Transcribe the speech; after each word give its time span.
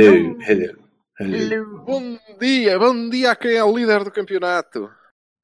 Hello, 0.00 0.38
hello, 0.48 0.78
hello. 1.18 1.84
Bom 1.84 2.18
dia, 2.40 2.78
bom 2.78 3.10
dia 3.10 3.32
a 3.32 3.36
quem 3.36 3.52
é 3.52 3.62
o 3.62 3.76
líder 3.76 4.02
do 4.02 4.10
campeonato. 4.10 4.88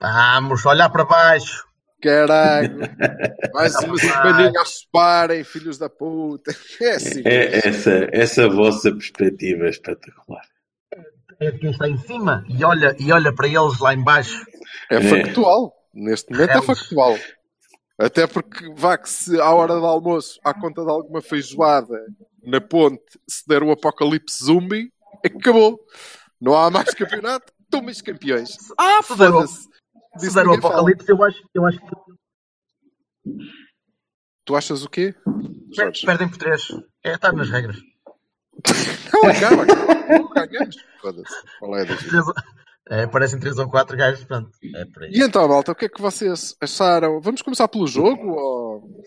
Vamos 0.00 0.64
olhar 0.64 0.88
para 0.88 1.04
baixo. 1.04 1.66
Caralho, 2.02 2.78
mais 3.52 3.74
uma 3.74 3.98
semaninha 3.98 4.58
a 4.58 4.64
separem, 4.64 5.44
filhos 5.44 5.76
da 5.76 5.90
puta. 5.90 6.56
É 6.80 6.90
assim. 6.92 7.22
É 7.26 7.68
essa, 7.68 8.08
essa 8.10 8.48
vossa 8.48 8.90
perspectiva 8.92 9.66
é 9.66 9.68
espetacular. 9.68 10.46
É 11.38 11.52
quem 11.52 11.70
está 11.72 11.86
em 11.86 11.98
cima 11.98 12.42
e 12.48 12.64
olha, 12.64 12.96
e 12.98 13.12
olha 13.12 13.34
para 13.34 13.48
eles 13.48 13.78
lá 13.78 13.92
em 13.92 14.02
baixo. 14.02 14.42
É 14.90 15.02
factual. 15.02 15.74
Neste 15.92 16.32
momento 16.32 16.52
é 16.52 16.62
factual. 16.62 17.18
Até 17.98 18.26
porque, 18.26 18.72
vá 18.74 18.96
que 18.96 19.10
se 19.10 19.38
à 19.38 19.50
hora 19.50 19.74
do 19.74 19.84
almoço, 19.84 20.40
à 20.42 20.54
conta 20.54 20.82
de 20.82 20.90
alguma 20.90 21.20
feijoada 21.20 22.00
na 22.46 22.60
ponte, 22.60 23.02
se 23.28 23.46
der 23.46 23.62
o 23.62 23.70
apocalipse 23.70 24.44
zumbi, 24.44 24.92
acabou. 25.24 25.78
Não 26.40 26.54
há 26.54 26.70
mais 26.70 26.94
campeonato, 26.94 27.52
tomem 27.68 27.94
campeões. 27.94 28.56
Ah, 28.78 29.02
foda-se. 29.02 29.68
Se 30.18 30.32
der 30.34 30.46
o 30.46 30.54
fala. 30.60 30.74
apocalipse, 30.74 31.08
eu 31.10 31.22
acho, 31.22 31.42
eu 31.52 31.66
acho 31.66 31.78
que 31.78 31.86
Tu 34.44 34.54
achas 34.54 34.84
o 34.84 34.88
quê? 34.88 35.12
Jorge? 35.74 36.06
perdem 36.06 36.28
por 36.28 36.38
três. 36.38 36.68
É, 37.02 37.14
está 37.14 37.32
nas 37.32 37.50
regras. 37.50 37.76
Não, 39.12 39.28
acaba, 39.28 39.62
acaba. 39.64 39.94
Não 40.08 40.28
ganhamos. 40.28 40.76
Foda-se. 41.00 41.34
Qual 41.58 41.76
é 41.76 41.82
a 41.82 43.02
É, 43.02 43.06
parecem 43.08 43.40
três 43.40 43.58
ou 43.58 43.68
quatro 43.68 43.96
gajos, 43.96 44.24
pronto. 44.24 44.50
É. 44.62 45.08
E 45.10 45.20
então, 45.20 45.48
malta, 45.48 45.72
o 45.72 45.74
que 45.74 45.86
é 45.86 45.88
que 45.88 46.00
vocês 46.00 46.56
acharam? 46.60 47.20
Vamos 47.20 47.42
começar 47.42 47.66
pelo 47.66 47.88
jogo? 47.88 48.30
Ou... 48.30 49.02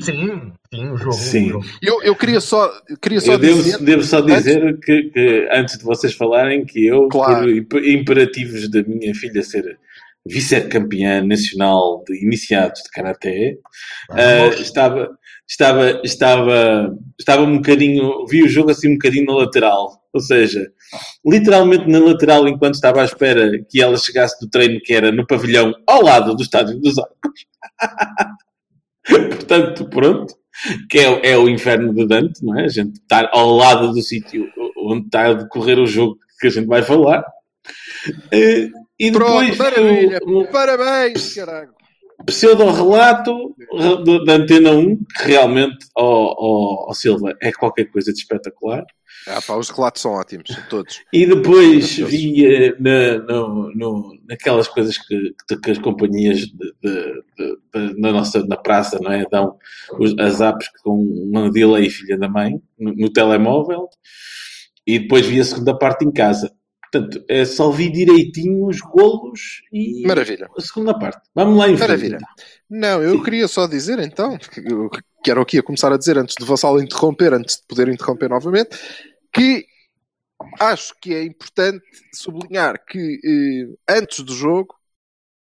Sim, 0.00 0.52
sim, 0.72 0.88
o 0.90 0.96
jogo. 0.96 1.12
Sim. 1.12 1.46
o 1.46 1.50
jogo. 1.52 1.64
Eu, 1.82 2.02
eu 2.02 2.16
queria 2.16 2.40
só, 2.40 2.70
queria 3.00 3.20
só 3.20 3.32
Eu 3.32 3.38
devo, 3.38 3.62
dizer. 3.62 3.78
devo 3.78 4.02
só 4.02 4.20
dizer 4.20 4.78
que, 4.80 5.02
que 5.04 5.48
antes 5.52 5.78
de 5.78 5.84
vocês 5.84 6.14
falarem 6.14 6.64
que 6.64 6.86
eu, 6.86 7.08
Claro. 7.08 7.40
por 7.40 7.48
imp- 7.82 7.86
imperativos 7.86 8.70
da 8.70 8.82
minha 8.82 9.14
filha 9.14 9.42
ser 9.42 9.78
vice-campeã 10.26 11.22
nacional 11.24 12.02
de 12.06 12.22
iniciados 12.22 12.82
de 12.82 12.90
Karaté, 12.90 13.56
ah, 14.10 14.46
estava, 14.60 15.08
estava, 15.48 16.00
estava, 16.04 16.94
estava 17.18 17.42
um 17.42 17.56
bocadinho, 17.56 18.26
vi 18.26 18.42
o 18.42 18.48
jogo 18.48 18.70
assim 18.70 18.88
um 18.90 18.94
bocadinho 18.94 19.24
na 19.26 19.34
lateral, 19.36 20.02
ou 20.12 20.20
seja, 20.20 20.66
literalmente 21.24 21.88
na 21.88 21.98
lateral 21.98 22.46
enquanto 22.46 22.74
estava 22.74 23.00
à 23.00 23.04
espera 23.04 23.52
que 23.70 23.80
ela 23.80 23.96
chegasse 23.96 24.38
do 24.44 24.50
treino 24.50 24.80
que 24.82 24.92
era 24.92 25.10
no 25.10 25.26
pavilhão 25.26 25.72
ao 25.86 26.02
lado 26.02 26.34
do 26.36 26.42
Estádio 26.42 26.78
dos 26.78 26.98
Arcos. 26.98 27.46
Portanto, 29.30 29.88
pronto, 29.88 30.34
que 30.90 30.98
é, 30.98 31.10
o- 31.10 31.20
é 31.24 31.38
o 31.38 31.48
inferno 31.48 31.92
de 31.94 32.06
Dante, 32.06 32.44
não 32.44 32.58
é? 32.58 32.64
A 32.64 32.68
gente 32.68 32.94
estar 33.00 33.28
ao 33.32 33.50
lado 33.50 33.92
do 33.92 34.02
sítio 34.02 34.46
onde 34.76 35.06
está 35.06 35.26
a 35.28 35.32
decorrer 35.34 35.78
o 35.78 35.86
jogo 35.86 36.18
que 36.40 36.46
a 36.46 36.50
gente 36.50 36.66
vai 36.66 36.82
falar. 36.82 37.24
Eh, 38.32 38.68
E 39.00 39.10
depois 39.10 39.56
Pronto, 39.56 39.58
maravilha. 39.58 40.18
o, 40.24 40.40
o 40.40 40.46
Parabéns, 40.48 41.34
caralho. 41.34 41.70
pseudo-relato 42.26 43.54
da 44.26 44.32
Antena 44.34 44.72
1, 44.72 44.96
que 45.16 45.24
realmente, 45.28 45.76
ó 45.96 46.34
ó, 46.38 46.90
ó 46.90 46.94
Silva, 46.94 47.34
é 47.40 47.52
qualquer 47.52 47.84
coisa 47.90 48.12
de 48.12 48.18
espetacular. 48.18 48.84
Ah, 49.28 49.40
pá, 49.46 49.56
os 49.56 49.68
relatos 49.70 50.02
são 50.02 50.12
ótimos, 50.12 50.48
todos. 50.70 51.00
E 51.12 51.26
depois 51.26 51.96
vi 51.96 52.44
na, 52.80 53.18
no, 53.18 53.74
no- 53.74 54.18
naquelas 54.28 54.68
coisas 54.68 54.96
que, 54.98 55.34
que 55.62 55.70
as 55.70 55.78
companhias 55.78 56.38
de, 56.40 56.74
de- 56.82 57.22
de- 57.74 58.00
na 58.00 58.12
nossa 58.12 58.44
na 58.46 58.56
praça 58.56 58.98
não 59.00 59.12
é? 59.12 59.24
dão 59.30 59.56
os, 59.98 60.14
as 60.18 60.40
apps 60.40 60.68
com 60.82 61.00
uma 61.02 61.50
delay 61.50 61.88
filha 61.90 62.16
da 62.18 62.28
mãe 62.28 62.60
no, 62.78 62.94
no 62.94 63.12
telemóvel 63.12 63.88
e 64.86 64.98
depois 64.98 65.26
vi 65.26 65.40
a 65.40 65.44
segunda 65.44 65.76
parte 65.76 66.04
em 66.04 66.10
casa. 66.12 66.50
Portanto, 66.90 67.22
é 67.28 67.44
só 67.44 67.70
vi 67.70 67.90
direitinho 67.92 68.64
os 68.66 68.78
golos 68.80 69.60
e 69.70 70.06
Maravilha. 70.06 70.48
a 70.56 70.60
segunda 70.62 70.98
parte. 70.98 71.20
Vamos 71.34 71.58
lá 71.58 71.66
em 71.68 71.76
frente. 71.76 71.80
Maravilha. 71.88 72.18
Não, 72.70 73.02
eu 73.02 73.22
queria 73.22 73.46
só 73.46 73.66
dizer 73.66 73.98
então, 73.98 74.38
que 75.22 75.30
era 75.30 75.38
o 75.38 75.44
que 75.44 75.58
ia 75.58 75.62
começar 75.62 75.92
a 75.92 75.98
dizer 75.98 76.16
antes 76.16 76.34
de 76.38 76.46
Vassal 76.46 76.80
interromper, 76.80 77.34
antes 77.34 77.56
de 77.56 77.62
poder 77.68 77.88
interromper 77.88 78.30
novamente, 78.30 78.70
que 79.32 79.66
acho 80.60 80.94
que 81.00 81.14
é 81.14 81.22
importante 81.24 81.84
sublinhar 82.14 82.84
que 82.84 83.20
eh, 83.24 83.76
antes 83.98 84.20
do 84.24 84.34
jogo, 84.34 84.74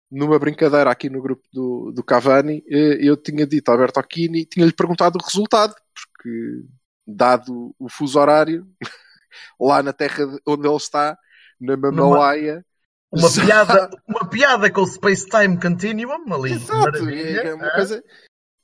numa 0.09 0.39
brincadeira 0.39 0.89
aqui 0.89 1.09
no 1.09 1.21
grupo 1.21 1.43
do, 1.51 1.91
do 1.91 2.03
Cavani, 2.03 2.63
eh, 2.69 2.97
eu 3.01 3.15
tinha 3.17 3.45
dito 3.45 3.69
a 3.69 3.73
Alberto 3.73 3.99
Aquini, 3.99 4.45
tinha-lhe 4.45 4.73
perguntado 4.73 5.19
o 5.19 5.23
resultado, 5.23 5.75
porque 5.93 6.63
dado 7.05 7.75
o 7.77 7.89
fuso 7.89 8.19
horário, 8.19 8.67
lá 9.59 9.83
na 9.83 9.93
terra 9.93 10.25
de- 10.25 10.41
onde 10.47 10.67
ele 10.67 10.75
está, 10.77 11.17
na 11.59 11.75
Mamalaia, 11.77 12.65
Uma 13.11 13.29
Já- 13.29 13.45
piada, 13.45 13.89
uma 14.07 14.29
piada 14.29 14.71
com 14.71 14.81
o 14.81 14.87
Space 14.87 15.27
Time 15.27 15.59
Continuum 15.59 16.33
ali. 16.33 16.53
Exato, 16.53 16.77
Maravilha. 16.79 17.41
é 17.41 17.53
uma 17.53 17.67
Ah, 17.67 17.75
coisa. 17.75 18.03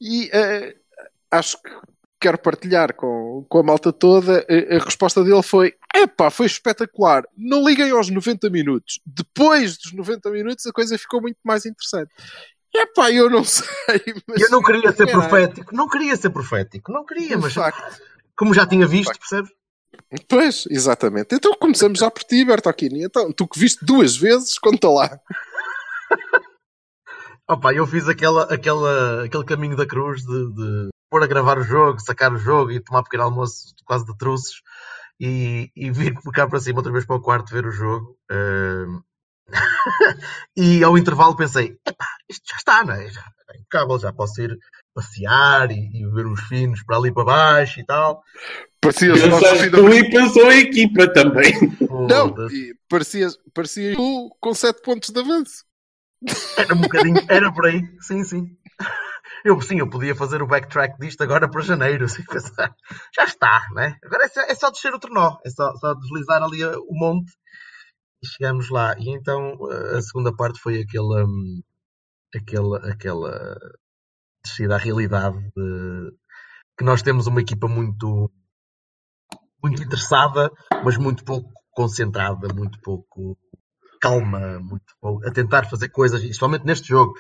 E 0.02 0.30
eh, 0.34 0.76
acho 1.32 1.62
que 1.62 1.70
quero 2.24 2.38
partilhar 2.38 2.96
com, 2.96 3.46
com 3.50 3.60
a 3.60 3.64
malta 3.64 3.92
toda. 3.92 4.46
A, 4.50 4.76
a 4.76 4.84
resposta 4.84 5.24
dele 5.24 5.44
foi: 5.44 5.74
epá, 5.94 6.30
foi 6.30 6.46
espetacular. 6.46 7.24
Não 7.38 7.68
liguem 7.68 7.92
aos 7.92 8.10
90 8.10 8.50
minutos. 8.50 9.02
Depois 9.06 9.78
dos 9.78 9.92
90 9.92 10.30
minutos, 10.32 10.66
a 10.66 10.72
coisa 10.72 10.98
ficou 10.98 11.22
muito 11.22 11.38
mais 11.44 11.66
interessante. 11.66 12.12
Epá, 12.74 13.12
eu 13.12 13.30
não 13.30 13.44
sei. 13.46 13.66
Mas 14.26 14.42
Eu 14.42 14.50
não 14.50 14.64
queria 14.64 14.92
ser 14.94 15.12
profético, 15.12 15.76
não 15.76 15.88
queria 15.90 16.16
ser 16.16 16.30
profético, 16.30 16.92
não 16.92 17.06
queria, 17.06 17.36
de 17.36 17.38
mas 17.38 17.54
facto. 17.54 18.02
como 18.38 18.54
já 18.54 18.66
tinha 18.66 18.88
visto, 18.88 19.18
percebes? 19.20 19.52
Pois, 20.28 20.66
exatamente. 20.70 21.36
Então 21.36 21.54
começamos 21.60 22.00
já 22.00 22.10
por 22.10 22.24
ti, 22.24 22.46
Bertolini. 22.46 23.04
Então, 23.04 23.32
tu 23.32 23.48
que 23.48 23.60
viste 23.60 23.86
duas 23.86 24.16
vezes, 24.16 24.58
conta 24.58 24.90
lá. 24.90 25.20
Opa, 27.48 27.74
eu 27.74 27.86
fiz 27.86 28.08
aquela, 28.08 28.44
aquela, 28.46 29.26
aquele 29.26 29.44
caminho 29.44 29.76
da 29.76 29.86
cruz 29.86 30.24
de, 30.24 30.54
de 30.54 30.93
pôr 31.14 31.24
a 31.24 31.28
gravar 31.28 31.60
o 31.60 31.64
jogo, 31.64 32.00
sacar 32.00 32.34
o 32.34 32.40
jogo 32.40 32.72
e 32.72 32.80
tomar 32.80 33.04
pequeno 33.04 33.26
almoço 33.26 33.76
quase 33.86 34.04
de 34.04 34.18
truços 34.18 34.64
e, 35.20 35.70
e 35.76 35.92
vir 35.92 36.16
cá 36.34 36.48
para 36.48 36.60
cima 36.60 36.80
outra 36.80 36.92
vez 36.92 37.06
para 37.06 37.18
o 37.18 37.22
quarto 37.22 37.54
ver 37.54 37.68
o 37.68 37.72
jogo. 37.72 38.18
Ahm, 38.32 39.00
e 40.58 40.84
ao 40.84 40.98
intervalo 40.98 41.36
pensei, 41.36 41.78
epá, 41.88 42.08
isto 42.28 42.50
já 42.50 42.58
está, 42.58 42.84
não 42.84 42.96
é? 42.96 43.04
Já 43.12 43.22
está 43.22 43.56
impecável, 43.56 44.00
já 44.00 44.12
posso 44.12 44.42
ir 44.42 44.58
passear 44.92 45.70
e, 45.70 46.02
e 46.02 46.08
ver 46.08 46.26
uns 46.26 46.42
finos 46.48 46.82
para 46.82 46.98
ali 46.98 47.14
para 47.14 47.26
baixo 47.26 47.80
e 47.80 47.86
tal. 47.86 48.24
Parecias 48.82 49.22
o 49.22 49.28
nosso 49.28 49.70
tu 49.70 49.94
e 49.94 50.10
pensou 50.10 50.48
a 50.48 50.56
equipa 50.56 51.14
também. 51.14 51.54
Não, 52.10 52.34
parecias, 52.90 53.38
parecias 53.54 53.96
tu 53.96 54.36
com 54.40 54.52
7 54.56 54.82
pontos 54.82 55.12
de 55.12 55.20
avanço. 55.20 55.64
Era 56.58 56.74
um 56.74 56.82
bocadinho, 56.82 57.22
era 57.30 57.54
por 57.54 57.68
aí, 57.68 57.84
sim, 58.02 58.24
sim. 58.24 58.58
Eu, 59.44 59.60
sim, 59.62 59.80
eu 59.80 59.90
podia 59.90 60.16
fazer 60.16 60.42
o 60.42 60.48
backtrack 60.48 60.98
disto 61.00 61.22
agora 61.22 61.50
para 61.50 61.62
janeiro, 61.62 62.06
assim, 62.06 62.24
pensar, 62.24 62.74
já 63.14 63.26
está, 63.26 63.68
né? 63.74 63.98
Agora 64.04 64.26
é 64.26 64.28
só, 64.28 64.42
é 64.42 64.56
só 64.56 64.70
descer 64.72 64.94
o 64.94 65.00
trenó, 65.00 65.38
é 65.46 65.50
só, 65.50 65.74
só 65.76 65.94
deslizar 65.94 66.42
ali 66.42 66.64
uh, 66.64 66.80
o 66.88 66.98
monte 66.98 67.32
e 68.24 68.28
chegamos 68.28 68.70
lá. 68.70 68.96
E 68.98 69.10
então 69.10 69.56
uh, 69.56 69.98
a 69.98 70.02
segunda 70.02 70.34
parte 70.34 70.60
foi 70.60 70.82
aquela, 70.82 71.26
hum, 71.26 71.62
aquela, 72.34 72.78
aquela 72.90 73.58
descida 74.46 74.76
à 74.76 74.78
realidade 74.78 75.38
de 75.56 76.12
que 76.78 76.84
nós 76.84 77.02
temos 77.02 77.28
uma 77.28 77.42
equipa 77.42 77.68
muito, 77.68 78.32
muito 79.62 79.84
interessada, 79.84 80.50
mas 80.84 80.98
muito 80.98 81.24
pouco 81.24 81.52
concentrada, 81.72 82.54
muito 82.54 82.80
pouco 82.82 83.38
calma, 84.02 84.60
muito 84.60 84.94
pouco, 85.00 85.26
a 85.26 85.32
tentar 85.32 85.70
fazer 85.70 85.90
coisas, 85.90 86.22
especialmente 86.22 86.66
neste 86.66 86.90
jogo, 86.90 87.14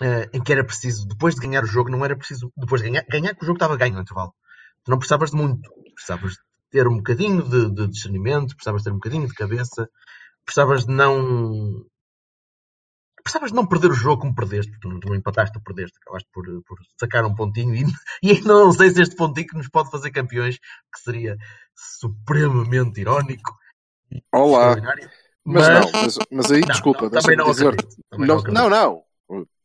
eh, 0.00 0.30
em 0.32 0.42
que 0.42 0.52
era 0.52 0.64
preciso, 0.64 1.06
depois 1.06 1.34
de 1.34 1.40
ganhar 1.40 1.62
o 1.62 1.66
jogo, 1.66 1.90
não 1.90 2.04
era 2.04 2.16
preciso, 2.16 2.52
depois 2.56 2.82
de 2.82 2.88
ganhar, 2.88 3.04
ganhar 3.08 3.34
que 3.34 3.42
o 3.42 3.46
jogo 3.46 3.56
estava 3.56 3.76
ganho 3.76 3.94
no 3.94 4.00
intervalo. 4.00 4.34
Tu 4.84 4.90
não 4.90 4.98
precisavas 4.98 5.30
de 5.30 5.36
muito, 5.36 5.70
precisavas 5.94 6.32
de 6.32 6.38
ter 6.70 6.88
um 6.88 6.96
bocadinho 6.96 7.42
de, 7.42 7.70
de 7.70 7.88
discernimento, 7.88 8.54
precisavas 8.56 8.82
de 8.82 8.84
ter 8.84 8.92
um 8.92 8.98
bocadinho 8.98 9.26
de 9.26 9.34
cabeça, 9.34 9.88
precisavas 10.44 10.86
de 10.86 10.92
não 10.92 11.84
Precisavas 13.22 13.50
de 13.50 13.56
não 13.56 13.66
perder 13.66 13.90
o 13.90 13.94
jogo 13.94 14.22
como 14.22 14.34
perdeste, 14.34 14.72
porque 14.72 14.88
não, 14.88 14.98
não 14.98 15.14
empataste 15.14 15.56
ou 15.56 15.62
perdeste, 15.62 15.98
acabaste 16.00 16.28
por, 16.32 16.44
por 16.64 16.78
sacar 16.98 17.24
um 17.24 17.34
pontinho 17.34 17.74
e, 17.74 17.84
e 18.22 18.30
ainda 18.30 18.48
não 18.48 18.72
sei 18.72 18.90
se 18.90 19.02
este 19.02 19.14
pontinho 19.14 19.46
que 19.46 19.56
nos 19.56 19.68
pode 19.68 19.90
fazer 19.90 20.10
campeões, 20.10 20.58
que 20.58 21.00
seria 21.00 21.36
supremamente 21.74 23.00
irónico. 23.00 23.54
Olá. 24.32 24.70
extraordinário. 24.70 25.10
Mas, 25.44 25.68
não, 25.68 26.02
mas, 26.02 26.18
mas 26.30 26.50
aí, 26.50 26.60
Não, 26.60 26.66
desculpa, 26.68 27.02
não, 27.02 27.10
também 27.10 27.36
não 27.36 27.50
dizer. 27.50 27.68
acredito, 27.68 27.96
também 28.10 28.26
Não, 28.26 28.42
não, 28.42 28.70
não, 28.70 29.02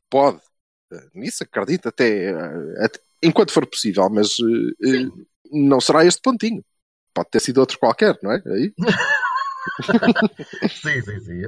pode. 0.09 0.39
Eh, 0.93 1.09
Nisso 1.13 1.43
acredito 1.43 1.89
até, 1.89 2.29
eh, 2.31 2.85
até- 2.85 2.99
enquanto 3.23 3.51
for 3.51 3.65
possível, 3.67 4.09
mas 4.09 4.35
eh, 4.83 5.07
não 5.51 5.79
será 5.81 6.05
este 6.05 6.21
pontinho. 6.21 6.63
Pode 7.13 7.29
ter 7.29 7.39
sido 7.39 7.59
outro 7.59 7.79
qualquer, 7.79 8.17
não 8.21 8.31
é? 8.31 8.41
Aí, 8.45 8.73
Sim, 10.69 11.01
sim, 11.01 11.19
sim. 11.21 11.41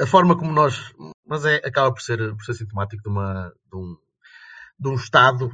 A 0.00 0.06
forma 0.06 0.36
como 0.38 0.52
nós. 0.52 0.92
Mas 1.26 1.44
é, 1.44 1.56
acaba 1.56 1.92
por 1.92 2.00
ser, 2.02 2.18
por 2.34 2.44
ser 2.44 2.54
sintomático 2.54 3.02
de, 3.02 3.08
uma, 3.08 3.52
de, 3.70 3.76
um, 3.76 3.96
de 4.78 4.88
um 4.88 4.94
estado 4.94 5.50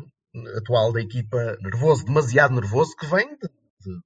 atual 0.57 0.93
da 0.93 1.01
equipa 1.01 1.57
nervoso, 1.61 2.05
demasiado 2.05 2.55
nervoso, 2.55 2.95
que 2.97 3.07
vem 3.07 3.29
de, 3.37 3.49
de 3.49 4.01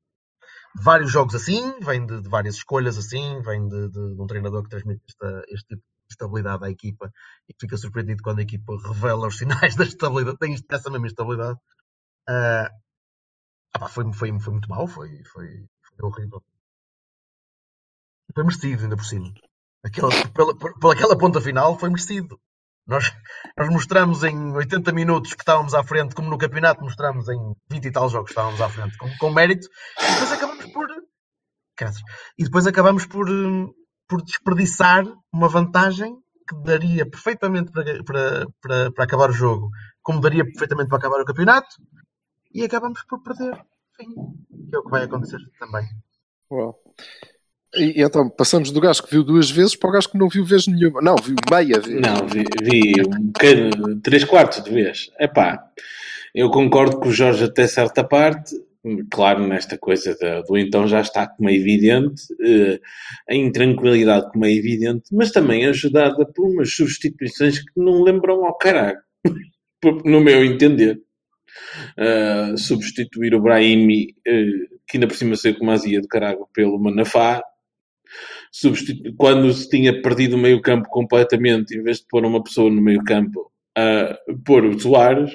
vários 0.83 1.11
jogos 1.11 1.35
assim, 1.35 1.79
vem 1.81 2.05
de, 2.07 2.21
de 2.23 2.29
várias 2.29 2.57
escolhas 2.57 2.97
assim, 2.99 3.41
vem 3.43 3.67
de, 3.69 3.89
de- 3.89 4.15
de 4.15 4.21
um 4.23 4.27
treinador 4.27 4.63
que 4.63 4.71
transmite 4.71 5.03
esta- 5.09 5.43
este 5.49 5.69
tipo 5.69 5.83
de 5.83 6.00
estabilidade 6.11 6.65
à 6.65 6.71
equipa 6.71 7.11
e 7.49 7.55
fica 7.59 7.77
surpreendido 7.77 8.23
quando 8.23 8.41
a 8.41 8.43
equipa 8.43 8.73
revela 8.87 9.29
os 9.29 9.39
sinais 9.39 9.75
da 9.77 9.85
estabilidade, 9.85 10.39
tem 10.39 10.55
essa 10.71 10.91
mesma 10.91 11.07
estabilidade. 11.07 11.59
Pá, 13.73 13.89
foi, 13.89 14.13
foi, 14.13 14.41
foi 14.41 14.53
muito 14.53 14.69
mal, 14.69 14.87
foi, 14.87 15.23
foi, 15.25 15.67
foi 15.83 16.07
horrível. 16.07 16.43
Foi 18.35 18.45
merecido, 18.45 18.83
ainda 18.83 18.97
por 18.97 19.05
cima. 19.05 19.33
Aquela, 19.85 20.11
pela, 20.33 20.57
pela 20.57 20.93
aquela 20.93 21.19
ponta 21.19 21.41
final, 21.41 21.79
foi 21.79 21.89
merecido. 21.89 22.41
Nós, 22.87 23.13
nós 23.57 23.69
mostramos 23.69 24.25
em 24.25 24.53
80 24.53 24.93
minutos 24.93 25.35
que 25.35 25.43
estávamos 25.43 25.75
à 25.75 25.83
frente, 25.85 26.15
como 26.15 26.29
no 26.29 26.39
campeonato 26.39 26.83
mostramos 26.83 27.29
em 27.29 27.55
20 27.71 27.85
e 27.85 27.93
tal 27.93 28.09
jogos 28.09 28.27
que 28.27 28.33
estávamos 28.33 28.61
à 28.61 28.69
frente, 28.69 28.97
com, 28.99 29.09
com 29.19 29.31
mérito, 29.31 29.69
e 29.99 30.13
depois 30.13 30.33
acabamos 30.33 30.67
por. 30.67 30.89
E 32.39 32.45
depois 32.45 32.67
acabamos 32.67 33.07
por, 33.07 33.31
hum, 33.31 33.73
por 34.11 34.23
desperdiçar 34.23 35.05
uma 35.33 35.49
vantagem 35.49 36.13
que 36.49 36.57
daria 36.65 37.09
perfeitamente 37.09 37.71
para, 37.71 38.03
para, 38.03 38.47
para, 38.61 38.93
para 38.93 39.05
acabar 39.05 39.31
o 39.31 39.33
jogo, 39.33 39.71
como 40.03 40.21
daria 40.21 40.45
perfeitamente 40.45 40.89
para 40.89 40.99
acabar 40.99 41.21
o 41.21 41.25
campeonato, 41.25 41.77
e 42.53 42.65
acabamos 42.65 43.01
por 43.09 43.23
perder. 43.23 43.55
Enfim, 44.01 44.13
que 44.69 44.75
é 44.75 44.79
o 44.79 44.83
que 44.83 44.91
vai 44.91 45.05
acontecer 45.05 45.39
também. 45.61 45.87
Uau. 46.51 46.75
E, 47.77 48.03
então 48.03 48.29
passamos 48.29 48.73
do 48.73 48.81
gajo 48.81 49.05
que 49.05 49.13
viu 49.13 49.23
duas 49.23 49.49
vezes 49.49 49.77
para 49.77 49.91
o 49.91 49.93
gajo 49.93 50.11
que 50.11 50.19
não 50.19 50.29
viu 50.29 50.45
vez 50.45 50.67
nenhuma. 50.67 51.01
Não, 51.01 51.15
viu 51.15 51.37
meia 51.49 51.79
vez. 51.79 52.01
Não, 52.01 52.27
vi, 52.27 52.45
vi 52.61 52.95
um 53.01 53.27
bocado, 53.29 54.01
três 54.01 54.25
quartos 54.25 54.65
de 54.65 54.71
vez. 54.71 55.09
Epá, 55.21 55.63
eu 56.35 56.51
concordo 56.51 56.99
com 56.99 57.09
o 57.09 57.13
Jorge 57.13 57.45
até 57.45 57.69
certa 57.69 58.03
parte. 58.03 58.57
Claro, 59.11 59.47
nesta 59.47 59.77
coisa 59.77 60.17
da- 60.19 60.41
do 60.41 60.57
então 60.57 60.89
já 60.89 61.01
está 61.03 61.27
como 61.29 61.51
é 61.51 61.55
evidente, 61.55 62.23
eh, 62.41 62.81
a 63.29 63.35
intranquilidade 63.35 64.31
como 64.33 64.47
é 64.47 64.53
evidente, 64.55 65.05
mas 65.13 65.31
também 65.33 65.67
ajudada 65.67 66.25
por 66.35 66.47
umas 66.51 66.73
substituições 66.75 67.59
que 67.59 67.73
não 67.77 68.03
lembram 68.03 68.43
ao 68.47 68.57
caralho, 68.57 68.99
no 70.05 70.21
meu 70.21 70.45
entender. 70.45 71.01
Uh, 71.99 72.57
substituir 72.59 73.35
o 73.35 73.41
Brahimi, 73.41 74.15
uh, 74.27 74.79
que 74.87 74.97
ainda 74.97 75.07
por 75.07 75.17
cima 75.17 75.37
saiu 75.37 75.57
com 75.59 75.71
azia 75.71 76.01
de 76.01 76.09
caralho, 76.09 76.47
pelo 76.53 76.79
Manafá, 76.79 77.43
substitu- 78.51 79.15
quando 79.17 79.53
se 79.53 79.69
tinha 79.69 80.01
perdido 80.03 80.37
o 80.37 80.39
meio 80.39 80.61
campo 80.61 80.89
completamente, 80.89 81.77
em 81.77 81.83
vez 81.83 81.99
de 81.99 82.07
pôr 82.09 82.25
uma 82.25 82.43
pessoa 82.43 82.71
no 82.71 82.81
meio 82.83 83.03
campo, 83.05 83.51
a 83.77 84.17
pôr 84.45 84.65
o 84.65 84.79
Soares, 84.79 85.33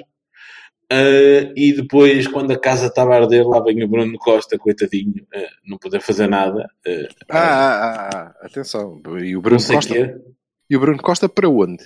Uh, 0.92 1.50
e 1.56 1.72
depois, 1.74 2.28
quando 2.28 2.52
a 2.52 2.58
casa 2.60 2.86
estava 2.86 3.14
a 3.14 3.16
arder, 3.22 3.44
lá 3.46 3.60
vem 3.60 3.82
o 3.82 3.88
Bruno 3.88 4.16
Costa, 4.18 4.56
coitadinho, 4.56 5.24
uh, 5.34 5.48
não 5.64 5.78
poder 5.78 6.00
fazer 6.00 6.28
nada. 6.28 6.70
Uh, 6.86 7.08
Ah, 7.28 7.38
ah, 7.38 8.10
ah, 8.14 8.46
atenção. 8.46 9.02
E 9.20 9.36
o 9.36 9.42
Bruno 9.42 9.60
Costa. 9.64 9.92
quê. 9.92 10.14
E 10.70 10.76
o 10.76 10.80
Bruno 10.80 11.02
Costa 11.02 11.28
para 11.28 11.48
onde? 11.48 11.84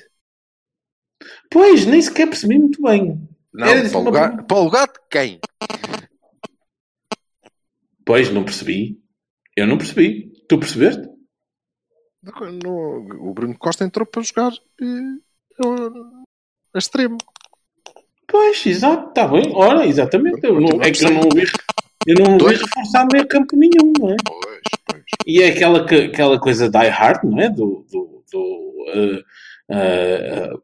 Pois, 1.51 1.87
nem 1.87 2.01
sequer 2.03 2.27
percebi 2.27 2.59
muito 2.59 2.83
bem. 2.83 3.27
Não, 3.53 3.67
Era 3.69 3.89
para, 3.89 3.99
o 3.99 4.01
uma- 4.01 4.11
lugar, 4.11 4.45
para 4.45 4.57
o 4.59 4.65
lugar 4.65 4.87
de 4.87 4.99
quem? 5.11 5.41
Pois, 8.05 8.31
não 8.31 8.45
percebi. 8.45 9.01
Eu 9.57 9.67
não 9.67 9.79
percebi. 9.79 10.31
Tu 10.49 10.59
percebeste? 10.59 11.09
No- 12.63 13.29
o 13.31 13.33
Bruno 13.33 13.57
Costa 13.59 13.85
entrou 13.85 14.07
para 14.07 14.23
jogar 14.23 14.53
eh, 14.81 15.65
a 16.75 16.79
extremo. 16.79 17.17
Pois, 18.31 18.65
exato, 18.67 19.09
está 19.09 19.27
bem. 19.27 19.51
Ora, 19.55 19.87
exatamente. 19.87 20.41
Eu 20.47 20.61
não, 20.61 20.81
é 20.83 20.91
que 20.91 21.05
eu 21.05 21.11
não 21.11 21.23
ouvi, 21.23 21.45
eu 22.07 22.15
não 22.17 22.33
ouvi 22.35 22.55
reforçar 22.55 23.07
meio 23.13 23.27
campo 23.27 23.57
nenhum, 23.57 23.93
não 23.99 24.11
é? 24.13 24.17
Pois, 24.25 24.61
pois. 24.87 25.03
E 25.27 25.43
é 25.43 25.49
aquela, 25.49 25.87
que- 25.87 25.95
aquela 26.07 26.39
coisa 26.39 26.69
die 26.71 26.89
hard, 26.89 27.25
não 27.25 27.41
é? 27.41 27.49
Do. 27.51 27.85
do, 27.91 28.25
do 28.33 28.39
uh, 28.41 29.19
uh, 29.73 30.55
uh, 30.57 30.63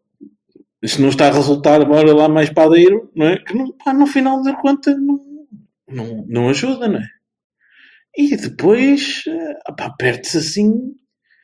se 0.89 1.01
não 1.03 1.09
está 1.09 1.27
a 1.29 1.33
resultar, 1.33 1.85
bora 1.85 2.15
lá 2.15 2.29
mais 2.29 2.51
padeiro, 2.51 3.11
não 3.15 3.27
é? 3.27 3.39
Que 3.39 3.55
não, 3.55 3.73
pá, 3.85 3.93
no 3.93 4.07
final 4.07 4.41
da 4.43 4.55
conta 4.55 4.95
não, 4.97 5.21
não, 5.89 6.25
não 6.29 6.49
ajuda, 6.49 6.87
não 6.87 6.99
é? 7.01 7.07
E 8.17 8.37
depois, 8.37 9.25
uh, 9.27 9.75
pá, 9.77 9.91
perde-se 9.99 10.39
assim 10.39 10.73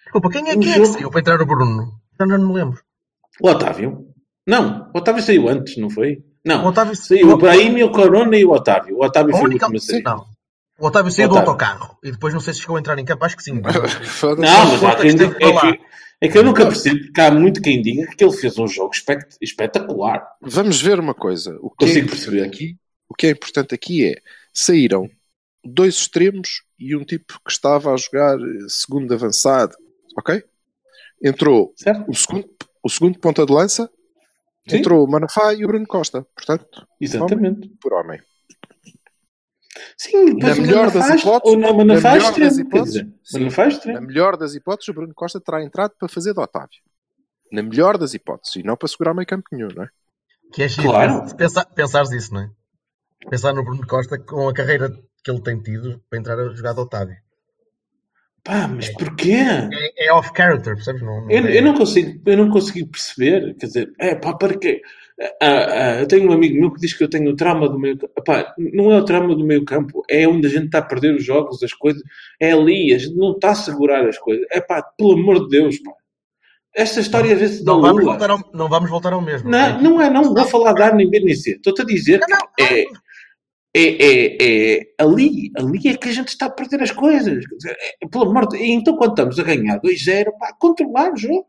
Desculpa, 0.04 0.30
quem 0.30 0.48
é, 0.48 0.54
O 0.54 0.60
quem 0.60 0.70
é 0.72 0.78
que 0.78 0.86
saiu 0.86 1.10
para 1.10 1.20
entrar 1.20 1.40
o 1.40 1.46
Bruno? 1.46 1.92
Eu 2.20 2.26
não 2.26 2.48
me 2.48 2.54
lembro. 2.54 2.80
o 3.40 3.48
Otávio. 3.48 4.11
Não, 4.46 4.90
o 4.94 4.98
Otávio 4.98 5.22
saiu 5.22 5.48
antes, 5.48 5.76
não 5.76 5.88
foi? 5.90 6.24
Não, 6.44 6.64
O 6.64 6.68
Otávio 6.68 6.96
saiu 6.96 7.30
o 7.30 7.36
Brahim, 7.36 7.82
o 7.82 7.92
Corona 7.92 8.36
e 8.36 8.44
o 8.44 8.50
Otávio. 8.50 8.96
O 8.98 9.04
Otávio 9.04 9.34
A 9.34 9.38
foi 9.38 9.48
única... 9.50 9.66
o 9.66 9.68
último 9.70 9.78
a 9.78 9.92
sair. 9.92 10.02
Não. 10.02 10.26
O 10.80 10.86
Otávio 10.86 11.12
saiu 11.12 11.28
do 11.28 11.38
autocarro 11.38 11.96
e 12.02 12.10
depois 12.10 12.34
não 12.34 12.40
sei 12.40 12.52
se 12.54 12.60
chegou 12.60 12.76
a 12.76 12.80
entrar 12.80 12.98
em 12.98 13.04
campo, 13.04 13.24
acho 13.24 13.36
que 13.36 13.42
sim. 13.44 13.52
Não, 13.52 13.62
mas 13.62 14.82
há 14.84 14.96
que 14.96 15.02
quem 15.02 15.14
diga, 15.14 15.36
é, 15.40 15.46
lá. 15.46 15.60
que, 15.60 15.80
é 16.22 16.28
que 16.28 16.38
eu 16.38 16.42
nunca 16.42 16.66
percebo, 16.66 16.98
porque 17.04 17.20
há 17.20 17.30
muito 17.30 17.62
quem 17.62 17.80
diga 17.80 18.06
que 18.08 18.24
ele 18.24 18.32
fez 18.32 18.58
um 18.58 18.66
jogo 18.66 18.92
espect- 18.92 19.36
espetacular. 19.40 20.26
Vamos 20.40 20.80
ver 20.82 20.98
uma 20.98 21.14
coisa. 21.14 21.56
O 21.60 21.70
que, 21.70 21.84
é 21.84 21.86
Consigo 21.88 22.06
importante 22.06 22.24
perceber. 22.24 22.42
aqui, 22.48 22.76
o 23.08 23.14
que 23.14 23.26
é 23.28 23.30
importante 23.30 23.74
aqui 23.74 24.06
é 24.06 24.16
saíram 24.52 25.08
dois 25.64 25.94
extremos 25.94 26.62
e 26.76 26.96
um 26.96 27.04
tipo 27.04 27.34
que 27.46 27.52
estava 27.52 27.92
a 27.94 27.96
jogar 27.96 28.36
eh, 28.40 28.66
segundo 28.68 29.14
avançado. 29.14 29.76
Ok? 30.18 30.42
Entrou 31.22 31.72
Certo? 31.76 32.04
o 32.10 32.14
segundo, 32.14 32.48
o 32.82 32.88
segundo 32.88 33.18
ponta 33.20 33.46
de 33.46 33.52
lança, 33.52 33.88
Sim. 34.68 34.76
entrou 34.78 35.04
o 35.04 35.10
Manafá 35.10 35.52
e 35.54 35.64
o 35.64 35.68
Bruno 35.68 35.86
Costa. 35.86 36.26
Portanto, 36.34 36.86
Exatamente. 37.00 37.68
por 37.80 37.92
homem. 37.92 38.20
Sim, 39.96 40.34
Na 40.34 40.54
melhor 40.54 40.86
Manafá- 40.92 40.98
das 41.08 41.20
hipóteses- 41.20 41.58
Manafá 41.58 41.84
na 41.84 42.14
melhor 42.14 42.38
das 42.38 42.58
hipóteses, 42.58 42.94
dizer, 42.94 43.14
sim. 43.24 43.38
Manafá 43.38 43.68
Na 43.92 44.00
melhor 44.00 44.36
das 44.36 44.54
hipóteses, 44.54 44.88
o 44.88 44.94
Bruno 44.94 45.14
Costa 45.14 45.40
terá 45.40 45.62
entrado 45.64 45.94
para 45.98 46.08
fazer 46.08 46.34
de 46.34 46.40
Otávio. 46.40 46.80
Na 47.50 47.62
melhor 47.62 47.96
das 47.98 48.14
hipóteses, 48.14 48.56
e 48.56 48.62
não 48.62 48.76
para 48.76 48.88
segurar 48.88 49.14
meio 49.14 49.26
campo 49.26 49.44
nenhum, 49.52 49.68
não 49.74 49.84
é? 49.84 49.88
Que 50.52 50.62
é 50.64 50.68
giro, 50.68 50.88
Claro. 50.88 51.28
se 51.28 51.34
pensar, 51.36 51.64
pensares 51.66 52.10
isso, 52.12 52.32
não 52.34 52.42
é? 52.42 52.50
Pensar 53.30 53.54
no 53.54 53.64
Bruno 53.64 53.86
Costa 53.86 54.18
com 54.18 54.48
a 54.48 54.54
carreira 54.54 54.90
que 55.24 55.30
ele 55.30 55.40
tem 55.42 55.60
tido 55.60 56.02
para 56.10 56.18
entrar 56.18 56.38
a 56.38 56.48
jogar 56.54 56.72
de 56.74 56.80
Otávio. 56.80 57.16
Pá, 58.44 58.66
mas 58.66 58.88
porquê? 58.90 59.34
É, 59.36 60.06
é 60.06 60.12
off-character, 60.12 60.74
percebes? 60.74 61.02
Não, 61.02 61.22
não 61.22 61.30
Eu, 61.30 61.46
é- 61.46 61.58
eu 61.58 61.62
não 61.62 61.74
consigo, 61.74 62.20
eu 62.26 62.36
não 62.36 62.50
consigo 62.50 62.88
perceber, 62.90 63.54
quer 63.54 63.66
dizer, 63.66 63.92
é 64.00 64.14
pá, 64.16 64.34
para 64.34 64.58
quê? 64.58 64.82
Ah, 65.40 65.66
ah, 65.96 66.00
eu 66.00 66.08
tenho 66.08 66.28
um 66.28 66.32
amigo 66.32 66.58
meu 66.58 66.72
que 66.72 66.80
diz 66.80 66.92
que 66.94 67.04
eu 67.04 67.08
tenho 67.08 67.30
o 67.30 67.36
trauma 67.36 67.68
do 67.68 67.78
meio 67.78 67.96
campo. 67.96 68.12
Pá, 68.24 68.52
não 68.58 68.90
é 68.90 68.98
o 68.98 69.04
trauma 69.04 69.36
do 69.36 69.44
meio 69.44 69.64
campo, 69.64 70.02
é 70.10 70.26
onde 70.26 70.48
a 70.48 70.50
gente 70.50 70.64
está 70.66 70.78
a 70.78 70.82
perder 70.82 71.14
os 71.14 71.24
jogos, 71.24 71.62
as 71.62 71.72
coisas, 71.72 72.02
é 72.40 72.50
ali, 72.52 72.92
a 72.92 72.98
gente 72.98 73.14
não 73.14 73.30
está 73.32 73.50
a 73.50 73.54
segurar 73.54 74.04
as 74.08 74.18
coisas. 74.18 74.44
É 74.50 74.60
pá, 74.60 74.82
pelo 74.82 75.12
amor 75.12 75.44
de 75.48 75.48
Deus, 75.60 75.78
pá. 75.78 75.92
Esta 76.74 77.00
história 77.00 77.34
às 77.34 77.38
vezes 77.38 77.64
não, 77.64 77.80
vamos 77.82 78.02
Lula. 78.02 78.12
voltar 78.16 78.30
ao, 78.30 78.38
não 78.54 78.68
vamos 78.68 78.90
voltar 78.90 79.12
ao 79.12 79.20
mesmo. 79.20 79.48
Não, 79.48 79.80
não 79.80 80.00
é, 80.02 80.08
não 80.10 80.34
vou 80.34 80.44
falar 80.46 80.72
de 80.72 80.82
A 80.82 80.92
nem 80.94 81.08
B 81.08 81.20
nem 81.20 81.34
C. 81.34 81.52
Estou-te 81.52 81.82
a 81.82 81.84
dizer 81.84 82.18
Não, 82.18 82.26
não, 82.28 82.38
que 82.56 82.62
é, 82.64 82.84
é, 83.74 83.82
é, 83.82 84.78
é 84.78 84.94
ali, 84.98 85.50
ali 85.56 85.88
é 85.88 85.96
que 85.96 86.08
a 86.08 86.12
gente 86.12 86.28
está 86.28 86.46
a 86.46 86.50
perder 86.50 86.82
as 86.82 86.90
coisas. 86.90 87.44
É, 88.02 88.06
pelo 88.08 88.30
amor 88.30 88.48
de 88.48 88.62
Então, 88.62 88.96
quando 88.96 89.10
estamos 89.10 89.38
a 89.38 89.42
ganhar 89.42 89.80
2-0, 89.80 90.26
pá, 90.38 90.54
controlar 90.58 91.12
o 91.12 91.16
jogo. 91.16 91.46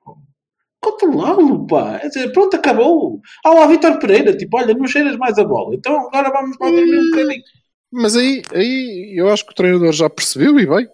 Controlá-lo, 0.82 1.66
pá. 1.68 2.00
Quer 2.00 2.08
dizer, 2.08 2.32
pronto, 2.32 2.56
acabou. 2.56 3.22
Ah 3.46 3.54
lá, 3.54 3.68
Vitor 3.68 4.00
Pereira, 4.00 4.36
tipo, 4.36 4.58
olha, 4.58 4.74
não 4.74 4.88
cheiras 4.88 5.18
mais 5.18 5.38
a 5.38 5.44
bola. 5.44 5.76
Então 5.76 5.96
agora 6.08 6.30
vamos 6.32 6.58
lá 6.60 6.70
dormir 6.70 7.00
um 7.00 7.10
bocadinho. 7.12 7.44
Mas 7.92 8.16
aí, 8.16 8.42
aí 8.54 9.14
eu 9.16 9.30
acho 9.30 9.46
que 9.46 9.52
o 9.52 9.56
treinador 9.56 9.92
já 9.92 10.10
percebeu 10.10 10.60
e 10.60 10.66
bem 10.66 10.88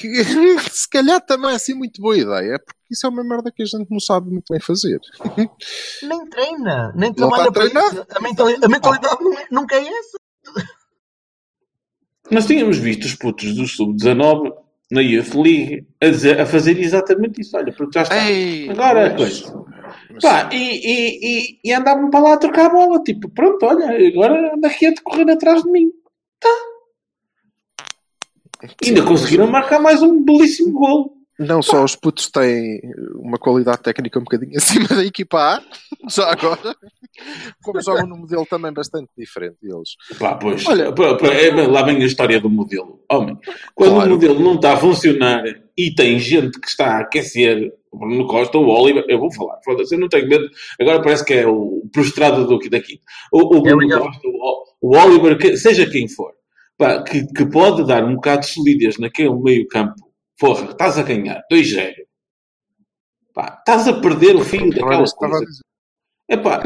que 0.00 0.08
se 0.70 0.88
calhar 0.88 1.20
também 1.20 1.50
é 1.50 1.54
assim 1.54 1.74
muito 1.74 2.00
boa 2.00 2.16
ideia, 2.16 2.58
porque 2.58 2.80
isso 2.90 3.06
é 3.06 3.10
uma 3.10 3.22
merda 3.22 3.52
que 3.52 3.62
a 3.62 3.66
gente 3.66 3.90
não 3.90 4.00
sabe 4.00 4.30
muito 4.30 4.46
bem 4.50 4.60
fazer. 4.60 4.98
Nem 6.02 6.26
treina, 6.28 6.92
nem 6.96 7.12
trabalha 7.12 7.52
para 7.52 7.66
isso. 7.66 7.76
A 8.10 8.20
mentalidade, 8.20 8.64
a 8.64 8.68
mentalidade 8.68 9.16
é- 9.16 9.46
nunca 9.50 9.76
é 9.76 9.86
essa. 9.86 10.18
Nós 12.30 12.46
tínhamos 12.46 12.78
visto 12.78 13.04
os 13.04 13.14
putos 13.14 13.54
do 13.54 13.66
Sub-19 13.66 14.52
na 14.90 15.00
Youth 15.00 15.34
League 15.34 15.86
a, 16.00 16.06
dizer- 16.08 16.40
a 16.40 16.46
fazer 16.46 16.78
exatamente 16.78 17.40
isso. 17.40 17.56
Olha, 17.56 17.72
porque 17.72 17.98
já 17.98 18.02
está. 18.02 18.30
Ei, 18.30 18.68
Agora 18.70 19.06
a 19.06 19.10
mas- 19.10 19.40
coisa. 19.40 19.64
mas- 20.12 20.22
Pá, 20.22 20.48
e, 20.52 20.56
e, 20.56 21.18
e, 21.22 21.60
e 21.64 21.72
andavam 21.72 22.10
para 22.10 22.20
lá 22.20 22.34
a 22.34 22.38
trocar 22.38 22.66
a 22.66 22.70
bola. 22.70 23.02
Tipo, 23.02 23.28
pronto, 23.30 23.64
olha, 23.66 23.86
agora 24.08 24.54
anda 24.54 24.68
aqui 24.68 24.86
a 24.86 24.94
correr 25.02 25.30
atrás 25.30 25.62
de 25.62 25.70
mim. 25.70 25.90
Tá. 26.40 26.56
Ainda 28.84 29.02
conseguiram 29.04 29.46
marcar 29.46 29.80
mais 29.80 30.02
um 30.02 30.22
belíssimo 30.22 30.72
gol. 30.72 31.16
Não 31.40 31.62
só 31.62 31.82
os 31.82 31.96
putos 31.96 32.30
têm 32.30 32.80
uma 33.14 33.38
qualidade 33.38 33.82
técnica 33.82 34.18
um 34.18 34.24
bocadinho 34.24 34.52
acima 34.58 34.86
da 34.88 35.04
equipa 35.04 35.38
A, 35.38 35.62
já 36.10 36.30
agora, 36.30 36.76
como 37.62 37.80
jogam 37.82 38.06
num 38.06 38.18
modelo 38.18 38.44
também 38.46 38.72
bastante 38.72 39.08
diferente 39.16 39.56
deles. 39.62 39.90
Pá, 40.18 40.34
pois, 40.36 40.66
Olha- 40.66 40.92
pá, 40.92 41.16
pá, 41.16 41.28
é, 41.28 41.50
lá 41.66 41.82
vem 41.82 42.02
a 42.02 42.06
história 42.06 42.38
do 42.40 42.50
modelo. 42.50 43.00
Homem, 43.10 43.38
quando 43.74 43.94
Claro. 43.94 44.10
o 44.10 44.14
modelo 44.14 44.38
não 44.40 44.54
está 44.56 44.74
a 44.74 44.76
funcionar 44.76 45.42
e 45.76 45.94
tem 45.94 46.18
gente 46.18 46.60
que 46.60 46.68
está 46.68 46.96
a 46.96 47.00
aquecer, 47.00 47.72
o 47.90 47.98
Bruno 47.98 48.26
Costa, 48.26 48.58
o 48.58 48.68
Oliver, 48.68 49.04
eu 49.08 49.18
vou 49.18 49.32
falar, 49.32 49.58
foda-se, 49.64 49.94
eu 49.94 49.98
não 49.98 50.08
tenho 50.08 50.28
medo. 50.28 50.46
Agora 50.80 51.02
parece 51.02 51.24
que 51.24 51.32
é 51.34 51.46
o 51.46 51.82
prostrado 51.92 52.46
do, 52.46 52.58
daqui. 52.68 53.00
O, 53.32 53.56
o 53.56 53.62
Bruno 53.62 53.90
É 53.92 53.96
o- 53.96 54.00
Costa, 54.02 54.20
o, 54.28 54.64
o 54.82 54.96
Oliver, 54.96 55.38
que- 55.38 55.56
seja 55.56 55.88
quem 55.90 56.06
for, 56.06 56.32
pá, 56.76 57.02
que, 57.02 57.26
que 57.32 57.46
pode 57.46 57.86
dar 57.86 58.04
um 58.04 58.14
bocado 58.16 58.42
de 58.42 58.48
solidez 58.52 58.98
naquele 58.98 59.34
meio 59.34 59.66
campo. 59.66 60.09
Porra, 60.40 60.70
estás 60.72 60.98
a 60.98 61.02
ganhar 61.02 61.42
2-0. 61.52 61.94
Pá, 63.34 63.56
estás 63.58 63.86
a 63.86 64.00
perder 64.00 64.34
o 64.36 64.40
era 64.40 64.70
daquela 64.70 65.04
estava 65.04 65.26
a 65.26 65.30
coisa. 65.30 65.44
dizer. 65.44 65.62
Epá, 66.28 66.62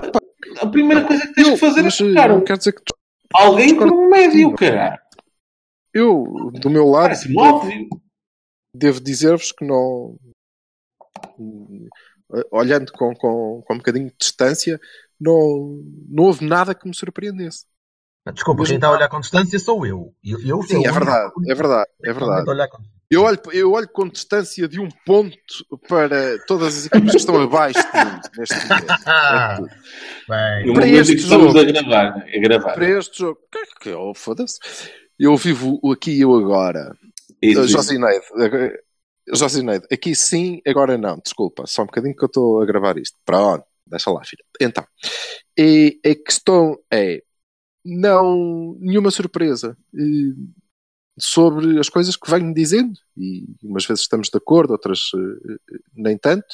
a 0.60 0.66
primeira 0.68 1.04
coisa 1.06 1.26
que 1.26 1.34
tens 1.34 1.46
Eu, 1.48 1.54
que 1.54 1.58
fazer 1.60 1.80
é 1.84 1.90
trocar 1.90 2.28
não 2.28 2.38
um- 2.38 2.44
quer 2.44 2.56
dizer 2.56 2.72
que 2.72 2.82
tu- 2.84 2.94
alguém 3.34 3.76
por 3.76 3.90
um 3.92 4.08
médio, 4.08 4.54
caralho. 4.54 4.98
eu, 5.92 6.24
do 6.54 6.70
meu 6.70 6.86
lado, 6.86 7.14
óbvio. 7.36 7.88
devo 8.74 9.00
dizer-vos 9.00 9.50
que 9.52 9.64
não. 9.64 10.16
Olhando 12.50 12.90
com, 12.92 13.14
com, 13.14 13.62
com 13.66 13.74
um 13.74 13.78
bocadinho 13.78 14.08
de 14.10 14.16
distância, 14.18 14.80
não, 15.20 15.82
não 16.08 16.24
houve 16.24 16.44
nada 16.46 16.74
que 16.74 16.86
me 16.88 16.94
surpreendesse. 16.94 17.66
Desculpa, 18.32 18.64
quem 18.64 18.76
está 18.76 18.88
a 18.88 18.92
olhar 18.92 19.08
com 19.08 19.20
distância 19.20 19.58
sou 19.58 19.84
eu. 19.86 20.14
eu, 20.24 20.40
eu 20.40 20.62
Sim, 20.62 20.82
eu- 20.84 20.90
é 20.90 20.92
verdade, 20.92 21.32
é 21.46 21.54
verdade, 21.54 21.90
é 22.04 22.12
verdade. 22.12 22.46
Eu 23.10 23.22
olho, 23.22 23.38
eu 23.52 23.72
olho 23.72 23.88
com 23.88 24.08
distância 24.08 24.66
de 24.66 24.80
um 24.80 24.88
ponto 25.04 25.36
para 25.86 26.38
todas 26.46 26.78
as 26.78 26.86
equipas 26.86 27.10
que 27.10 27.16
estão 27.18 27.40
abaixo 27.40 27.78
de 27.78 28.04
mim 28.04 28.20
neste 28.38 28.54
momento. 28.66 29.74
É 30.26 30.62
bem. 30.64 30.72
Para 30.74 30.88
este 30.88 31.18
jogo. 31.18 31.58
a 31.58 31.64
gravar, 31.64 32.06
a 32.34 32.40
gravar. 32.40 32.72
Para 32.72 32.98
este 32.98 33.18
jogo, 33.18 33.38
que, 33.52 33.60
que 33.82 33.92
oh, 33.92 34.14
foda-se. 34.14 34.58
Eu 35.18 35.36
vivo 35.36 35.78
o 35.82 35.92
aqui 35.92 36.12
e 36.12 36.22
eu 36.22 36.34
agora. 36.34 36.96
Uh. 37.44 37.66
Josineide, 37.68 38.24
agora- 38.32 38.78
Josineide, 39.34 39.86
aqui 39.92 40.14
sim, 40.14 40.60
agora 40.66 40.96
não, 40.96 41.18
desculpa, 41.22 41.66
só 41.66 41.82
um 41.82 41.86
bocadinho 41.86 42.16
que 42.16 42.24
eu 42.24 42.26
estou 42.26 42.62
a 42.62 42.66
gravar 42.66 42.96
isto. 42.96 43.16
Pronto, 43.24 43.64
deixa 43.86 44.10
lá, 44.10 44.22
filha. 44.24 44.42
Então, 44.60 44.84
e 45.58 46.00
a 46.04 46.14
questão 46.14 46.78
é, 46.90 47.22
não, 47.84 48.76
nenhuma 48.80 49.10
surpresa. 49.10 49.76
Eh, 49.94 50.34
sobre 51.18 51.78
as 51.78 51.88
coisas 51.88 52.16
que 52.16 52.30
venho 52.30 52.52
dizendo, 52.52 52.94
e 53.16 53.46
umas 53.62 53.86
vezes 53.86 54.02
estamos 54.02 54.28
de 54.28 54.36
acordo, 54.36 54.72
outras 54.72 55.10
eh, 55.14 55.56
nem 55.94 56.18
tanto, 56.18 56.46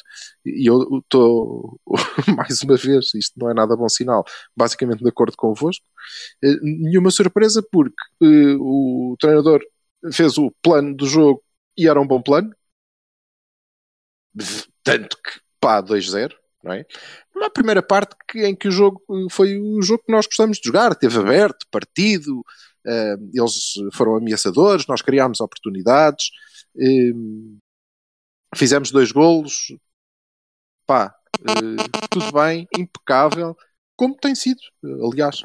e 0.44 0.68
eu 0.68 0.98
estou, 0.98 1.80
mais 2.36 2.62
uma 2.62 2.76
vez, 2.76 3.14
isto 3.14 3.38
não 3.38 3.50
é 3.50 3.54
nada 3.54 3.76
bom 3.76 3.88
sinal, 3.88 4.24
basicamente 4.56 5.02
de 5.02 5.08
acordo 5.08 5.36
convosco, 5.36 5.84
eh, 6.44 6.56
nenhuma 6.62 7.10
surpresa 7.10 7.62
porque 7.72 7.94
eh, 8.22 8.56
o 8.60 9.16
treinador 9.18 9.60
fez 10.12 10.36
o 10.38 10.50
plano 10.62 10.94
do 10.94 11.06
jogo 11.06 11.42
e 11.76 11.88
era 11.88 12.00
um 12.00 12.06
bom 12.06 12.22
plano. 12.22 12.50
Tanto 14.82 15.16
que, 15.22 15.40
pá, 15.60 15.82
2-0, 15.82 16.32
não 16.62 16.72
é? 16.72 16.84
Na 17.34 17.48
primeira 17.50 17.82
parte 17.82 18.14
que, 18.28 18.44
em 18.46 18.54
que 18.54 18.68
o 18.68 18.70
jogo 18.72 19.02
foi 19.30 19.58
o 19.58 19.80
jogo 19.82 20.02
que 20.04 20.12
nós 20.12 20.26
gostamos 20.26 20.58
de 20.58 20.66
jogar, 20.66 20.94
teve 20.94 21.18
aberto, 21.18 21.66
partido, 21.70 22.42
eh, 22.86 23.16
eles 23.34 23.72
foram 23.94 24.16
ameaçadores, 24.16 24.86
nós 24.86 25.02
criámos 25.02 25.40
oportunidades, 25.40 26.26
eh, 26.78 27.12
fizemos 28.54 28.90
dois 28.90 29.12
golos, 29.12 29.68
pá, 30.86 31.14
eh, 31.48 32.08
tudo 32.10 32.32
bem, 32.32 32.66
impecável, 32.76 33.56
como 33.96 34.16
tem 34.16 34.34
sido, 34.34 34.60
aliás. 35.10 35.40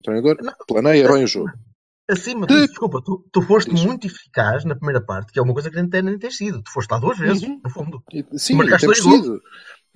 O 0.00 0.02
treinador 0.04 0.36
planeia 0.66 1.10
bem 1.12 1.24
o 1.24 1.26
jogo. 1.26 1.50
Acima 2.10 2.46
De- 2.46 2.54
disso, 2.54 2.68
desculpa, 2.68 3.02
tu, 3.04 3.28
tu 3.30 3.42
foste 3.42 3.70
Diz. 3.70 3.84
muito 3.84 4.06
eficaz 4.06 4.64
na 4.64 4.74
primeira 4.74 5.04
parte, 5.04 5.30
que 5.30 5.38
é 5.38 5.42
uma 5.42 5.52
coisa 5.52 5.68
que 5.68 5.76
nem 5.76 5.90
tem, 5.90 6.00
nem 6.02 6.18
sido. 6.30 6.62
Tu 6.62 6.70
foste 6.72 6.90
lá 6.90 6.98
duas 6.98 7.18
vezes, 7.18 7.42
Uhum. 7.42 7.60
no 7.62 7.68
fundo. 7.70 8.02
Sim, 8.32 8.54
Marcaste 8.54 8.86
temos 8.86 8.98
sido. 9.02 9.38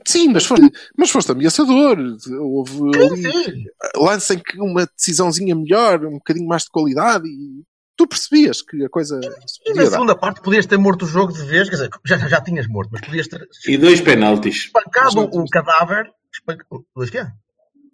Sim, 0.06 0.28
mas 0.28 0.44
foste, 0.44 0.70
mas 0.96 1.10
foste 1.10 1.32
ameaçador. 1.32 1.98
Houve 2.40 2.80
ali 2.98 3.22
Sim, 3.22 3.64
lance 3.96 4.34
em 4.34 4.38
que 4.38 4.58
uma 4.60 4.86
decisãozinha 4.96 5.54
melhor, 5.54 6.04
um 6.04 6.12
bocadinho 6.14 6.46
mais 6.46 6.62
de 6.64 6.70
qualidade 6.70 7.26
e 7.28 7.62
tu 7.96 8.06
percebias 8.06 8.62
que 8.62 8.84
a 8.84 8.88
coisa 8.88 9.20
se 9.20 9.28
E 9.64 9.68
na 9.70 9.74
podia 9.74 9.84
dar. 9.84 9.90
segunda 9.90 10.14
parte 10.16 10.40
podias 10.42 10.66
ter 10.66 10.78
morto 10.78 11.04
o 11.04 11.08
jogo 11.08 11.32
de 11.32 11.44
vez, 11.44 11.68
quer 11.68 11.76
dizer, 11.76 11.90
já, 12.04 12.16
já 12.18 12.40
tinhas 12.40 12.66
morto, 12.66 12.90
mas 12.92 13.00
podias 13.02 13.28
ter 13.28 13.46
E 13.68 13.76
dois 13.76 14.00
penaltis. 14.00 14.54
espancado 14.56 15.20
o 15.20 15.44
cadáver. 15.48 16.10
Espanca... 16.34 16.64
Dois 16.96 17.10
quê? 17.10 17.24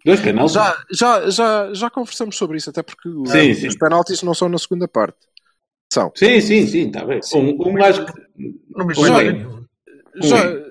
Dois 0.05 0.21
penaltis? 0.21 0.53
Já, 0.53 0.77
já, 0.91 1.29
já, 1.29 1.73
já 1.73 1.89
conversamos 1.89 2.37
sobre 2.37 2.57
isso, 2.57 2.69
até 2.69 2.81
porque 2.81 3.09
Sim, 3.27 3.51
os 3.51 3.73
sim. 3.73 3.77
penaltis 3.77 4.23
não 4.23 4.33
são 4.33 4.47
na 4.47 4.57
segunda 4.57 4.87
parte. 4.87 5.17
São. 5.91 6.11
Sim, 6.15 6.39
sim, 6.39 6.65
sim, 6.67 6.87
está 6.87 7.03
bem. 7.03 7.19
Um, 7.33 7.69
um 7.69 7.83
acho 7.83 8.05
que. 8.05 8.13
Não 8.75 8.85
me 8.85 8.93
Já-. 8.93 9.23
Já, 10.21 10.68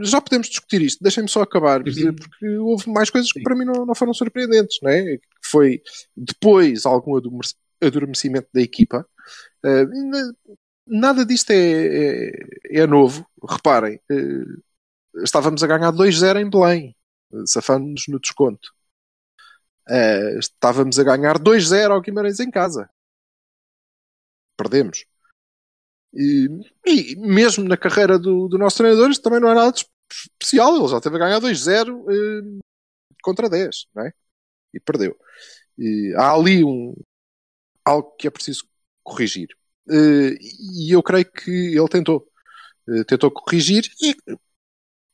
já 0.00 0.20
podemos 0.20 0.48
discutir 0.48 0.82
isto, 0.82 1.02
deixem-me 1.02 1.28
só 1.28 1.42
acabar, 1.42 1.80
Uhum. 1.86 2.14
porque 2.14 2.48
houve 2.58 2.90
mais 2.90 3.10
coisas 3.10 3.32
que 3.32 3.42
para 3.42 3.54
mim 3.56 3.64
não, 3.64 3.84
não 3.86 3.94
foram 3.94 4.14
surpreendentes, 4.14 4.78
não 4.82 4.90
é? 4.90 5.18
Foi 5.42 5.82
depois 6.16 6.86
algum 6.86 7.18
adormecimento 7.80 8.48
da 8.52 8.60
equipa. 8.60 9.06
Eh, 9.64 9.84
nada 10.86 11.24
disto 11.24 11.50
é, 11.50 11.56
é, 11.56 12.32
é 12.82 12.86
novo. 12.86 13.26
Reparem, 13.48 14.00
eh, 14.10 14.44
estávamos 15.22 15.62
a 15.62 15.66
ganhar 15.66 15.92
2-0 15.92 16.38
em 16.40 16.48
Belém, 16.50 16.96
safamos-nos 17.46 18.04
no 18.08 18.20
desconto. 18.20 18.70
Eh, 19.88 20.38
estávamos 20.38 20.98
a 20.98 21.04
ganhar 21.04 21.38
2-0 21.38 21.92
ao 21.92 22.00
Guimarães 22.00 22.40
em 22.40 22.50
casa. 22.50 22.88
Perdemos. 24.56 25.04
E, 26.12 26.48
e 26.86 27.16
mesmo 27.16 27.64
na 27.64 27.76
carreira 27.76 28.18
do, 28.18 28.48
do 28.48 28.58
nosso 28.58 28.78
treinador, 28.78 29.10
isto 29.10 29.22
também 29.22 29.40
não 29.40 29.50
é 29.50 29.54
nada 29.54 29.74
especial. 30.10 30.76
Ele 30.76 30.88
já 30.88 31.00
teve 31.00 31.16
a 31.16 31.18
ganhar 31.18 31.40
2-0 31.40 32.04
eh, 32.10 32.60
contra 33.22 33.48
10, 33.48 33.86
não 33.94 34.04
é? 34.04 34.12
E 34.74 34.80
perdeu. 34.80 35.16
E 35.78 36.14
há 36.16 36.32
ali 36.32 36.64
um, 36.64 36.94
algo 37.84 38.14
que 38.16 38.26
é 38.26 38.30
preciso 38.30 38.64
corrigir. 39.02 39.48
Eh, 39.88 40.36
e 40.86 40.94
eu 40.94 41.02
creio 41.02 41.30
que 41.30 41.50
ele 41.50 41.88
tentou. 41.88 42.26
Eh, 42.88 43.04
tentou 43.04 43.30
corrigir 43.30 43.84
e, 44.02 44.16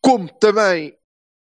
como 0.01 0.29
também 0.39 0.97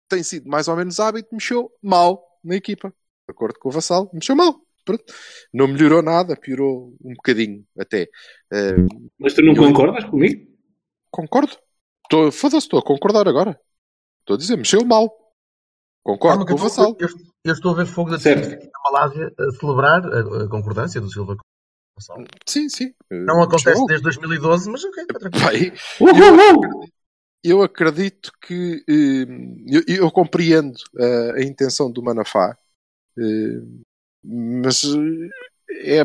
tem 0.10 0.24
sido 0.24 0.48
mais 0.50 0.68
ou 0.68 0.76
menos 0.76 1.00
hábito, 1.00 1.30
mexeu 1.34 1.72
mal 1.82 2.24
na 2.44 2.56
equipa. 2.56 2.90
De 2.90 3.32
acordo 3.32 3.60
com 3.60 3.70
o 3.70 3.72
Vassal, 3.72 4.10
mexeu 4.14 4.36
mal. 4.36 4.63
Pronto. 4.86 5.04
Não 5.54 5.68
melhorou 5.68 6.02
nada, 6.02 6.36
piorou 6.36 6.96
um 7.04 7.14
bocadinho 7.14 7.66
até. 7.78 8.10
Eh, 8.52 8.76
Mas 9.20 9.34
tu 9.34 9.42
não 9.42 9.54
Eu- 9.54 9.64
concordas 9.64 10.04
comigo? 10.06 10.46
Concordo. 11.12 11.56
Tô- 12.10 12.32
Foda-se, 12.32 12.66
estou 12.66 12.80
a 12.80 12.84
concordar 12.84 13.28
agora. 13.28 13.60
Estou 14.22 14.36
a 14.36 14.38
dizer, 14.38 14.58
mexeu 14.58 14.84
mal. 14.86 15.10
Concordo 16.04 16.46
com 16.46 16.54
o 16.54 16.58
eu, 16.58 16.68
estou, 16.68 16.70
Vassal. 16.70 16.98
eu, 17.00 17.08
eu 17.46 17.54
estou 17.54 17.72
a 17.72 17.76
ver 17.76 17.86
fogo 17.86 18.10
da 18.12 18.18
Malásia 18.92 19.34
a 19.40 19.52
celebrar 19.52 20.06
a, 20.06 20.44
a 20.44 20.50
concordância 20.50 21.00
do 21.00 21.10
Silva 21.10 21.36
com 21.38 21.42
o 21.42 21.96
Vassal. 21.98 22.18
Sim, 22.48 22.68
sim. 22.68 22.94
Não 23.10 23.42
acontece 23.42 23.70
Mexeu. 23.70 23.86
desde 23.86 24.04
2012, 24.04 24.70
mas 24.70 24.84
ok, 24.84 25.04
está 25.04 25.20
tranquilo. 25.20 25.44
Vai. 25.46 25.72
Uhul! 26.02 26.86
Eu 27.46 27.62
acredito 27.62 28.32
que 28.42 28.84
eh, 28.90 29.26
eu, 29.88 30.06
eu 30.06 30.12
compreendo 30.12 30.74
eh, 31.00 31.34
a 31.38 31.44
intenção 31.44 31.92
do 31.92 32.02
Manafá, 32.04 32.58
eh, 33.18 33.62
mas 34.24 34.84
eh, 34.84 36.00
é 36.00 36.04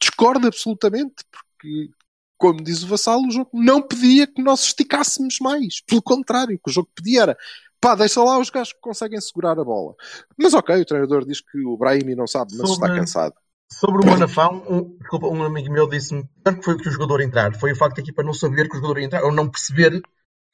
discordo 0.00 0.46
absolutamente, 0.46 1.14
porque, 1.30 1.90
como 2.38 2.62
diz 2.62 2.82
o 2.82 2.88
Vassal, 2.88 3.20
o 3.20 3.30
jogo 3.30 3.50
não 3.52 3.80
pedia 3.82 4.26
que 4.26 4.42
nós 4.42 4.62
esticássemos 4.62 5.36
mais. 5.40 5.80
Pelo 5.82 6.02
contrário, 6.02 6.56
o 6.56 6.58
que 6.58 6.70
o 6.70 6.72
jogo 6.72 6.88
pedia 6.94 7.22
era 7.22 7.38
pá, 7.80 7.94
deixa 7.94 8.22
lá 8.22 8.38
os 8.38 8.50
gajos 8.50 8.72
que 8.72 8.80
conseguem 8.80 9.20
segurar 9.20 9.58
a 9.58 9.64
bola. 9.64 9.94
Mas 10.36 10.54
ok, 10.54 10.80
o 10.80 10.84
treinador 10.84 11.24
diz 11.24 11.40
que 11.40 11.58
o 11.64 11.76
Brahimi 11.76 12.14
não 12.14 12.26
sabe, 12.26 12.52
mas 12.56 12.70
está 12.70 12.86
Sobre- 12.86 13.00
cansado. 13.00 13.34
Sobre 13.70 14.06
o 14.06 14.06
Manafá, 14.08 14.48
um, 14.48 14.96
desculpa, 14.98 15.26
um 15.26 15.42
amigo 15.42 15.72
meu 15.72 15.88
disse-me 15.88 16.24
pior 16.44 16.56
que 16.56 16.64
foi 16.64 16.76
que 16.78 16.88
o 16.88 16.92
jogador 16.92 17.20
entrar. 17.20 17.52
Foi 17.58 17.72
o 17.72 17.76
facto 17.76 17.96
da 17.96 18.02
equipa 18.02 18.22
não 18.22 18.32
saber 18.32 18.68
que 18.68 18.76
o 18.76 18.80
jogador 18.80 19.00
ia 19.00 19.06
entrar, 19.06 19.24
ou 19.24 19.32
não 19.32 19.48
perceber 19.48 20.00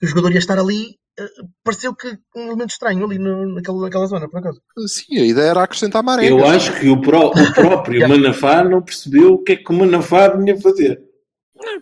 o 0.02 0.06
jogador 0.06 0.32
ia 0.32 0.38
estar 0.38 0.59
ali. 0.59 0.97
eh, 1.18 1.28
pareceu 1.64 1.94
que 1.94 2.09
um 2.37 2.47
elemento 2.49 2.71
estranho 2.71 3.04
ali 3.04 3.18
no, 3.18 3.54
naquela, 3.54 3.80
naquela 3.82 4.06
zona, 4.06 4.28
por 4.28 4.38
acaso. 4.40 4.61
Sim, 4.88 5.18
a 5.18 5.25
ideia 5.26 5.50
era 5.50 5.62
acrescentar 5.62 6.02
maré. 6.02 6.30
Eu 6.30 6.44
acho 6.47 6.78
que 6.80 6.88
o, 6.88 7.00
pró- 7.00 7.30
o 7.30 7.32
próprio 7.54 8.09
Manafá 8.09 8.64
não 8.64 8.82
percebeu 8.82 9.35
o 9.35 9.42
que 9.42 9.52
é 9.52 9.56
que 9.56 9.71
o 9.71 9.75
Manafá 9.75 10.28
vinha 10.37 10.59
fazer. 10.61 11.00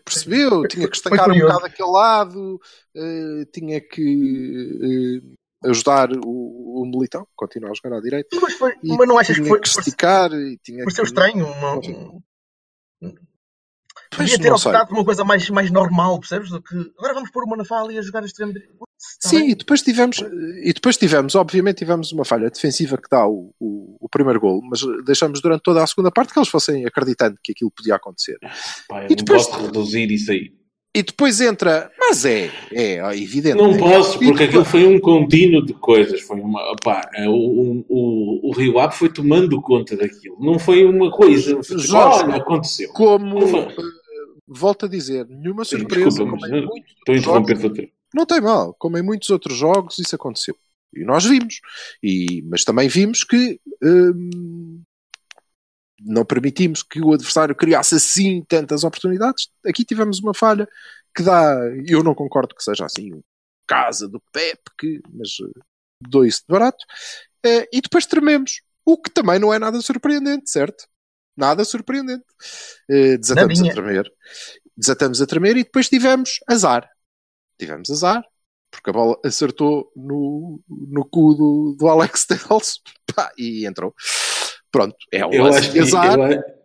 Percebeu? 0.04 0.66
Tinha 0.68 0.88
que 0.88 0.98
Foi 0.98 1.10
destacar 1.10 1.30
um 1.30 1.38
bocado 1.38 1.64
aquele 1.66 1.90
lado, 1.90 2.60
eh, 2.94 3.44
tinha 3.52 3.80
que 3.80 5.22
eh, 5.64 5.68
ajudar 5.70 6.10
o, 6.12 6.82
o 6.82 6.84
Militão, 6.86 7.26
continuar 7.34 7.70
a 7.70 7.74
jogar 7.74 7.96
à 7.96 8.00
direita. 8.00 8.28
Mas, 8.42 8.54
foi, 8.54 8.74
E 8.82 8.94
mas 8.96 9.08
não 9.08 9.16
achas 9.18 9.36
que 9.36 9.42
tinha 9.42 9.48
foi. 9.48 9.60
que 9.60 9.68
esticar 9.68 10.32
e 10.32 10.58
tinha 10.62 10.84
Pareceu 10.84 11.04
que... 11.04 11.08
estranho. 11.10 11.46
Uma, 11.46 11.80
podia 14.10 14.38
ter 14.38 14.48
não 14.48 14.56
optado 14.56 14.88
por 14.88 14.94
uma 14.96 15.04
coisa 15.04 15.24
mais, 15.24 15.48
mais 15.50 15.70
normal, 15.70 16.18
percebes? 16.18 16.50
Do 16.50 16.60
que 16.62 16.74
agora 16.98 17.14
vamos 17.14 17.30
pôr 17.30 17.44
uma 17.44 17.56
na 17.56 17.64
fala 17.64 17.92
e 17.92 17.98
a 17.98 18.02
jogar 18.02 18.24
extremo 18.24 18.52
direito. 18.52 18.74
Tá 18.78 19.28
Sim, 19.28 19.38
bem. 19.40 19.50
e 19.50 19.54
depois 19.54 19.80
tivemos, 19.82 20.18
e 20.62 20.72
depois 20.74 20.96
tivemos, 20.96 21.34
obviamente 21.34 21.78
tivemos 21.78 22.12
uma 22.12 22.24
falha 22.24 22.50
defensiva 22.50 22.96
que 22.98 23.08
dá 23.10 23.26
o, 23.26 23.50
o, 23.58 23.96
o 24.00 24.08
primeiro 24.10 24.38
gol, 24.40 24.60
mas 24.62 24.80
deixamos 25.06 25.40
durante 25.40 25.62
toda 25.62 25.82
a 25.82 25.86
segunda 25.86 26.10
parte 26.10 26.32
que 26.34 26.38
eles 26.38 26.48
fossem 26.50 26.84
acreditando 26.84 27.36
que 27.42 27.52
aquilo 27.52 27.70
podia 27.70 27.94
acontecer. 27.94 28.36
Eu 28.42 28.96
E 28.98 29.00
não 29.10 29.16
depois- 29.16 29.46
posso 29.46 29.62
reduzir 29.64 30.10
isso 30.12 30.30
aí. 30.32 30.52
E 30.92 31.04
depois 31.04 31.40
entra, 31.40 31.88
mas 32.00 32.24
é, 32.24 32.50
é, 32.72 33.00
ó, 33.00 33.12
evidente. 33.12 33.56
Não 33.56 33.78
posso, 33.78 34.16
E 34.22 34.26
porque 34.26 34.46
depois- 34.46 34.48
aquilo 34.48 34.64
foi 34.64 34.84
um 34.88 34.98
contínuo 35.00 35.64
de 35.64 35.72
coisas. 35.72 36.20
Foi 36.20 36.40
uma, 36.40 36.72
opá, 36.72 37.08
é, 37.14 37.28
o, 37.28 37.84
o, 37.88 38.48
o 38.48 38.52
Rio 38.52 38.76
Ave 38.80 38.96
foi 38.96 39.08
tomando 39.08 39.62
conta 39.62 39.96
daquilo. 39.96 40.36
Não 40.40 40.58
foi 40.58 40.84
uma 40.84 41.08
coisa. 41.08 41.62
Foi 41.62 41.78
Jorge, 41.78 42.24
olha, 42.24 42.34
aconteceu. 42.38 42.92
Como, 42.92 43.38
Não 43.38 43.46
foi. 43.46 43.68
Volto 44.50 44.86
a 44.86 44.88
dizer, 44.88 45.26
nenhuma 45.28 45.64
Sim, 45.64 45.78
surpresa, 45.78 46.08
desculpa, 46.08 46.32
como 46.32 46.66
muitos 46.66 46.92
Estou 46.98 47.18
jogos, 47.18 47.90
não 48.12 48.26
tem 48.26 48.40
mal, 48.40 48.74
como 48.74 48.98
em 48.98 49.02
muitos 49.02 49.30
outros 49.30 49.56
jogos 49.56 49.98
isso 49.98 50.16
aconteceu. 50.16 50.56
E 50.92 51.04
nós 51.04 51.24
vimos. 51.24 51.60
E, 52.02 52.42
mas 52.42 52.64
também 52.64 52.88
vimos 52.88 53.22
que 53.22 53.60
hum, 53.80 54.82
não 56.00 56.24
permitimos 56.24 56.82
que 56.82 57.00
o 57.00 57.12
adversário 57.12 57.54
criasse 57.54 57.94
assim 57.94 58.42
tantas 58.48 58.82
oportunidades. 58.82 59.48
Aqui 59.64 59.84
tivemos 59.84 60.18
uma 60.18 60.34
falha 60.34 60.68
que 61.14 61.22
dá, 61.22 61.56
eu 61.86 62.02
não 62.02 62.14
concordo 62.14 62.54
que 62.54 62.64
seja 62.64 62.84
assim, 62.84 63.22
casa 63.66 64.08
do 64.08 64.20
Pep, 64.32 64.60
que, 64.78 65.00
mas 65.12 65.28
eh, 65.40 65.60
dou 66.08 66.24
isso 66.24 66.40
de 66.40 66.52
barato. 66.52 66.84
Eh, 67.44 67.68
e 67.72 67.80
depois 67.80 68.06
trememos, 68.06 68.62
o 68.84 69.00
que 69.00 69.10
também 69.10 69.38
não 69.38 69.54
é 69.54 69.58
nada 69.58 69.80
surpreendente, 69.80 70.50
certo? 70.50 70.88
Nada 71.36 71.64
surpreendente. 71.64 72.24
Eh, 72.88 73.16
desatamos 73.18 73.60
a 73.60 73.64
tremer. 73.72 74.12
Desatamos 74.76 75.20
a 75.22 75.26
tremer 75.26 75.56
e 75.56 75.64
depois 75.64 75.88
tivemos 75.88 76.40
azar. 76.48 76.88
Tivemos 77.58 77.90
azar, 77.90 78.24
porque 78.70 78.90
a 78.90 78.92
bola 78.92 79.18
acertou 79.24 79.90
no, 79.96 80.60
no 80.68 81.04
cu 81.04 81.34
do, 81.34 81.76
do 81.78 81.88
Alex 81.88 82.24
Telles 82.26 82.80
e 83.38 83.66
entrou. 83.66 83.94
Pronto, 84.70 84.96
é 85.12 85.24
um 85.26 85.32
Eu 85.32 85.50
de 85.50 85.70
que. 85.70 85.78
azar. 85.80 86.18
eu- 86.32 86.59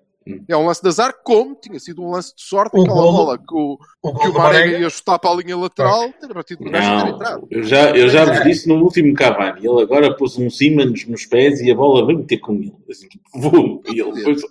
É 0.48 0.58
um 0.58 0.66
lance 0.66 0.82
de 0.82 0.88
azar, 0.88 1.14
como 1.24 1.54
tinha 1.54 1.80
sido 1.80 2.02
um 2.02 2.10
lance 2.10 2.36
de 2.36 2.42
sorte, 2.42 2.76
O 2.76 2.82
aquela 2.82 2.96
golo- 3.00 3.12
bola 3.18 3.38
que 3.38 3.54
o, 3.54 3.78
O 4.02 4.14
que 4.20 4.28
o 4.28 4.34
Marega 4.34 4.80
ia 4.80 4.90
chutar 4.90 5.20
para 5.20 5.30
a 5.30 5.36
linha 5.36 5.56
lateral, 5.56 6.12
ter 6.14 6.34
batido 6.34 6.64
no 6.66 6.72
gajo 6.72 7.48
eu 7.52 7.64
já, 7.64 7.92
eu 7.96 8.10
já 8.10 8.26
vos 8.26 8.44
disse 8.44 8.68
no 8.68 8.82
último 8.84 9.14
Cavani. 9.14 9.60
Ele 9.66 9.82
agora 9.84 10.16
pôs 10.18 10.36
um 10.38 10.50
Siemens 10.50 11.06
nos 11.08 11.28
pés 11.28 11.62
e 11.62 11.70
a 11.70 11.76
bola 11.76 12.08
veio 12.08 12.24
ter 12.26 12.40
com 12.40 12.54
ele. 12.54 12.74
Assim, 12.90 13.08
vum, 13.36 13.82
e 13.86 14.02
ele 14.02 14.14
depois 14.14 14.42
lá 14.42 14.50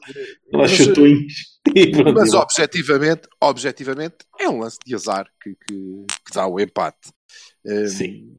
Mas, 0.53 0.71
chutões. 0.71 1.55
E 1.75 1.91
pronto, 1.91 2.13
Mas 2.21 2.35
objetivamente, 2.35 3.23
objetivamente, 3.41 4.17
é 4.39 4.49
um 4.51 4.61
lance 4.61 4.77
de 4.87 4.95
azar 4.95 5.27
que, 5.43 5.57
que, 5.67 5.75
que 6.27 6.35
dá 6.35 6.47
o 6.47 6.61
empate. 6.61 7.11
Um, 7.67 7.87
Sim. 7.89 8.37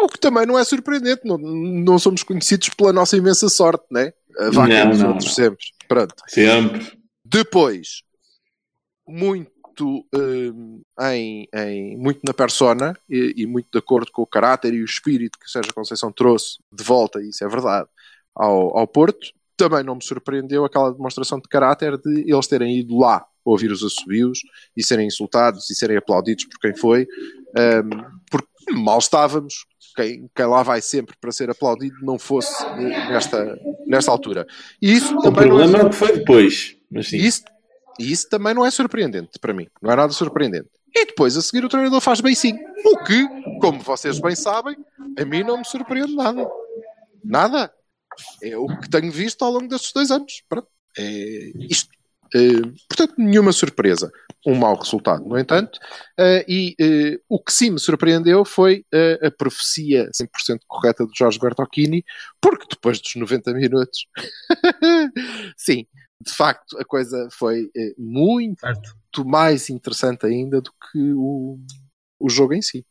O 0.00 0.08
que 0.08 0.18
também 0.20 0.46
não 0.46 0.56
é 0.58 0.64
surpreendente, 0.64 1.22
não, 1.24 1.36
não 1.36 1.98
somos 1.98 2.22
conhecidos 2.22 2.68
pela 2.70 2.92
nossa 2.92 3.16
imensa 3.16 3.48
sorte, 3.48 3.84
né? 3.90 4.12
A 4.38 4.50
vaca 4.50 4.68
Não, 4.84 4.90
dos 4.90 4.98
não, 5.00 5.08
outros 5.08 5.26
não. 5.26 5.32
sempre. 5.34 5.58
Pronto. 5.88 6.14
Sempre. 6.28 6.98
Depois, 7.24 8.02
muito 9.06 10.06
hum, 10.14 10.82
em, 11.00 11.48
em- 11.54 11.96
muito 11.96 12.20
na 12.24 12.32
persona 12.32 12.96
e, 13.08 13.34
e 13.38 13.46
muito 13.46 13.68
de 13.72 13.78
acordo 13.78 14.10
com 14.12 14.22
o 14.22 14.26
caráter 14.26 14.72
e 14.74 14.82
o 14.82 14.84
espírito 14.84 15.38
que 15.38 15.46
o 15.46 15.50
Sérgio 15.50 15.74
Conceição 15.74 16.12
trouxe 16.12 16.58
de 16.72 16.84
volta, 16.84 17.20
e 17.20 17.28
isso 17.30 17.44
é 17.44 17.48
verdade, 17.48 17.88
ao, 18.34 18.76
ao 18.78 18.86
Porto, 18.86 19.28
também 19.56 19.84
não 19.84 19.94
me 19.96 20.04
surpreendeu 20.04 20.64
aquela 20.64 20.92
demonstração 20.92 21.38
de 21.38 21.48
caráter 21.48 21.96
de 21.98 22.30
eles 22.30 22.46
terem 22.46 22.78
ido 22.78 22.98
lá 22.98 23.24
ouvir 23.44 23.70
os 23.70 23.84
assobios 23.84 24.40
e 24.76 24.82
serem 24.82 25.06
insultados 25.06 25.68
e 25.70 25.74
serem 25.74 25.96
aplaudidos 25.96 26.46
por 26.46 26.58
quem 26.58 26.74
foi, 26.76 27.06
hum, 27.56 28.20
porque 28.30 28.48
mal 28.72 28.98
estávamos, 28.98 29.66
quem, 29.94 30.30
quem 30.34 30.46
lá 30.46 30.62
vai 30.62 30.80
sempre 30.80 31.16
para 31.20 31.32
ser 31.32 31.50
aplaudido 31.50 31.96
não 32.02 32.18
fosse 32.18 32.64
nesta, 32.76 33.58
nesta 33.86 34.10
altura. 34.10 34.46
E 34.80 34.92
isso 34.92 35.16
O 35.16 35.28
é 35.28 35.30
problema 35.30 35.78
é 35.78 35.84
o 35.84 35.90
que 35.90 35.96
foi 35.96 36.18
depois. 36.18 36.76
Mas 36.90 37.08
sim. 37.08 37.16
e 37.16 37.26
isso, 37.26 37.44
isso 37.98 38.28
também 38.28 38.54
não 38.54 38.64
é 38.64 38.70
surpreendente 38.70 39.38
para 39.38 39.52
mim. 39.52 39.68
Não 39.80 39.90
é 39.90 39.96
nada 39.96 40.12
surpreendente. 40.12 40.68
E 40.94 41.06
depois, 41.06 41.36
a 41.36 41.42
seguir, 41.42 41.64
o 41.64 41.68
treinador 41.68 42.00
faz 42.00 42.20
bem 42.20 42.34
sim. 42.34 42.56
O 42.84 42.98
que, 43.04 43.26
como 43.60 43.80
vocês 43.80 44.20
bem 44.20 44.36
sabem, 44.36 44.76
a 45.18 45.24
mim 45.24 45.42
não 45.42 45.58
me 45.58 45.64
surpreende 45.64 46.14
nada. 46.14 46.48
Nada. 47.24 47.72
É 48.42 48.56
o 48.56 48.66
que 48.78 48.88
tenho 48.88 49.10
visto 49.10 49.44
ao 49.44 49.50
longo 49.50 49.66
destes 49.66 49.92
dois 49.92 50.10
anos. 50.12 50.44
Pronto. 50.48 50.68
É 50.96 51.02
isto. 51.68 51.88
Eh, 52.34 52.60
portanto, 52.88 53.14
nenhuma 53.16 53.52
surpresa. 53.52 54.10
Um 54.44 54.56
mau 54.56 54.76
resultado, 54.76 55.24
no 55.24 55.38
entanto. 55.38 55.78
Eh, 56.18 56.44
e 56.48 56.74
eh, 56.80 57.20
o 57.28 57.42
que 57.42 57.52
sim 57.52 57.70
me 57.70 57.78
surpreendeu 57.78 58.44
foi 58.44 58.84
a 59.22 59.30
profecia 59.30 60.10
100% 60.10 60.58
correta 60.66 61.06
de 61.06 61.12
Jorge 61.16 61.38
Bertocchini, 61.38 62.04
porque 62.40 62.66
depois 62.68 63.00
dos 63.00 63.14
90 63.14 63.54
minutos, 63.54 64.06
sim, 65.56 65.86
de 66.20 66.32
facto, 66.32 66.78
a 66.78 66.84
coisa 66.84 67.28
foi 67.30 67.70
muito 67.96 68.60
Certo. 68.60 69.24
mais 69.24 69.70
interessante 69.70 70.26
ainda 70.26 70.60
do 70.60 70.70
que 70.72 71.12
o, 71.14 71.58
o 72.18 72.28
jogo 72.28 72.52
em 72.54 72.62
si. 72.62 72.84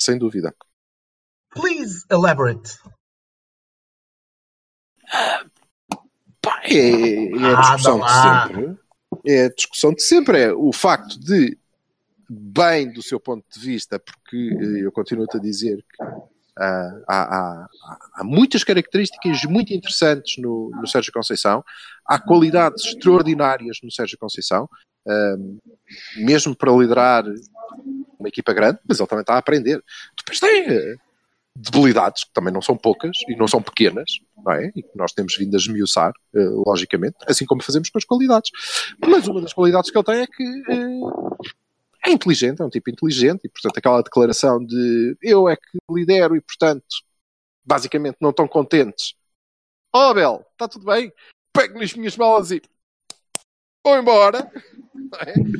Sem 0.00 0.18
dúvida. 0.18 0.54
Please 1.50 2.04
elaborate. 2.10 2.78
Pá, 6.48 6.60
é, 6.64 7.26
é 7.26 7.54
a 7.54 7.60
discussão 7.60 8.00
de 8.00 8.12
sempre. 8.12 8.78
É 9.26 9.44
a 9.44 9.48
discussão 9.50 9.92
de 9.94 10.02
sempre. 10.02 10.40
É 10.40 10.52
o 10.52 10.72
facto 10.72 11.18
de, 11.20 11.58
bem 12.28 12.92
do 12.92 13.02
seu 13.02 13.18
ponto 13.20 13.44
de 13.52 13.60
vista, 13.60 13.98
porque 13.98 14.56
eh, 14.60 14.84
eu 14.84 14.92
continuo-te 14.92 15.36
a 15.36 15.40
dizer 15.40 15.76
que 15.78 16.02
há, 16.58 17.00
há- 17.08 17.36
há- 17.36 17.68
há 18.16 18.24
muitas 18.24 18.64
características 18.64 19.44
muito 19.44 19.72
interessantes 19.72 20.36
no, 20.42 20.70
no 20.70 20.86
Sérgio 20.86 21.12
Conceição, 21.12 21.64
há 22.06 22.18
qualidades 22.18 22.84
extraordinárias 22.84 23.78
no 23.82 23.90
Sérgio 23.90 24.18
Conceição, 24.18 24.68
mesmo 26.16 26.54
para 26.54 26.72
liderar 26.72 27.24
uma 28.18 28.28
equipa 28.28 28.52
grande, 28.52 28.78
mas 28.86 28.98
ele 28.98 29.08
também 29.08 29.22
está 29.22 29.34
a 29.34 29.38
aprender. 29.38 29.82
Depois 30.16 30.40
tem 30.40 30.64
eh, 30.68 30.96
debilidades, 31.60 32.24
que 32.24 32.32
também 32.32 32.52
não 32.52 32.62
são 32.62 32.76
poucas 32.76 33.16
e 33.28 33.34
não 33.34 33.48
são 33.48 33.60
pequenas, 33.60 34.08
não 34.36 34.52
é? 34.52 34.70
E 34.76 34.82
que 34.82 34.96
nós 34.96 35.12
temos 35.12 35.36
vindo 35.36 35.54
a 35.54 35.58
esmiuçar, 35.58 36.12
eh, 36.34 36.48
logicamente, 36.66 37.16
assim 37.26 37.44
como 37.44 37.62
fazemos 37.62 37.90
com 37.90 37.98
as 37.98 38.04
qualidades. 38.04 38.50
Mas 39.04 39.26
uma 39.26 39.40
das 39.40 39.52
qualidades 39.52 39.90
que 39.90 39.98
ele 39.98 40.04
tem 40.04 40.20
é 40.20 40.26
que 40.26 40.44
eh, 40.44 42.10
é 42.10 42.12
inteligente, 42.12 42.62
é 42.62 42.64
um 42.64 42.70
tipo 42.70 42.90
inteligente, 42.90 43.40
e 43.44 43.48
portanto 43.48 43.76
aquela 43.76 44.02
declaração 44.02 44.64
de 44.64 45.16
eu 45.20 45.48
é 45.48 45.56
que 45.56 45.78
lidero 45.90 46.36
e 46.36 46.40
portanto, 46.40 46.84
basicamente 47.64 48.18
não 48.20 48.30
estão 48.30 48.46
contentes. 48.46 49.14
Oh, 49.92 49.98
Abel, 49.98 50.46
está 50.52 50.68
tudo 50.68 50.86
bem? 50.86 51.12
Pego 51.52 51.78
nas 51.78 51.92
minhas 51.94 52.16
malas 52.16 52.52
e 52.52 52.62
vou 53.84 53.98
embora. 53.98 54.50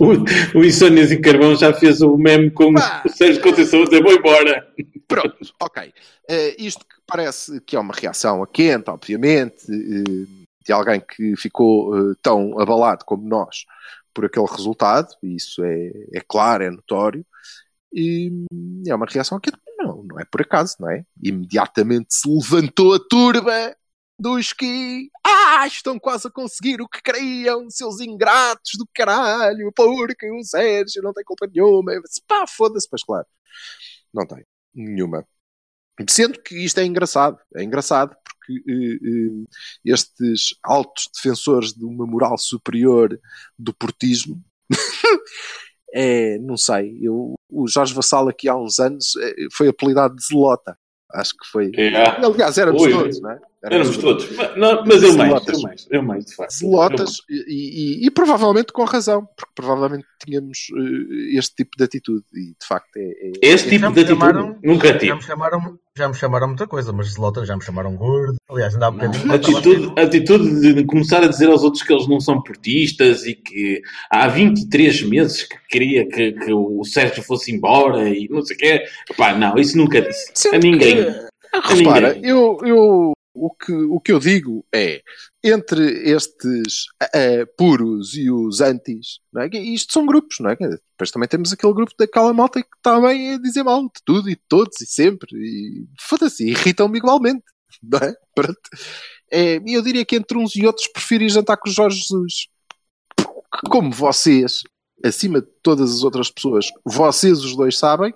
O, 0.01 0.59
o 0.59 0.65
Insónias 0.65 1.11
e 1.11 1.21
Carvão 1.21 1.57
já 1.57 1.73
fez 1.73 2.01
o 2.03 2.17
meme 2.17 2.51
com 2.51 2.75
Pá. 2.75 3.03
o 3.05 3.09
Sérgio 3.09 3.43
Conceição 3.43 3.83
a 3.83 3.85
dizer 3.85 4.03
vou 4.03 4.13
embora. 4.13 4.67
Pronto, 5.07 5.37
ok. 5.61 5.93
Eh, 6.29 6.57
isto 6.59 6.85
que 6.85 6.97
parece 7.07 7.61
que 7.63 7.75
é 7.75 7.81
uma 7.81 7.95
reação 7.95 8.43
a 8.43 8.47
quente, 8.47 8.91
obviamente, 8.91 9.65
eh, 9.71 10.27
de 10.67 10.73
alguém 10.73 11.01
que 11.01 11.35
ficou 11.37 11.97
eh, 11.97 12.15
tão 12.23 12.61
abalado 12.61 13.05
como 13.07 13.27
nós 13.27 13.65
por 14.13 14.27
aquele 14.27 14.47
resultado, 14.47 15.09
isso 15.23 15.65
é, 15.65 15.93
é 16.13 16.21
claro, 16.21 16.65
é 16.65 16.71
notório, 16.71 17.25
e 17.93 18.45
é 18.87 18.95
uma 18.95 19.07
reação 19.07 19.39
a 19.39 19.41
quente. 19.41 19.57
Não, 19.79 20.03
não 20.03 20.19
é 20.19 20.25
por 20.25 20.43
acaso, 20.43 20.77
não 20.81 20.91
é? 20.91 21.05
Imediatamente 21.23 22.09
se 22.11 22.29
levantou 22.29 22.95
a 22.95 22.99
turba 22.99 23.77
dos 24.19 24.53
que 24.53 25.09
ah, 25.49 25.67
estão 25.67 25.99
quase 25.99 26.29
a 26.29 26.31
conseguir 26.31 26.81
o 26.81 26.89
que 26.89 27.03
queriam, 27.03 27.71
seus 27.71 28.01
ingratos 28.01 28.73
do 28.79 28.87
caralho, 28.95 29.73
porque 29.75 30.31
o 30.31 30.43
Sérgio 30.45 31.03
não 31.03 31.13
tem 31.13 31.25
culpa 31.25 31.47
nenhuma. 31.47 31.93
Pá, 32.27 32.47
foda-se, 32.47 32.89
pois 32.89 33.03
claro. 33.03 33.27
Não 34.13 34.27
tem 34.27 34.45
nenhuma. 34.75 35.27
Sendo 36.09 36.41
que 36.41 36.55
isto 36.65 36.79
é 36.79 36.85
engraçado, 36.85 37.39
é 37.57 37.63
engraçado 37.63 38.15
porque 38.23 38.63
eh, 38.71 38.99
eh, 39.03 39.93
estes 39.93 40.55
altos 40.63 41.09
defensores 41.15 41.73
de 41.73 41.85
uma 41.85 42.07
moral 42.07 42.39
superior 42.39 43.19
do 43.59 43.75
portismo, 43.75 44.41
é, 45.93 46.39
não 46.39 46.57
sei, 46.57 46.99
eu, 47.03 47.35
o 47.51 47.67
Jorge 47.67 47.95
Vassal 47.95 48.29
aqui 48.29 48.49
há 48.49 48.57
uns 48.57 48.79
anos 48.79 49.17
eh, 49.17 49.49
foi 49.53 49.69
apelidado 49.69 50.15
de 50.15 50.25
Zelota. 50.25 50.79
Acho 51.13 51.33
que 51.33 51.47
foi. 51.51 51.73
É. 51.75 51.97
Aliás, 52.25 52.59
éramos 52.59 52.83
Oi. 52.83 52.93
todos, 52.93 53.21
não 53.21 53.31
é? 53.31 53.41
Éramos 53.63 53.97
todos. 53.99 54.31
Mas, 54.37 54.57
não, 54.57 54.85
mas 54.87 55.03
eu 55.03 55.17
mais, 55.17 55.31
Zelotas. 55.31 55.55
eu 55.57 55.63
mais, 55.63 55.87
eu 55.91 56.03
mais, 56.03 56.25
de 56.27 56.35
facto. 56.37 56.53
Zelotas 56.53 57.11
e, 57.29 58.03
e- 58.03 58.07
e 58.07 58.11
provavelmente 58.11 58.73
com 58.73 58.85
razão, 58.85 59.27
porque 59.37 59.53
provavelmente 59.55 60.07
tínhamos 60.25 60.69
eh, 60.77 61.37
este 61.37 61.57
tipo 61.57 61.71
de 61.77 61.83
atitude 61.85 62.25
e 62.33 62.51
de 62.51 62.67
facto 62.67 62.97
é. 62.97 63.01
é- 63.03 63.33
Este 63.43 63.69
tipo 63.71 63.81
Já 63.81 63.89
de 63.89 63.95
me 63.95 64.01
atitude 64.03 64.21
chamaram- 64.21 64.59
nunca 64.63 64.89
Já 64.89 64.99
tive. 64.99 65.15
me 65.15 65.23
chamaram, 65.23 65.79
já 65.97 66.09
me 66.09 66.15
chamaram 66.15 66.47
muita 66.47 66.67
coisa, 66.69 66.93
mas 66.93 67.09
Zlota 67.15 67.45
já 67.45 67.57
me 67.57 67.65
chamaram 67.65 67.97
gordo. 67.97 68.37
Aliás, 68.49 68.75
ainda 68.75 68.87
há 68.87 68.91
bocadinho. 68.93 69.33
Atitude, 69.33 70.01
atitude 70.01 70.75
de 70.75 70.85
começar 70.85 71.25
a 71.25 71.27
dizer 71.27 71.49
aos 71.51 71.65
outros 71.65 71.83
que 71.83 71.93
eles 71.93 72.07
não 72.07 72.21
são 72.21 72.41
portistas 72.41 73.27
e 73.27 73.35
que 73.35 73.83
há 74.09 74.29
23 74.29 75.03
meses 75.03 75.43
que 75.43 75.57
queria 75.69 76.07
que, 76.09 76.31
que 76.33 76.53
o 76.53 76.85
Sérgio 76.85 77.25
fosse 77.25 77.51
embora 77.53 78.09
e 78.09 78.29
não 78.29 78.41
sei 78.43 78.55
o 78.55 78.59
quê. 78.61 78.85
Pá, 79.17 79.35
não, 79.37 79.59
isso 79.59 79.77
nunca 79.77 80.01
disse. 80.01 80.31
Sendo 80.33 80.55
A 80.55 80.59
ninguém. 80.59 81.05
que- 81.05 81.29
Repara, 81.75 82.17
eu, 82.23 82.59
eu, 82.63 83.13
o, 83.47 83.51
que, 83.51 83.73
o 83.73 84.01
que 84.01 84.13
eu 84.13 84.19
digo 84.19 84.65
é 84.75 85.03
entre 85.43 86.11
estes 86.11 86.87
eh, 87.15 87.45
puros 87.57 88.15
e 88.15 88.31
os 88.31 88.61
antis, 88.61 89.21
não 89.33 89.43
é? 89.43 89.49
Isto 89.49 89.93
são 89.93 90.07
grupos, 90.07 90.39
não 90.41 90.51
é? 90.51 90.57
Depois 90.57 91.11
também 91.11 91.29
temos 91.29 91.53
aquele 91.53 91.73
grupo 91.73 91.93
daquela 91.99 92.33
malta 92.33 92.63
que 92.63 92.69
está 92.77 93.01
bem 93.01 93.35
a 93.35 93.39
dizer 93.39 93.63
mal 93.63 93.83
de 93.83 94.03
tudo 94.05 94.29
e 94.29 94.35
de 94.35 94.43
todos 94.49 94.81
e 94.81 94.87
sempre. 94.87 95.31
E 95.35 95.87
foda-se, 96.01 96.49
irritam-me 96.49 96.99
igualmente, 96.99 97.45
não 97.83 97.99
é? 97.99 98.15
Pronto. 98.35 98.61
É, 99.31 99.61
eu 99.67 99.83
diria 99.83 100.05
que 100.05 100.17
entre 100.17 100.37
uns 100.39 100.57
e 100.57 100.67
outros 100.67 100.89
prefiro 100.89 101.25
ir 101.25 101.29
jantar 101.29 101.57
com 101.57 101.69
o 101.69 101.73
Jorge 101.73 102.01
Jesus. 102.01 102.49
Como 103.71 103.91
vocês, 103.91 104.63
acima 105.05 105.41
de 105.41 105.49
todas 105.63 105.93
as 105.93 106.03
outras 106.03 106.31
pessoas, 106.31 106.67
vocês 106.85 107.39
os 107.41 107.57
dois 107.57 107.79
sabem, 107.79 108.13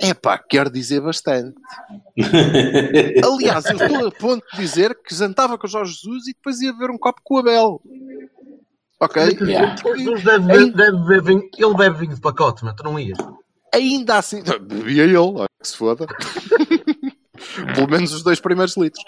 é 0.00 0.14
pá, 0.14 0.38
quer 0.38 0.70
dizer 0.70 1.00
bastante. 1.00 1.54
Aliás, 3.24 3.64
eu 3.66 3.76
estou 3.76 4.06
a 4.06 4.10
ponto 4.10 4.44
de 4.52 4.60
dizer 4.60 4.96
que 5.02 5.14
jantava 5.14 5.58
com 5.58 5.66
o 5.66 5.70
Jorge 5.70 5.94
Jesus 5.94 6.28
e 6.28 6.32
depois 6.34 6.60
ia 6.60 6.72
beber 6.72 6.90
um 6.90 6.98
copo 6.98 7.20
com 7.24 7.34
o 7.34 7.38
Abel. 7.38 7.80
Ok? 9.00 9.20
Yeah. 9.40 9.74
Jesus 9.96 10.22
deve, 10.22 10.46
beber- 10.46 10.72
deve 10.72 11.20
vinho, 11.20 11.48
ele 11.58 11.74
bebe 11.74 11.98
vinho 11.98 12.14
de 12.14 12.20
pacote, 12.20 12.64
mas 12.64 12.74
tu 12.74 12.84
não 12.84 12.98
ias. 12.98 13.18
Ainda 13.74 14.18
assim, 14.18 14.42
bebia 14.62 15.04
ele, 15.04 15.46
que 15.60 15.68
se 15.68 15.76
foda. 15.76 16.06
Pelo 17.74 17.90
menos 17.90 18.12
os 18.12 18.22
dois 18.22 18.38
primeiros 18.38 18.76
litros. 18.76 19.02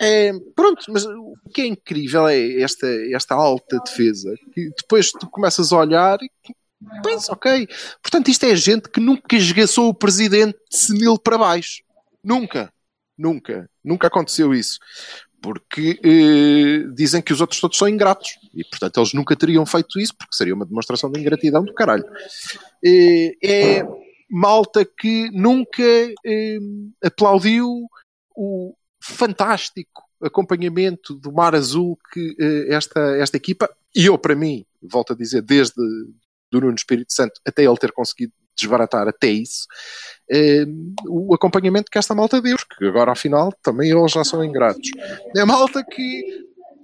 É, 0.00 0.32
pronto, 0.54 0.84
mas 0.88 1.04
o 1.06 1.34
que 1.54 1.62
é 1.62 1.66
incrível 1.66 2.26
é 2.26 2.60
esta, 2.60 2.86
esta 3.12 3.34
alta 3.34 3.78
defesa 3.84 4.34
que 4.52 4.70
depois 4.76 5.10
tu 5.12 5.28
começas 5.28 5.72
a 5.72 5.78
olhar 5.78 6.18
e 6.20 6.28
pensa, 7.02 7.32
ok. 7.32 7.68
Portanto, 8.02 8.28
isto 8.28 8.44
é 8.44 8.54
gente 8.56 8.88
que 8.88 9.00
nunca 9.00 9.36
esgaçou 9.36 9.88
o 9.88 9.94
presidente 9.94 10.58
senil 10.70 11.18
para 11.18 11.38
baixo. 11.38 11.82
Nunca. 12.22 12.72
Nunca. 13.16 13.68
Nunca 13.82 14.06
aconteceu 14.06 14.54
isso. 14.54 14.78
Porque 15.40 16.00
eh, 16.02 16.90
dizem 16.94 17.22
que 17.22 17.32
os 17.32 17.40
outros 17.40 17.60
todos 17.60 17.78
são 17.78 17.88
ingratos. 17.88 18.38
E, 18.54 18.64
portanto, 18.64 18.98
eles 18.98 19.12
nunca 19.12 19.36
teriam 19.36 19.64
feito 19.64 19.98
isso 20.00 20.14
porque 20.16 20.34
seria 20.34 20.54
uma 20.54 20.66
demonstração 20.66 21.10
de 21.10 21.20
ingratidão 21.20 21.64
do 21.64 21.74
caralho. 21.74 22.04
Eh, 22.84 23.32
é 23.42 23.86
malta 24.30 24.84
que 24.84 25.30
nunca 25.30 25.82
eh, 25.82 26.58
aplaudiu 27.02 27.88
o 28.36 28.74
fantástico 29.00 30.08
acompanhamento 30.22 31.14
do 31.14 31.32
Mar 31.32 31.54
Azul 31.54 31.96
que 32.12 32.36
eh, 32.38 32.74
esta, 32.74 33.00
esta 33.16 33.36
equipa, 33.36 33.70
e 33.94 34.06
eu 34.06 34.18
para 34.18 34.34
mim, 34.34 34.64
volto 34.82 35.12
a 35.12 35.16
dizer, 35.16 35.42
desde 35.42 35.80
do 36.50 36.60
Nuno 36.60 36.74
Espírito 36.74 37.12
Santo 37.12 37.40
até 37.46 37.64
ele 37.64 37.76
ter 37.76 37.92
conseguido 37.92 38.32
desbaratar 38.58 39.06
até 39.06 39.28
isso, 39.28 39.66
eh, 40.30 40.64
o 41.06 41.32
acompanhamento 41.32 41.90
que 41.90 41.98
esta 41.98 42.14
malta 42.14 42.42
deu, 42.42 42.56
porque 42.56 42.86
agora 42.86 43.12
afinal 43.12 43.52
também 43.62 43.90
eles 43.90 44.10
já 44.10 44.24
são 44.24 44.42
ingratos. 44.44 44.90
É 45.36 45.44
malta 45.44 45.84
que 45.84 46.24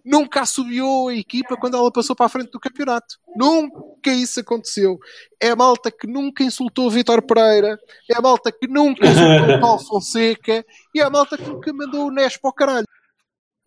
nunca 0.05 0.43
assobiou 0.43 1.09
a 1.09 1.15
equipa 1.17 1.57
quando 1.57 1.77
ela 1.77 1.91
passou 1.91 2.15
para 2.15 2.27
a 2.27 2.29
frente 2.29 2.51
do 2.51 2.61
campeonato. 2.61 3.17
Nunca 3.35 4.13
isso 4.13 4.39
aconteceu. 4.39 4.99
É 5.41 5.49
a 5.51 5.57
malta 5.57 5.91
que 5.91 6.07
nunca 6.07 6.45
insultou 6.45 6.87
o 6.87 6.91
Vitor 6.91 7.23
Pereira, 7.23 7.79
é 8.09 8.17
a 8.17 8.21
malta 8.21 8.53
que 8.53 8.69
nunca 8.69 9.07
insultou 9.07 9.57
o 9.57 9.61
Paulo 9.61 9.81
Fonseca 9.81 10.65
e 10.95 11.01
é 11.01 11.05
a 11.05 11.11
malta 11.11 11.37
que 11.37 11.49
nunca 11.49 11.73
mandou 11.73 12.07
o 12.07 12.11
Nes 12.11 12.37
para 12.37 12.51
o 12.51 12.53
caralho. 12.53 12.87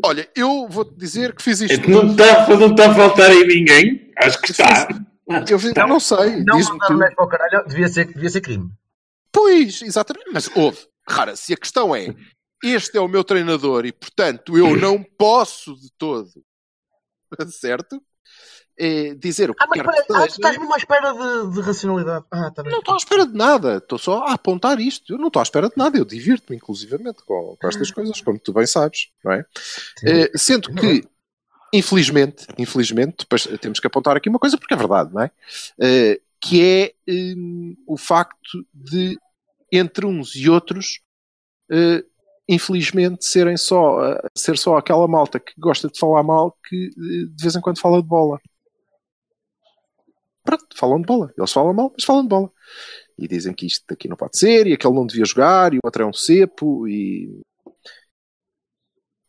Olha, 0.03 0.29
eu 0.35 0.67
vou-te 0.69 0.95
dizer 0.95 1.35
que 1.35 1.41
fiz 1.41 1.59
É 1.61 1.65
isto. 1.65 1.81
que 1.81 1.89
não 1.89 2.11
está 2.11 2.47
não 2.55 2.75
tá 2.75 2.91
a 2.91 2.93
faltar 2.95 3.31
aí 3.31 3.47
ninguém. 3.47 4.11
Acho 4.17 4.39
que 4.39 4.51
está. 4.51 4.87
Eu 5.49 5.57
vi- 5.57 5.73
não 5.75 5.99
sei, 5.99 6.43
Não 6.43 6.57
mandar 6.59 6.91
o 6.91 6.97
Nes 6.97 7.13
para 7.15 7.25
o 7.25 7.27
caralho 7.27 7.67
devia 7.67 7.87
ser, 7.87 8.05
devia 8.13 8.29
ser 8.29 8.41
crime. 8.41 8.69
Pois, 9.31 9.81
exatamente. 9.81 10.29
Mas 10.31 10.49
houve. 10.55 10.79
Rara, 11.07 11.35
se 11.35 11.53
a 11.53 11.57
questão 11.57 11.95
é 11.95 12.13
este 12.63 12.97
é 12.97 13.01
o 13.01 13.07
meu 13.07 13.23
treinador 13.23 13.85
e, 13.85 13.91
portanto, 13.91 14.57
eu 14.57 14.75
não 14.75 15.03
posso 15.03 15.75
de 15.75 15.89
todo, 15.97 16.29
certo? 17.51 18.01
É 18.79 19.15
dizer 19.15 19.49
o 19.49 19.55
que 19.55 19.63
Ah, 19.63 19.67
mas 19.67 19.81
que 19.81 19.87
ah, 19.89 20.03
tu 20.05 20.25
estás 20.25 20.57
à 20.57 20.77
espera 20.77 21.11
de, 21.11 21.51
de 21.53 21.61
racionalidade. 21.61 22.25
Ah, 22.31 22.51
bem. 22.61 22.71
Não 22.71 22.79
estou 22.79 22.93
à 22.93 22.97
espera 22.97 23.25
de 23.25 23.33
nada, 23.35 23.77
estou 23.77 23.97
só 23.97 24.19
a 24.25 24.33
apontar 24.33 24.79
isto. 24.79 25.13
Eu 25.13 25.17
não 25.17 25.27
estou 25.27 25.39
à 25.39 25.43
espera 25.43 25.67
de 25.67 25.73
nada, 25.75 25.97
eu 25.97 26.05
divirto-me 26.05 26.57
inclusivamente 26.57 27.23
com, 27.25 27.57
com 27.59 27.67
estas 27.67 27.89
coisas, 27.89 28.21
como 28.21 28.37
tu 28.39 28.53
bem 28.53 28.67
sabes, 28.67 29.07
não 29.23 29.31
é? 29.31 29.43
Eh, 30.03 30.31
sendo 30.37 30.71
que, 30.75 31.07
infelizmente, 31.73 32.47
infelizmente, 32.57 33.25
temos 33.59 33.79
que 33.79 33.87
apontar 33.87 34.15
aqui 34.17 34.29
uma 34.29 34.39
coisa 34.39 34.57
porque 34.57 34.73
é 34.73 34.77
verdade, 34.77 35.13
não 35.13 35.21
é? 35.21 35.31
Eh, 35.79 36.21
que 36.39 36.63
é 36.63 36.93
hum, 37.35 37.75
o 37.87 37.97
facto 37.97 38.65
de, 38.73 39.17
entre 39.71 40.05
uns 40.05 40.35
e 40.35 40.49
outros, 40.49 41.01
eh, 41.71 42.03
infelizmente, 42.47 43.25
serem 43.25 43.57
só, 43.57 44.03
eh, 44.05 44.21
ser 44.35 44.57
só 44.57 44.77
aquela 44.77 45.07
malta 45.07 45.39
que 45.39 45.53
gosta 45.57 45.89
de 45.89 45.99
falar 45.99 46.23
mal 46.23 46.57
que 46.67 46.89
de 46.95 47.41
vez 47.41 47.55
em 47.55 47.61
quando 47.61 47.79
fala 47.79 48.01
de 48.01 48.07
bola. 48.07 48.39
Pronto, 50.43 50.65
falam 50.75 51.01
de 51.01 51.05
bola. 51.05 51.33
Eles 51.37 51.51
falam 51.51 51.73
mal, 51.73 51.91
mas 51.93 52.05
falam 52.05 52.23
de 52.23 52.29
bola. 52.29 52.49
E 53.19 53.27
dizem 53.27 53.53
que 53.53 53.65
isto 53.65 53.83
daqui 53.89 54.07
não 54.07 54.15
pode 54.15 54.37
ser, 54.37 54.65
e 54.67 54.73
aquele 54.73 54.93
não 54.93 55.05
devia 55.05 55.25
jogar, 55.25 55.73
e 55.73 55.77
o 55.77 55.81
outro 55.83 56.03
é 56.03 56.05
um 56.05 56.13
cepo, 56.13 56.87
e. 56.87 57.41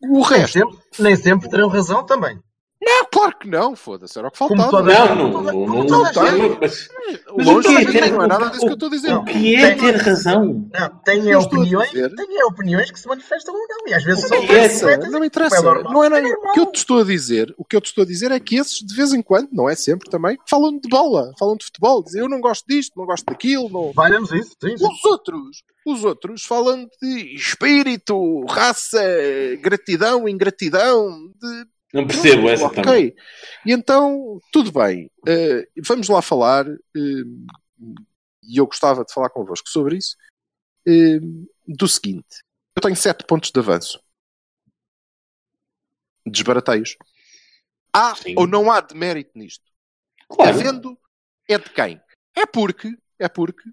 O 0.03 0.25
Nem 0.29 0.41
resto. 0.41 0.53
sempre, 0.53 0.79
nem 0.99 1.17
sempre 1.17 1.49
terão 1.49 1.69
razão 1.69 2.05
também. 2.05 2.39
Não, 2.81 3.05
claro 3.13 3.37
que 3.37 3.49
não, 3.49 3.75
foda-se, 3.75 4.17
era 4.17 4.29
o 4.29 4.31
que 4.31 4.39
Como 4.39 4.57
faltava. 4.63 4.85
toda- 4.85 5.15
Não, 5.17 5.17
não, 5.17 5.43
não, 5.43 5.53
não, 5.53 5.67
Não, 5.67 5.85
não, 6.05 6.13
tem. 6.13 6.59
mas, 6.61 6.89
o 7.29 7.61
que 7.61 7.77
é 7.77 7.85
de 7.85 7.93
ter- 7.93 8.13
não 8.13 8.23
é 8.23 8.27
nada 8.29 8.47
disso 8.51 8.61
que 8.61 8.69
eu 8.69 8.75
estou 8.75 8.87
a 8.89 8.93
dizer. 8.93 9.15
O 9.15 9.25
que 9.25 9.57
é 9.57 9.75
ter 9.75 9.97
razão? 9.97 10.71
Não, 10.73 10.87
a 11.35 11.39
opiniões, 11.41 11.91
têm 11.91 12.45
opiniões 12.45 12.91
que 12.93 13.01
se 13.01 13.09
manifestam 13.09 13.53
ou 13.53 13.61
não. 13.69 13.89
E 13.89 13.95
às 13.95 14.05
vezes 14.05 14.23
Não 14.23 14.29
são 14.29 14.45
interessa, 14.45 14.81
corretas 14.85 15.11
não 15.11 15.25
interessa. 15.25 15.57
é. 15.57 15.83
Não 15.83 16.05
é, 16.05 16.07
É 16.21 16.33
o 16.33 16.53
que 16.53 16.61
eu 16.61 16.67
te 16.67 16.77
estou 16.77 17.01
a 17.01 17.05
dizer, 17.05 17.53
o 17.59 17.65
que 17.65 17.75
eu 17.75 17.81
te 17.81 17.87
estou 17.87 18.03
a 18.03 18.07
dizer 18.07 18.31
é 18.31 18.39
que 18.39 18.57
esses 18.57 18.79
de 18.79 18.95
vez 18.95 19.13
em 19.13 19.23
quando, 19.23 19.49
não 19.53 19.69
é 19.69 19.75
sempre 19.75 20.09
também, 20.09 20.39
falam 20.49 20.79
de 20.79 20.89
bola, 20.89 21.33
falam 21.37 21.57
de 21.57 21.65
futebol, 21.65 22.03
dizem 22.05 22.21
eu 22.21 22.29
não 22.29 22.41
gosto 22.41 22.65
disto, 22.69 22.93
não 22.97 23.07
gosto 23.07 23.25
daquilo, 23.25 23.69
não, 23.69 23.93
Valha-nos 23.93 24.31
isso, 24.31 24.53
sim, 24.63 24.77
sim. 24.77 24.87
Os 24.87 25.05
outros, 25.05 25.63
os 25.85 26.05
outros 26.05 26.45
falam 26.45 26.87
de 27.03 27.35
espírito, 27.35 28.45
raça, 28.49 29.03
gratidão, 29.61 30.29
ingratidão, 30.29 31.11
de 31.41 31.67
Não 31.93 32.07
percebo 32.07 32.49
essa 32.49 32.67
ok. 32.67 32.83
também. 32.83 33.15
E 33.65 33.73
então, 33.73 34.39
tudo 34.53 34.71
bem. 34.71 35.11
Eh, 35.27 35.67
vamos 35.87 36.09
lá 36.09 36.21
falar, 36.21 36.67
eh, 36.69 37.25
e 38.43 38.59
eu 38.59 38.67
gostava 38.67 39.05
de 39.05 39.13
falar 39.13 39.31
convosco 39.31 39.69
sobre 39.69 39.97
isso, 39.97 40.17
eh, 40.87 41.19
do 41.67 41.89
seguinte. 41.89 42.43
Eu 42.77 42.83
tenho 42.83 42.97
sete 42.97 43.25
pontos 43.25 43.51
de 43.51 43.59
avanço. 43.59 44.01
Desbarateios. 46.27 46.97
Há 47.93 48.15
Sim. 48.15 48.35
ou 48.37 48.47
não 48.47 48.71
há 48.71 48.81
de 48.81 48.95
mérito 48.95 49.31
nisto? 49.35 49.65
Claro. 50.29 50.51
Havendo, 50.51 50.99
é 51.49 51.57
de 51.57 51.71
quem? 51.71 52.01
É 52.37 52.45
porque, 52.45 52.95
é 53.19 53.29
porque, 53.29 53.69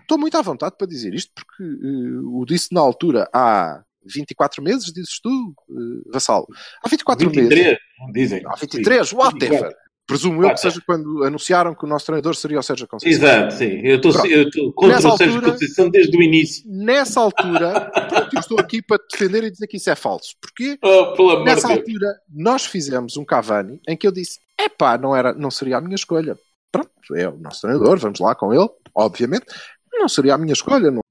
estou 0.00 0.18
muito 0.18 0.36
à 0.36 0.42
vontade 0.42 0.76
para 0.76 0.86
dizer 0.86 1.14
isto, 1.14 1.32
porque 1.34 1.62
o 1.62 2.44
disse 2.44 2.72
na 2.74 2.80
altura 2.80 3.28
há 3.32 3.82
24 4.04 4.62
meses, 4.62 4.92
dizes 4.92 5.20
tu, 5.22 5.28
eh, 5.70 6.10
Vassalo. 6.12 6.46
Há 6.84 6.88
24 6.88 7.28
meses. 7.30 7.48
23, 7.48 7.78
dizem. 8.12 8.42
Há 8.46 8.56
23, 8.56 9.12
whatever. 9.12 9.50
24. 9.50 9.76
Presumo 10.06 10.34
eu 10.38 10.40
que 10.40 10.46
Whatever. 10.46 10.72
seja 10.72 10.82
quando 10.84 11.22
anunciaram 11.22 11.72
que 11.72 11.84
o 11.84 11.88
nosso 11.88 12.06
treinador 12.06 12.34
seria 12.34 12.58
o 12.58 12.62
Sérgio 12.64 12.88
Conceição. 12.88 13.22
Exato, 13.28 13.54
sim. 13.54 13.78
Eu 13.84 13.96
estou 13.96 14.72
contra 14.72 14.96
Nessa 14.96 15.08
o 15.08 15.16
Sérgio 15.16 15.34
altura- 15.36 15.52
Conceição 15.52 15.88
desde 15.88 16.16
o 16.18 16.20
início. 16.22 16.64
Nessa 16.66 17.20
altura, 17.20 17.90
pronto, 18.08 18.34
eu 18.34 18.40
estou 18.40 18.58
aqui 18.58 18.82
para 18.82 18.98
defender 19.08 19.44
e 19.44 19.50
dizer 19.52 19.68
que 19.68 19.76
isso 19.76 19.88
é 19.88 19.94
falso. 19.94 20.34
Porquê? 20.40 20.76
Oh, 20.82 21.44
Nessa 21.44 21.68
de 21.68 21.74
Deus. 21.74 21.78
altura, 21.78 22.08
nós 22.28 22.66
fizemos 22.66 23.16
um 23.16 23.24
Cavani 23.24 23.80
em 23.86 23.96
que 23.96 24.04
eu 24.04 24.10
disse: 24.10 24.40
epá, 24.60 24.98
não, 24.98 25.14
era, 25.14 25.32
não 25.32 25.48
seria 25.50 25.76
a 25.76 25.80
minha 25.80 25.94
escolha. 25.94 26.36
Pronto, 26.72 26.90
é 27.14 27.28
o 27.28 27.36
nosso 27.38 27.60
treinador, 27.60 27.96
vamos 27.98 28.18
lá 28.18 28.34
com 28.34 28.52
ele, 28.52 28.68
obviamente. 28.92 29.46
Não 29.92 30.08
seria 30.08 30.34
a 30.34 30.38
minha 30.38 30.54
escolha. 30.54 30.90
Não. 30.90 31.02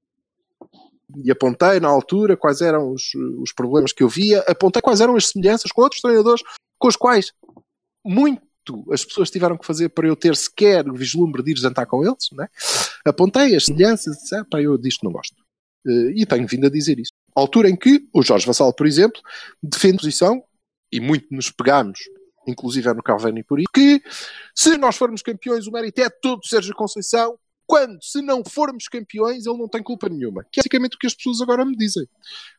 E 1.24 1.30
apontei 1.30 1.80
na 1.80 1.88
altura 1.88 2.36
quais 2.36 2.60
eram 2.60 2.92
os, 2.92 3.14
os 3.40 3.52
problemas 3.52 3.92
que 3.92 4.02
eu 4.02 4.08
via, 4.08 4.44
apontei 4.46 4.82
quais 4.82 5.00
eram 5.00 5.16
as 5.16 5.28
semelhanças 5.28 5.72
com 5.72 5.82
outros 5.82 6.00
treinadores 6.00 6.42
com 6.78 6.88
os 6.88 6.96
quais 6.96 7.32
muito 8.04 8.42
as 8.92 9.04
pessoas 9.04 9.30
tiveram 9.30 9.56
que 9.56 9.66
fazer 9.66 9.88
para 9.90 10.06
eu 10.06 10.16
ter 10.16 10.34
sequer 10.36 10.88
o 10.88 10.94
vislumbre 10.94 11.42
de 11.42 11.52
ir 11.52 11.56
jantar 11.56 11.86
com 11.86 12.04
eles. 12.04 12.28
Né? 12.32 12.48
Apontei 13.04 13.54
as 13.54 13.66
semelhanças 13.66 14.16
e 14.16 14.20
disse: 14.20 14.34
ah, 14.34 14.44
pá, 14.44 14.60
eu 14.60 14.78
disto 14.78 15.04
não 15.04 15.12
gosto. 15.12 15.36
Eh, 15.86 16.12
E 16.16 16.26
tenho 16.26 16.46
vindo 16.46 16.66
a 16.66 16.70
dizer 16.70 16.98
isso. 16.98 17.12
Altura 17.34 17.68
em 17.68 17.76
que 17.76 18.08
o 18.12 18.22
Jorge 18.22 18.46
Vassal, 18.46 18.72
por 18.72 18.86
exemplo, 18.86 19.20
defende 19.62 19.98
posição, 19.98 20.42
e 20.92 21.00
muito 21.00 21.26
nos 21.30 21.50
pegamos, 21.50 22.00
inclusive 22.46 22.88
é 22.88 22.94
no 22.94 23.02
Cavani 23.02 23.44
por 23.44 23.60
isso, 23.60 23.68
que 23.72 24.02
se 24.54 24.76
nós 24.76 24.96
formos 24.96 25.22
campeões, 25.22 25.66
o 25.66 25.72
mérito 25.72 26.00
é 26.00 26.10
todo 26.10 26.40
do 26.40 26.46
Sérgio 26.46 26.74
Conceição, 26.74 27.38
quando, 27.70 28.02
se 28.02 28.20
não 28.20 28.42
formos 28.44 28.88
campeões, 28.88 29.46
ele 29.46 29.56
não 29.56 29.68
tem 29.68 29.80
culpa 29.80 30.08
nenhuma. 30.08 30.42
Que 30.50 30.58
é 30.58 30.62
basicamente 30.62 30.96
o 30.96 30.98
que 30.98 31.06
as 31.06 31.14
pessoas 31.14 31.40
agora 31.40 31.64
me 31.64 31.76
dizem. 31.76 32.04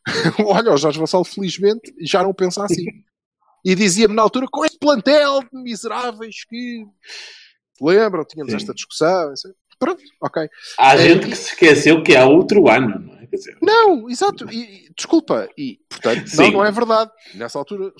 Olha, 0.46 0.72
o 0.72 0.76
Jorge 0.78 0.98
Vassal, 0.98 1.22
felizmente, 1.22 1.92
já 2.00 2.22
não 2.22 2.32
pensa 2.32 2.64
assim. 2.64 2.86
E 3.62 3.74
dizia-me 3.74 4.14
na 4.14 4.22
altura, 4.22 4.46
com 4.50 4.64
este 4.64 4.78
plantel 4.78 5.40
de 5.42 5.62
miseráveis 5.62 6.44
que... 6.48 6.86
Lembram? 7.78 8.24
Tínhamos 8.24 8.52
Sim. 8.52 8.56
esta 8.56 8.72
discussão. 8.72 9.30
assim. 9.32 9.50
Pronto, 9.78 10.02
ok. 10.22 10.48
Há 10.78 10.94
É, 10.94 10.98
gente 11.08 11.28
que 11.28 11.36
se 11.36 11.50
esqueceu 11.50 12.02
que 12.02 12.16
há 12.16 12.24
outro 12.24 12.70
ano, 12.70 12.98
não 12.98 13.14
é? 13.18 13.26
Dizer, 13.26 13.58
Não, 13.60 14.08
exato. 14.08 14.50
E, 14.50 14.88
desculpa. 14.96 15.46
E, 15.58 15.78
portanto, 15.90 16.20
não, 16.36 16.44
Sim. 16.46 16.50
não 16.52 16.64
é 16.64 16.70
verdade. 16.70 17.10
Nessa 17.34 17.58
altura, 17.58 17.92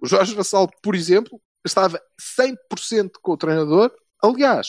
o 0.00 0.06
Jorge 0.06 0.34
Vassal, 0.34 0.70
por 0.82 0.94
exemplo, 0.94 1.40
estava 1.64 2.00
100% 2.40 3.10
com 3.20 3.32
o 3.32 3.36
treinador. 3.36 3.90
Aliás, 4.22 4.68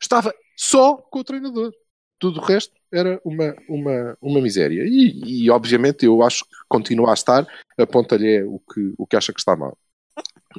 estava 0.00 0.32
só 0.58 0.96
com 0.96 1.20
o 1.20 1.24
treinador. 1.24 1.72
Tudo 2.18 2.40
o 2.40 2.44
resto 2.44 2.74
era 2.92 3.20
uma, 3.24 3.54
uma, 3.68 4.18
uma 4.20 4.40
miséria. 4.40 4.82
E, 4.84 5.44
e, 5.44 5.50
obviamente, 5.50 6.04
eu 6.04 6.20
acho 6.20 6.44
que 6.44 6.50
continua 6.68 7.10
a 7.10 7.14
estar. 7.14 7.46
Aponta-lhe 7.78 8.42
o 8.42 8.58
que, 8.58 8.92
o 8.98 9.06
que 9.06 9.16
acha 9.16 9.32
que 9.32 9.38
está 9.38 9.56
mal. 9.56 9.78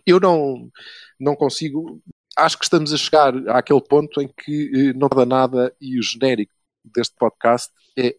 Eu 0.06 0.22
não, 0.22 0.72
não 1.20 1.36
consigo. 1.36 2.02
Acho 2.38 2.58
que 2.58 2.64
estamos 2.64 2.94
a 2.94 2.98
chegar 2.98 3.36
àquele 3.50 3.82
ponto 3.82 4.22
em 4.22 4.30
que 4.30 4.72
eh, 4.74 4.94
não 4.94 5.10
dá 5.10 5.26
nada 5.26 5.76
e 5.82 6.00
o 6.00 6.02
genérico 6.02 6.54
deste 6.86 7.16
podcast 7.18 7.70
é 7.98 8.16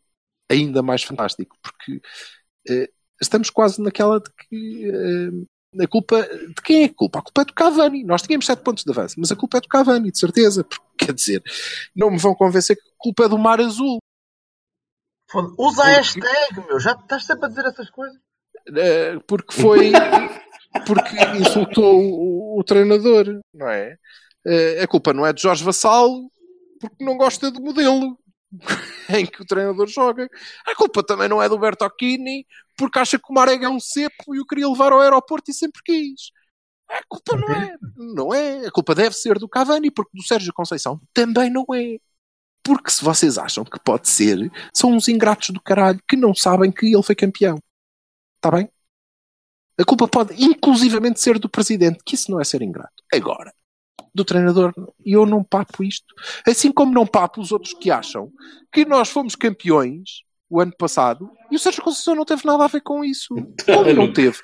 ainda 0.50 0.82
mais 0.82 1.02
fantástico, 1.02 1.56
porque 1.62 2.02
eh, 2.68 2.90
estamos 3.22 3.48
quase 3.48 3.80
naquela 3.80 4.20
de 4.20 4.30
que 4.30 4.90
eh, 4.90 5.46
a 5.78 5.87
culpa 5.87 6.22
de 6.22 6.62
quem 6.64 6.83
é 6.83 6.85
a 6.87 6.94
culpa? 6.94 7.18
A 7.18 7.22
culpa 7.22 7.42
é 7.42 7.44
do 7.44 7.54
Cavani. 7.54 8.04
Nós 8.04 8.22
tínhamos 8.22 8.46
7 8.46 8.62
pontos 8.62 8.85
de 8.85 8.90
avanço, 8.90 9.16
mas 9.18 9.30
a 9.30 9.37
culpa 9.37 9.59
é 9.59 9.61
do 9.61 9.68
Cavani, 9.68 10.11
de 10.11 10.18
certeza. 10.18 10.64
Porque, 10.64 10.85
quer 11.06 11.12
dizer, 11.12 11.42
não 11.94 12.11
me 12.11 12.18
vão 12.18 12.35
convencer 12.35 12.76
que 12.76 12.83
a 12.83 12.94
culpa 12.98 13.24
é 13.24 13.28
do 13.28 13.38
Mar 13.38 13.61
Azul. 13.61 13.98
Usa 15.56 15.83
a 15.83 15.87
hashtag, 15.87 16.66
meu. 16.66 16.80
Já 16.80 16.92
estás 16.92 17.24
sempre 17.24 17.46
a 17.46 17.48
dizer 17.48 17.64
essas 17.66 17.88
coisas. 17.90 18.18
Eh, 18.76 19.18
porque 19.26 19.54
foi 19.54 19.92
porque 20.87 21.16
insultou 21.38 22.00
o, 22.00 22.59
o 22.59 22.64
treinador, 22.64 23.40
não 23.54 23.68
é? 23.68 23.96
Eh, 24.44 24.83
a 24.83 24.88
culpa 24.88 25.12
não 25.12 25.24
é 25.24 25.33
de 25.33 25.42
Jorge 25.42 25.62
Vassalo 25.62 26.28
porque 26.80 27.04
não 27.04 27.16
gosta 27.16 27.50
do 27.50 27.61
modelo 27.61 28.18
em 29.11 29.26
que 29.26 29.42
o 29.42 29.46
treinador 29.46 29.87
joga. 29.87 30.28
A 30.66 30.74
culpa 30.74 31.02
também 31.02 31.28
não 31.28 31.40
é 31.40 31.48
do 31.48 31.59
Bertocchini 31.59 32.44
porque 32.80 32.98
acha 32.98 33.18
que 33.18 33.30
o 33.30 33.34
Marega 33.34 33.66
é 33.66 33.68
um 33.68 33.78
cepo 33.78 34.34
e 34.34 34.40
o 34.40 34.46
queria 34.46 34.66
levar 34.66 34.90
ao 34.90 35.02
aeroporto 35.02 35.50
e 35.50 35.54
sempre 35.54 35.82
quis. 35.84 36.30
A 36.88 37.02
culpa 37.06 37.36
não 37.36 37.52
é, 37.52 37.76
não 37.94 38.34
é. 38.34 38.66
A 38.66 38.70
culpa 38.70 38.94
deve 38.94 39.14
ser 39.14 39.38
do 39.38 39.46
Cavani 39.46 39.90
porque 39.90 40.16
do 40.16 40.26
Sérgio 40.26 40.50
Conceição 40.54 40.98
também 41.12 41.50
não 41.50 41.66
é. 41.74 41.98
Porque 42.62 42.90
se 42.90 43.04
vocês 43.04 43.36
acham 43.36 43.66
que 43.66 43.78
pode 43.78 44.08
ser, 44.08 44.50
são 44.72 44.92
uns 44.92 45.08
ingratos 45.08 45.50
do 45.50 45.60
caralho 45.60 46.00
que 46.08 46.16
não 46.16 46.34
sabem 46.34 46.72
que 46.72 46.86
ele 46.86 47.02
foi 47.02 47.14
campeão. 47.14 47.58
Está 48.36 48.50
bem? 48.50 48.66
A 49.78 49.84
culpa 49.84 50.08
pode 50.08 50.42
inclusivamente 50.42 51.20
ser 51.20 51.38
do 51.38 51.50
presidente, 51.50 52.02
que 52.02 52.14
isso 52.14 52.30
não 52.30 52.40
é 52.40 52.44
ser 52.44 52.62
ingrato. 52.62 53.04
Agora, 53.12 53.52
do 54.14 54.24
treinador, 54.24 54.72
eu 55.04 55.26
não 55.26 55.44
papo 55.44 55.84
isto. 55.84 56.14
Assim 56.46 56.72
como 56.72 56.94
não 56.94 57.06
papo 57.06 57.42
os 57.42 57.52
outros 57.52 57.74
que 57.74 57.90
acham 57.90 58.32
que 58.72 58.86
nós 58.86 59.10
fomos 59.10 59.36
campeões 59.36 60.22
o 60.50 60.60
ano 60.60 60.72
passado 60.76 61.30
e 61.50 61.54
o 61.54 61.58
Sérgio 61.58 61.82
Conceição 61.82 62.14
não 62.14 62.24
teve 62.24 62.44
nada 62.44 62.64
a 62.64 62.66
ver 62.66 62.80
com 62.80 63.04
isso. 63.04 63.34
Como 63.34 63.92
não 63.94 64.12
teve? 64.12 64.36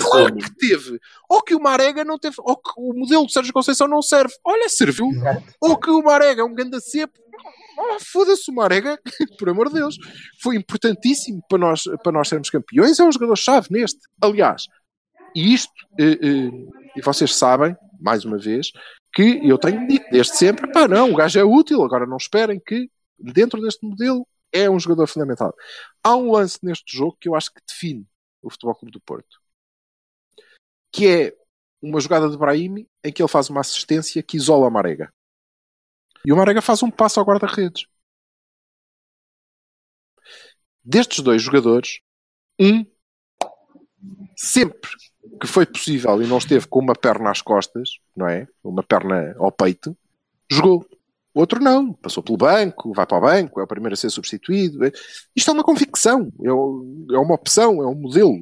Claro 0.00 0.34
que 0.36 0.56
teve. 0.56 0.98
Ou 1.28 1.40
que 1.40 1.54
o 1.54 1.60
Marega 1.60 2.04
não 2.04 2.18
teve. 2.18 2.36
Ou 2.40 2.56
que 2.56 2.70
o 2.76 2.92
modelo 2.92 3.26
do 3.26 3.32
Sérgio 3.32 3.52
Conceição 3.52 3.86
não 3.86 4.02
serve. 4.02 4.34
Olha, 4.44 4.68
serviu. 4.68 5.08
Ou 5.60 5.76
que 5.78 5.90
o 5.90 6.02
Marega 6.02 6.42
é 6.42 6.44
um 6.44 6.54
ganda 6.54 6.80
cepo. 6.80 7.18
Oh, 7.78 7.98
Foda-se 8.00 8.50
o 8.50 8.54
Marega, 8.54 8.98
por 9.38 9.48
amor 9.48 9.68
de 9.68 9.74
Deus. 9.74 9.96
Foi 10.40 10.56
importantíssimo 10.56 11.42
para 11.48 11.58
nós, 11.58 11.84
para 12.02 12.12
nós 12.12 12.28
sermos 12.28 12.50
campeões. 12.50 12.98
É 12.98 13.04
um 13.04 13.12
jogador-chave 13.12 13.68
neste. 13.70 14.00
Aliás, 14.20 14.66
e 15.34 15.54
isto, 15.54 15.72
eh, 15.98 16.18
eh, 16.22 16.50
e 16.96 17.00
vocês 17.02 17.34
sabem, 17.34 17.74
mais 18.00 18.24
uma 18.24 18.38
vez, 18.38 18.70
que 19.12 19.40
eu 19.42 19.58
tenho 19.58 19.86
dito 19.86 20.06
desde 20.10 20.36
sempre: 20.36 20.70
pá, 20.70 20.86
não, 20.86 21.10
o 21.10 21.16
gajo 21.16 21.38
é 21.38 21.44
útil. 21.44 21.82
Agora 21.82 22.06
não 22.06 22.16
esperem 22.16 22.60
que, 22.64 22.88
dentro 23.18 23.60
deste 23.60 23.84
modelo, 23.86 24.26
é 24.52 24.68
um 24.70 24.78
jogador 24.78 25.06
fundamental. 25.06 25.54
Há 26.02 26.14
um 26.16 26.32
lance 26.32 26.58
neste 26.62 26.96
jogo 26.96 27.16
que 27.20 27.28
eu 27.28 27.34
acho 27.34 27.52
que 27.52 27.60
define 27.66 28.06
o 28.42 28.50
Futebol 28.50 28.74
Clube 28.74 28.92
do 28.92 29.00
Porto, 29.00 29.40
que 30.92 31.06
é 31.06 31.36
uma 31.80 32.00
jogada 32.00 32.28
de 32.28 32.36
Brahimi 32.36 32.88
em 33.02 33.12
que 33.12 33.22
ele 33.22 33.28
faz 33.28 33.48
uma 33.48 33.60
assistência 33.60 34.22
que 34.22 34.36
isola 34.36 34.66
a 34.66 34.70
Marega. 34.70 35.12
E 36.24 36.32
o 36.32 36.36
Marega 36.36 36.62
faz 36.62 36.82
um 36.82 36.90
passo 36.90 37.18
ao 37.18 37.26
guarda-redes. 37.26 37.86
Destes 40.84 41.20
dois 41.20 41.42
jogadores, 41.42 42.00
um, 42.60 42.84
sempre 44.36 44.90
que 45.40 45.46
foi 45.46 45.66
possível 45.66 46.20
e 46.22 46.26
não 46.26 46.38
esteve 46.38 46.66
com 46.66 46.80
uma 46.80 46.94
perna 46.94 47.30
às 47.30 47.40
costas, 47.40 47.98
não 48.14 48.28
é? 48.28 48.46
Uma 48.62 48.82
perna 48.82 49.34
ao 49.38 49.50
peito, 49.50 49.96
jogou. 50.50 50.86
O 51.34 51.40
outro 51.40 51.60
não, 51.60 51.92
passou 51.94 52.22
pelo 52.22 52.36
banco, 52.36 52.92
vai 52.92 53.06
para 53.06 53.18
o 53.18 53.20
banco, 53.20 53.60
é 53.60 53.64
o 53.64 53.66
primeiro 53.66 53.94
a 53.94 53.96
ser 53.96 54.10
substituído. 54.10 54.84
É- 54.84 54.92
Isto 55.34 55.50
é 55.50 55.54
uma 55.54 55.64
convicção, 55.64 56.30
é, 56.42 56.48
é 56.48 57.18
uma 57.18 57.34
opção, 57.34 57.82
é 57.82 57.86
um 57.86 57.94
modelo. 57.94 58.38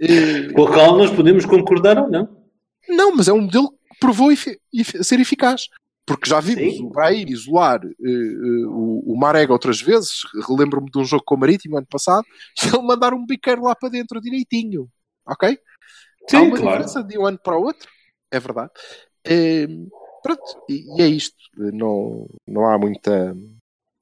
É- 0.00 0.52
Com 0.52 0.64
a 0.64 0.72
qual 0.72 0.98
nós 0.98 1.10
podemos 1.10 1.44
concordar 1.44 1.98
ou 1.98 2.10
não. 2.10 2.42
Não, 2.88 3.14
mas 3.14 3.28
é 3.28 3.32
um 3.32 3.42
modelo 3.42 3.70
que 3.70 3.98
provou 4.00 4.30
ser 4.34 5.20
eficaz. 5.20 5.68
Porque 6.04 6.28
já 6.28 6.40
vimos 6.40 6.74
Sim. 6.76 6.84
o 6.86 6.90
Brahim 6.90 7.26
isolar 7.28 7.80
eh, 7.84 7.88
eh, 8.04 8.66
o, 8.66 9.14
Marega 9.16 9.52
outras 9.52 9.80
vezes. 9.80 10.22
Relembro-me 10.48 10.90
de 10.90 10.98
um 10.98 11.04
jogo 11.04 11.22
com 11.24 11.36
o 11.36 11.38
Marítimo 11.38 11.78
ano 11.78 11.86
passado. 11.88 12.24
E 12.64 12.66
ele 12.66 12.82
mandar 12.82 13.14
um 13.14 13.24
biqueiro 13.24 13.62
lá 13.62 13.74
para 13.76 13.88
dentro 13.88 14.20
direitinho. 14.20 14.88
Ok? 15.24 15.50
Há 15.50 16.28
Sim, 16.28 16.36
uma 16.38 16.56
claro. 16.56 16.78
diferença 16.78 17.04
de 17.04 17.16
um 17.16 17.24
ano 17.24 17.38
para 17.38 17.56
o 17.56 17.62
outro. 17.62 17.88
É 18.32 18.40
verdade. 18.40 18.70
Eh, 19.24 19.68
pronto. 20.22 20.64
E, 20.68 20.84
e 20.96 21.02
é 21.02 21.06
isto. 21.06 21.36
Não, 21.56 22.26
não 22.46 22.66
há 22.66 22.78
muita, 22.78 23.36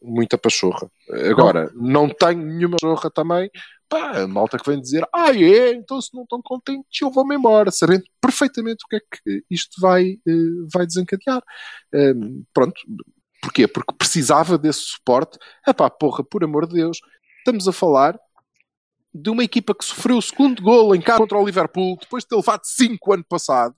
muita 0.03 0.39
pachorra. 0.39 0.91
Agora, 1.31 1.71
não 1.75 2.09
tenho 2.09 2.45
nenhuma 2.45 2.77
pachorra 2.81 3.11
também. 3.11 3.51
Pá, 3.89 4.27
malta 4.29 4.57
que 4.57 4.71
vem 4.71 4.81
dizer, 4.81 5.05
ah, 5.13 5.35
é, 5.35 5.73
então 5.73 6.01
se 6.01 6.15
não 6.15 6.23
estão 6.23 6.41
contentes, 6.41 7.03
eu 7.03 7.11
vou-me 7.11 7.35
embora, 7.35 7.73
sabendo 7.73 8.05
perfeitamente 8.21 8.85
o 8.85 8.89
que 8.89 8.97
é 8.97 9.01
que 9.01 9.45
isto 9.51 9.81
vai, 9.81 10.13
eh, 10.13 10.67
vai 10.73 10.87
desencadear. 10.87 11.43
Ehm, 11.93 12.45
pronto, 12.55 12.81
porquê? 13.43 13.67
Porque 13.67 13.93
precisava 13.99 14.57
desse 14.57 14.81
suporte. 14.83 15.39
É 15.67 15.73
pá, 15.73 15.91
porra, 15.91 16.23
por 16.23 16.45
amor 16.45 16.69
de 16.69 16.75
Deus, 16.75 17.01
estamos 17.39 17.67
a 17.67 17.73
falar 17.73 18.17
de 19.13 19.29
uma 19.29 19.43
equipa 19.43 19.75
que 19.75 19.85
sofreu 19.85 20.19
o 20.19 20.23
segundo 20.23 20.63
gol 20.63 20.95
em 20.95 21.01
casa 21.01 21.19
contra 21.19 21.39
o 21.39 21.45
Liverpool, 21.45 21.99
depois 22.01 22.23
de 22.23 22.29
ter 22.29 22.37
levado 22.37 22.61
5 22.65 23.13
ano 23.13 23.25
passado, 23.29 23.75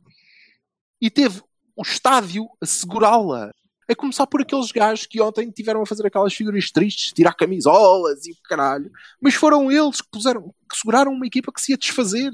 e 1.00 1.10
teve 1.10 1.42
o 1.76 1.82
estádio 1.82 2.48
a 2.60 2.66
segurá-la. 2.66 3.52
A 3.88 3.94
começar 3.94 4.26
por 4.26 4.40
aqueles 4.40 4.70
gajos 4.70 5.06
que 5.06 5.20
ontem 5.20 5.50
tiveram 5.50 5.82
a 5.82 5.86
fazer 5.86 6.06
aquelas 6.06 6.32
figuras 6.32 6.70
tristes, 6.70 7.12
tirar 7.12 7.34
camisolas 7.34 8.24
e 8.26 8.32
o 8.32 8.36
caralho. 8.44 8.90
Mas 9.20 9.34
foram 9.34 9.70
eles 9.70 10.00
que, 10.00 10.08
puseram, 10.10 10.54
que 10.70 10.76
seguraram 10.76 11.12
uma 11.12 11.26
equipa 11.26 11.52
que 11.52 11.60
se 11.60 11.72
ia 11.72 11.78
desfazer. 11.78 12.32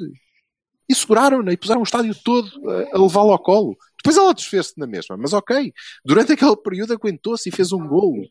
E 0.88 0.94
seguraram-na 0.94 1.52
e 1.52 1.56
puseram 1.56 1.80
o 1.80 1.84
estádio 1.84 2.14
todo 2.24 2.48
a, 2.70 2.96
a 2.96 3.00
levá-lo 3.00 3.32
ao 3.32 3.38
colo. 3.38 3.76
Depois 3.98 4.16
ela 4.16 4.32
desfez-se 4.32 4.78
na 4.78 4.86
mesma, 4.86 5.16
mas 5.16 5.32
ok. 5.32 5.72
Durante 6.04 6.32
aquele 6.32 6.56
período 6.56 6.92
aguentou-se 6.92 7.48
e 7.48 7.52
fez 7.52 7.72
um 7.72 7.86
golo. 7.86 8.22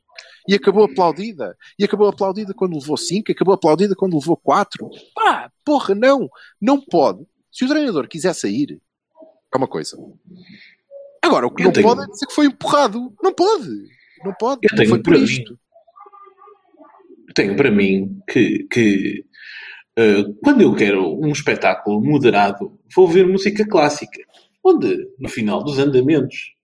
E 0.48 0.56
acabou 0.56 0.86
aplaudida. 0.86 1.56
E 1.78 1.84
acabou 1.84 2.08
aplaudida 2.08 2.54
quando 2.54 2.78
levou 2.78 2.98
5, 2.98 3.32
acabou 3.32 3.54
aplaudida 3.54 3.96
quando 3.96 4.18
levou 4.18 4.38
4. 4.38 4.90
Pá, 5.14 5.52
porra, 5.64 5.94
não. 5.94 6.30
Não 6.60 6.80
pode. 6.80 7.26
Se 7.52 7.66
o 7.66 7.68
treinador 7.68 8.08
quiser 8.08 8.34
sair, 8.34 8.82
é 9.54 9.58
uma 9.58 9.68
coisa. 9.68 9.98
Agora, 11.24 11.48
o 11.48 11.52
que 11.52 11.62
Eu 11.64 11.66
não 11.66 11.74
tenho- 11.74 11.88
pode 11.88 12.02
é 12.04 12.06
dizer 12.08 12.26
que 12.28 12.34
foi 12.34 12.46
empurrado. 12.48 13.14
Não 13.24 13.34
pode. 13.34 13.70
Não 14.24 14.34
pode. 14.40 14.60
Eu 14.64 14.70
Não 14.72 14.78
tenho 14.78 14.90
foi 14.90 14.98
por 15.00 15.04
para 15.12 15.18
mim- 15.20 15.24
isto. 15.26 15.60
Tenho 17.36 17.56
para 17.56 17.72
mim 17.72 18.20
que, 18.30 18.64
que 18.72 19.26
eh, 19.98 20.24
quando 20.44 20.62
eu 20.62 20.74
quero 20.76 21.20
um 21.20 21.32
espetáculo 21.32 22.02
moderado, 22.02 22.80
vou 22.96 23.08
ver 23.08 23.28
música 23.28 23.68
clássica. 23.68 24.22
Onde, 24.64 25.08
no 25.20 25.30
final 25.30 25.64
dos 25.64 25.80
andamentos, 25.80 26.56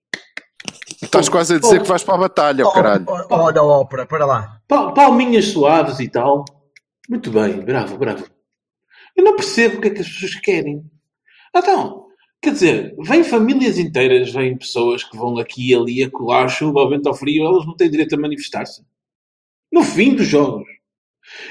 Estás 1.02 1.28
quase 1.28 1.54
a 1.54 1.58
dizer 1.58 1.82
que 1.82 1.88
vais 1.88 2.02
para 2.02 2.14
a 2.14 2.18
batalha, 2.18 2.66
oh, 2.66 2.72
caralho. 2.72 3.04
Oh, 3.06 3.26
oh, 3.30 3.34
Olha 3.34 3.60
a 3.60 3.64
ópera, 3.64 4.06
para 4.06 4.24
lá. 4.24 4.60
pal- 4.66 4.94
palminhas 4.94 5.46
suaves 5.46 6.00
e 6.00 6.08
tal. 6.08 6.44
Muito 7.08 7.30
bem, 7.30 7.60
bravo, 7.60 7.98
bravo. 7.98 8.26
Eu 9.14 9.22
não 9.24 9.36
percebo 9.36 9.76
o 9.76 9.80
que 9.80 9.88
é 9.88 9.90
que 9.90 10.00
as 10.00 10.08
pessoas 10.08 10.34
querem. 10.36 10.82
Então, 11.54 12.03
quer 12.44 12.52
dizer, 12.52 12.94
vêm 12.98 13.24
famílias 13.24 13.78
inteiras, 13.78 14.30
vêm 14.30 14.56
pessoas 14.56 15.02
que 15.02 15.16
vão 15.16 15.38
aqui 15.38 15.70
e 15.70 15.74
ali 15.74 16.02
a 16.04 16.10
colar 16.10 16.46
chuva 16.48 16.80
ao 16.80 16.90
vento 16.90 17.08
ao 17.08 17.14
frio, 17.14 17.44
elas 17.44 17.66
não 17.66 17.74
têm 17.74 17.90
direito 17.90 18.14
a 18.14 18.18
manifestar-se. 18.20 18.84
No 19.72 19.82
fim 19.82 20.14
dos 20.14 20.26
jogos. 20.26 20.68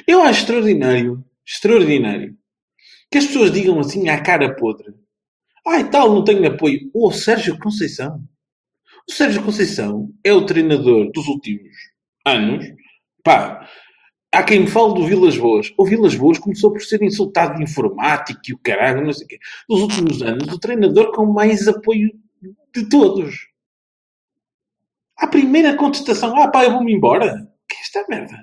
Eu 0.08 0.22
acho 0.22 0.42
extraordinário, 0.42 1.26
extraordinário, 1.44 2.38
que 3.12 3.18
as 3.18 3.26
pessoas 3.26 3.52
digam 3.52 3.80
assim 3.80 4.08
à 4.08 4.22
cara 4.22 4.56
podre. 4.56 4.94
Ai, 5.68 5.90
tal, 5.90 6.14
não 6.14 6.24
tenho 6.24 6.46
apoio. 6.48 6.92
O 6.94 7.12
Sérgio 7.12 7.58
Conceição. 7.58 8.24
O 9.10 9.12
Sérgio 9.12 9.44
Conceição 9.44 10.14
é 10.24 10.32
o 10.32 10.46
treinador 10.46 11.12
dos 11.12 11.28
últimos 11.28 11.76
anos. 12.24 12.66
Pá, 13.24 13.68
há 14.34 14.44
quem 14.44 14.62
me 14.62 14.68
fale 14.68 14.96
do 14.96 15.06
Vilas 15.06 15.38
Boas. 15.38 15.72
O 15.78 15.86
Vilas 15.86 16.16
Boas 16.16 16.40
começou 16.40 16.72
por 16.72 16.82
ser 16.82 17.02
insultado 17.04 17.56
de 17.56 17.64
informático 17.64 18.42
e 18.50 18.54
o 18.54 18.58
caralho, 18.58 19.06
não 19.06 19.14
sei 19.14 19.26
o 19.26 19.28
quê. 19.28 19.40
Nos 19.70 19.82
últimos 19.82 20.22
anos, 20.22 20.52
o 20.52 20.60
treinador 20.60 21.12
com 21.12 21.26
mais 21.26 21.68
apoio 21.68 22.12
de 22.74 22.90
todos. 22.90 23.48
A 25.18 25.28
primeira 25.28 25.76
contestação, 25.76 26.36
ah 26.38 26.50
pá, 26.50 26.66
eu 26.66 26.72
vou-me 26.72 26.94
embora. 26.94 27.48
Que 27.70 27.76
é 27.76 27.82
esta 27.82 28.06
merda? 28.10 28.38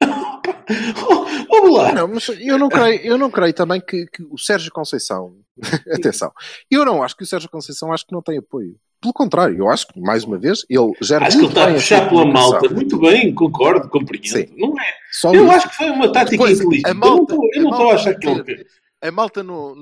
Vamos 1.50 1.76
lá. 1.76 1.92
Não, 1.92 2.08
mas 2.08 2.28
eu 2.28 2.58
não 2.58 2.68
creio, 2.68 3.00
eu 3.00 3.18
não 3.18 3.30
creio 3.30 3.52
também 3.52 3.80
que, 3.80 4.06
que 4.06 4.22
o 4.22 4.38
Sérgio 4.38 4.72
Conceição. 4.72 5.36
Atenção, 5.92 6.32
eu 6.70 6.84
não 6.84 7.02
acho 7.02 7.16
que 7.16 7.24
o 7.24 7.26
Sérgio 7.26 7.50
Conceição 7.50 7.92
acho 7.92 8.06
que 8.06 8.12
não 8.12 8.22
tem 8.22 8.38
apoio. 8.38 8.78
Pelo 9.02 9.12
contrário, 9.12 9.58
eu 9.58 9.68
acho 9.68 9.88
que, 9.88 10.00
mais 10.00 10.22
uma 10.24 10.38
vez, 10.38 10.64
ele 10.70 10.92
gera 11.02 11.26
Acho 11.26 11.36
que 11.38 11.44
ele 11.44 11.46
muito 11.46 11.58
está 11.58 11.62
a 11.64 11.66
bem 11.66 11.74
puxar 11.74 12.08
pela 12.08 12.24
malta. 12.24 12.68
Muito 12.70 12.98
bem, 13.00 13.34
concordo, 13.34 13.88
compreendo. 13.88 14.28
Sim. 14.28 14.46
Não 14.56 14.78
é? 14.80 14.84
Só 15.10 15.34
eu 15.34 15.44
isso. 15.44 15.52
acho 15.56 15.68
que 15.70 15.76
foi 15.76 15.90
uma 15.90 16.12
tática 16.12 16.30
Depois, 16.30 16.60
inteligente. 16.60 16.86
a 16.86 16.90
eu 16.90 16.94
não 16.94 17.00
malta- 17.16 17.32
estou- 17.34 17.48
eu 17.52 17.60
a 17.60 17.62
não 17.64 17.70
estou 17.70 17.74
a 17.74 17.78
malta 17.92 17.94
achar 18.00 18.14
que 18.18 18.28
ele. 18.28 18.66
A 19.04 19.10
malta 19.10 19.42
não, 19.42 19.74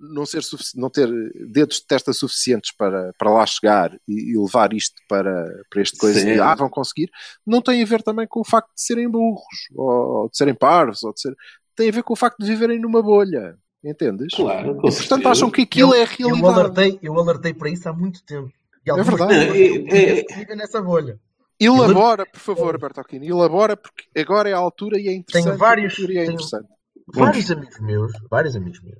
não, 0.00 0.26
ser 0.26 0.40
não 0.74 0.90
ter 0.90 1.08
dedos 1.48 1.76
de 1.76 1.86
testa 1.86 2.12
suficientes 2.12 2.72
para, 2.76 3.12
para 3.16 3.30
lá 3.30 3.46
chegar 3.46 3.94
e, 4.08 4.32
e 4.32 4.36
levar 4.36 4.72
isto 4.72 4.96
para, 5.08 5.46
para 5.70 5.80
este 5.82 5.96
coisa 5.96 6.18
de 6.20 6.34
Sim. 6.34 6.40
ah, 6.40 6.52
vão 6.56 6.68
conseguir, 6.68 7.08
não 7.46 7.62
tem 7.62 7.80
a 7.80 7.86
ver 7.86 8.02
também 8.02 8.26
com 8.26 8.40
o 8.40 8.44
facto 8.44 8.66
de 8.74 8.82
serem 8.82 9.08
burros, 9.08 9.44
ou, 9.76 9.88
ou 10.22 10.28
de 10.28 10.36
serem 10.36 10.52
parvos, 10.54 11.04
ou 11.04 11.12
de 11.14 11.20
ser. 11.20 11.36
Tem 11.76 11.88
a 11.88 11.92
ver 11.92 12.02
com 12.02 12.14
o 12.14 12.16
facto 12.16 12.38
de 12.40 12.46
viverem 12.48 12.80
numa 12.80 13.00
bolha. 13.00 13.56
Entendes? 13.84 14.34
Claro, 14.34 14.70
E, 14.70 14.74
portanto, 14.80 14.92
certeza. 14.92 15.30
acham 15.30 15.48
que 15.48 15.62
aquilo 15.62 15.94
é 15.94 15.98
a 16.00 16.02
Eu 16.02 16.08
realidade. 16.28 16.58
alertei, 16.58 16.98
eu 17.00 17.16
alertei 17.20 17.54
para 17.54 17.70
isso 17.70 17.88
há 17.88 17.92
muito 17.92 18.20
tempo. 18.24 18.50
E 18.86 18.90
algumas 18.90 19.08
verdade. 19.08 19.34
É, 19.34 20.18
é, 20.18 20.24
que 20.24 20.34
vivem 20.34 20.56
nessa 20.56 20.80
bolha. 20.80 21.18
Elabora, 21.58 22.26
por 22.26 22.38
favor, 22.40 22.78
Bertolini, 22.78 23.28
elabora, 23.28 23.76
porque 23.76 24.04
agora 24.18 24.48
é 24.48 24.52
a 24.52 24.58
altura 24.58 24.98
e 25.00 25.08
é 25.08 25.12
interessante. 25.14 25.44
Tenho 25.44 25.56
vários- 25.58 25.98
é 25.98 26.06
tenho- 26.06 26.22
interessante. 26.32 26.68
vários 27.14 27.50
amigos 27.50 27.80
meus, 27.80 28.12
vários 28.30 28.54
amigos 28.56 28.80
meus, 28.82 28.98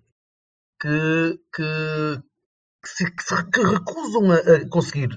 que, 0.81 1.39
que, 1.55 2.23
que 2.83 2.89
se, 2.89 3.11
que 3.15 3.23
se- 3.23 3.51
que 3.51 3.61
recusam 3.63 4.31
a, 4.33 4.37
a 4.37 4.69
conseguir 4.71 5.11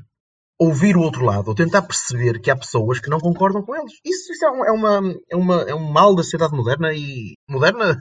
ouvir 0.59 0.97
o 0.97 1.01
outro 1.01 1.23
lado, 1.23 1.47
ou 1.47 1.55
tentar 1.55 1.81
perceber 1.83 2.41
que 2.41 2.51
há 2.51 2.55
pessoas 2.57 2.99
que 2.99 3.09
não 3.09 3.19
concordam 3.21 3.61
com 3.63 3.73
eles. 3.75 3.93
Isso, 4.03 4.33
isso 4.33 4.45
é, 4.45 4.51
um- 4.51 4.65
é 4.65 4.71
uma, 4.71 5.15
é, 5.31 5.35
uma, 5.37 5.61
é 5.61 5.73
um 5.73 5.89
mal 5.89 6.13
da 6.15 6.23
sociedade 6.23 6.53
moderna 6.53 6.93
e 6.93 7.35
moderna 7.49 7.97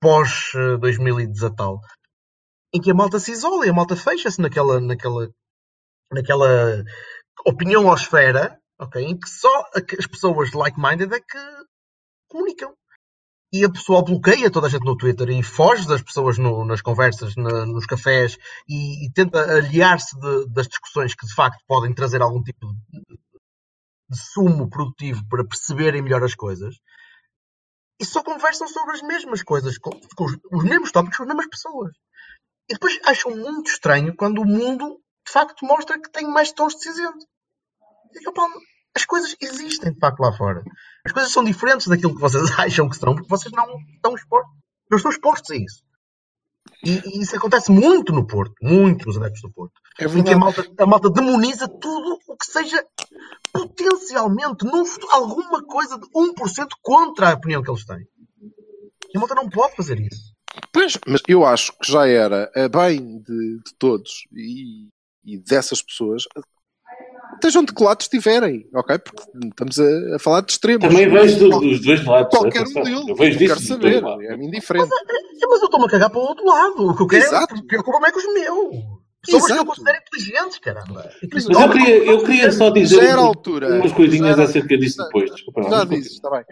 pós 0.00 0.52
eh, 0.54 0.76
2010 0.78 1.52
tal, 1.56 1.80
em 2.72 2.80
que 2.80 2.92
a 2.92 2.94
malta 2.94 3.18
se 3.18 3.32
isola 3.32 3.66
e 3.66 3.70
a 3.70 3.72
malta 3.74 3.96
fecha-se 3.96 4.40
naquela, 4.40 4.80
naquela, 4.80 5.28
naquela 6.12 6.82
opinião-osfera, 7.46 8.58
ok, 8.78 9.02
em 9.02 9.18
que 9.18 9.28
só 9.28 9.64
as 9.98 10.06
pessoas 10.06 10.52
like-minded 10.52 11.12
é 11.12 11.20
que 11.20 11.38
comunicam 12.28 12.74
e 13.52 13.64
a 13.64 13.70
pessoa 13.70 14.04
bloqueia 14.04 14.50
toda 14.50 14.66
a 14.66 14.70
gente 14.70 14.84
no 14.84 14.96
Twitter 14.96 15.28
e 15.30 15.42
foge 15.42 15.86
das 15.86 16.02
pessoas 16.02 16.36
no- 16.36 16.64
nas 16.64 16.82
conversas, 16.82 17.34
na- 17.36 17.64
nos 17.64 17.86
cafés 17.86 18.36
e, 18.68 19.06
e 19.06 19.12
tenta 19.12 19.40
aliar-se 19.40 20.16
das 20.52 20.66
discussões 20.66 21.14
que 21.14 21.26
de 21.26 21.34
facto 21.34 21.62
podem 21.66 21.94
trazer 21.94 22.20
algum 22.20 22.42
tipo 22.42 22.66
de, 22.90 23.16
de 24.10 24.18
sumo 24.32 24.68
produtivo 24.68 25.22
para 25.28 25.46
perceberem 25.46 26.02
melhor 26.02 26.22
as 26.24 26.34
coisas 26.34 26.74
e 28.00 28.04
só 28.04 28.22
conversam 28.22 28.68
sobre 28.68 28.94
as 28.94 29.02
mesmas 29.02 29.42
coisas, 29.42 29.78
com, 29.78 29.90
com 29.90 30.24
os, 30.24 30.36
os 30.52 30.64
mesmos 30.64 30.92
tópicos 30.92 31.16
com 31.16 31.22
as 31.22 31.28
mesmas 31.28 31.48
pessoas. 31.48 31.92
E 32.68 32.74
depois 32.74 32.98
acham 33.06 33.34
muito 33.34 33.70
estranho 33.70 34.14
quando 34.14 34.42
o 34.42 34.44
mundo 34.44 35.00
de 35.26 35.32
facto 35.32 35.66
mostra 35.66 36.00
que 36.00 36.10
tem 36.10 36.26
mais 36.26 36.52
tons 36.52 36.74
de 36.74 36.82
cinzento. 36.82 37.26
E, 38.12 38.18
digo, 38.18 38.30
"Opa, 38.30 38.48
as 38.96 39.04
coisas 39.04 39.36
existem 39.40 39.92
de 39.92 39.98
facto 39.98 40.20
lá 40.20 40.32
fora. 40.32 40.62
As 41.04 41.12
coisas 41.12 41.30
são 41.30 41.44
diferentes 41.44 41.86
daquilo 41.86 42.14
que 42.14 42.20
vocês 42.20 42.44
acham 42.58 42.88
que 42.88 42.96
são, 42.96 43.14
porque 43.14 43.28
vocês 43.28 43.52
não 43.52 43.66
estão 43.94 44.14
expostos, 44.14 44.52
não 44.90 44.96
estão 44.96 45.10
expostos 45.10 45.50
a 45.50 45.56
isso. 45.56 45.84
E, 46.84 47.00
e 47.04 47.22
isso 47.22 47.36
acontece 47.36 47.70
muito 47.70 48.12
no 48.12 48.26
Porto, 48.26 48.54
muito 48.62 49.06
nos 49.06 49.16
adeptos 49.16 49.42
do 49.42 49.52
Porto. 49.52 49.74
É 49.98 50.04
em 50.04 50.22
que 50.22 50.32
a 50.32 50.38
malta, 50.38 50.64
a 50.78 50.86
malta 50.86 51.10
demoniza 51.10 51.68
tudo 51.68 52.18
o 52.26 52.36
que 52.36 52.46
seja 52.46 52.84
potencialmente, 53.52 54.64
num 54.64 54.84
alguma 55.10 55.62
coisa 55.64 55.98
de 55.98 56.06
1% 56.08 56.68
contra 56.82 57.30
a 57.30 57.34
opinião 57.34 57.62
que 57.62 57.70
eles 57.70 57.84
têm. 57.84 58.06
E 59.12 59.16
a 59.16 59.20
malta 59.20 59.34
não 59.34 59.48
pode 59.48 59.76
fazer 59.76 60.00
isso. 60.00 60.34
Pois, 60.72 60.98
mas 61.06 61.20
eu 61.28 61.44
acho 61.44 61.72
que 61.78 61.90
já 61.90 62.06
era 62.06 62.50
a 62.54 62.68
bem 62.68 63.20
de, 63.20 63.58
de 63.58 63.74
todos 63.78 64.26
e, 64.32 64.88
e 65.26 65.36
dessas 65.38 65.82
pessoas, 65.82 66.22
estejam 67.34 67.64
de 67.64 67.72
que 67.74 67.82
lado 67.82 68.00
estiverem, 68.00 68.66
ok? 68.74 68.98
Porque 68.98 69.22
estamos 69.48 69.78
a, 69.78 70.16
a 70.16 70.18
falar 70.18 70.40
de 70.42 70.52
extremos. 70.52 70.86
Também 70.88 71.08
vejo 71.10 71.38
do- 71.38 71.48
Qual- 71.50 71.60
dos 71.60 71.80
dois 71.84 72.04
lados. 72.04 72.38
Qualquer 72.38 72.60
atenção. 72.62 72.82
um 72.82 72.84
deles. 72.84 73.08
Eu 73.08 73.14
vejo 73.16 73.38
disso 73.38 73.66
saber. 73.66 73.90
dois 73.90 74.02
lados. 74.02 74.24
É-me 74.24 74.46
indiferente. 74.46 74.88
É, 74.92 75.46
Mas 75.48 75.60
eu 75.60 75.64
estou-me 75.66 75.86
a 75.86 75.88
cagar 75.90 76.10
para 76.10 76.18
o 76.18 76.22
outro 76.22 76.44
lado. 76.46 76.86
O 76.90 76.96
que 76.96 77.02
eu 77.02 77.06
quero 77.06 77.24
Exato. 77.24 77.54
é 77.54 77.62
preocupa-me 77.62 78.06
é 78.06 78.12
com 78.12 78.18
os 78.18 78.32
meus. 78.34 78.84
Pessoas 79.26 79.46
que 79.52 79.58
eu 79.58 79.66
considero 79.66 79.98
inteligentes, 80.06 80.58
caramba. 80.58 81.10
Que 81.20 81.28
Mas 81.32 81.46
Mas 81.46 81.60
eu 81.60 81.70
queria, 81.72 81.96
eu 82.04 82.24
queria 82.24 82.52
só 82.52 82.70
dizer 82.70 82.96
Já 82.96 83.02
era 83.10 83.20
a 83.20 83.24
altura. 83.24 83.74
umas 83.80 83.92
coisinhas 83.92 84.26
Já 84.28 84.32
era- 84.34 84.44
acerca 84.44 84.78
disso 84.78 84.96
já- 84.98 85.04
depois. 85.04 85.30
Desculpa, 85.32 85.62
Já 85.64 85.68
mas 85.70 85.88
disse, 85.90 86.14
está 86.14 86.30
bem. 86.30 86.44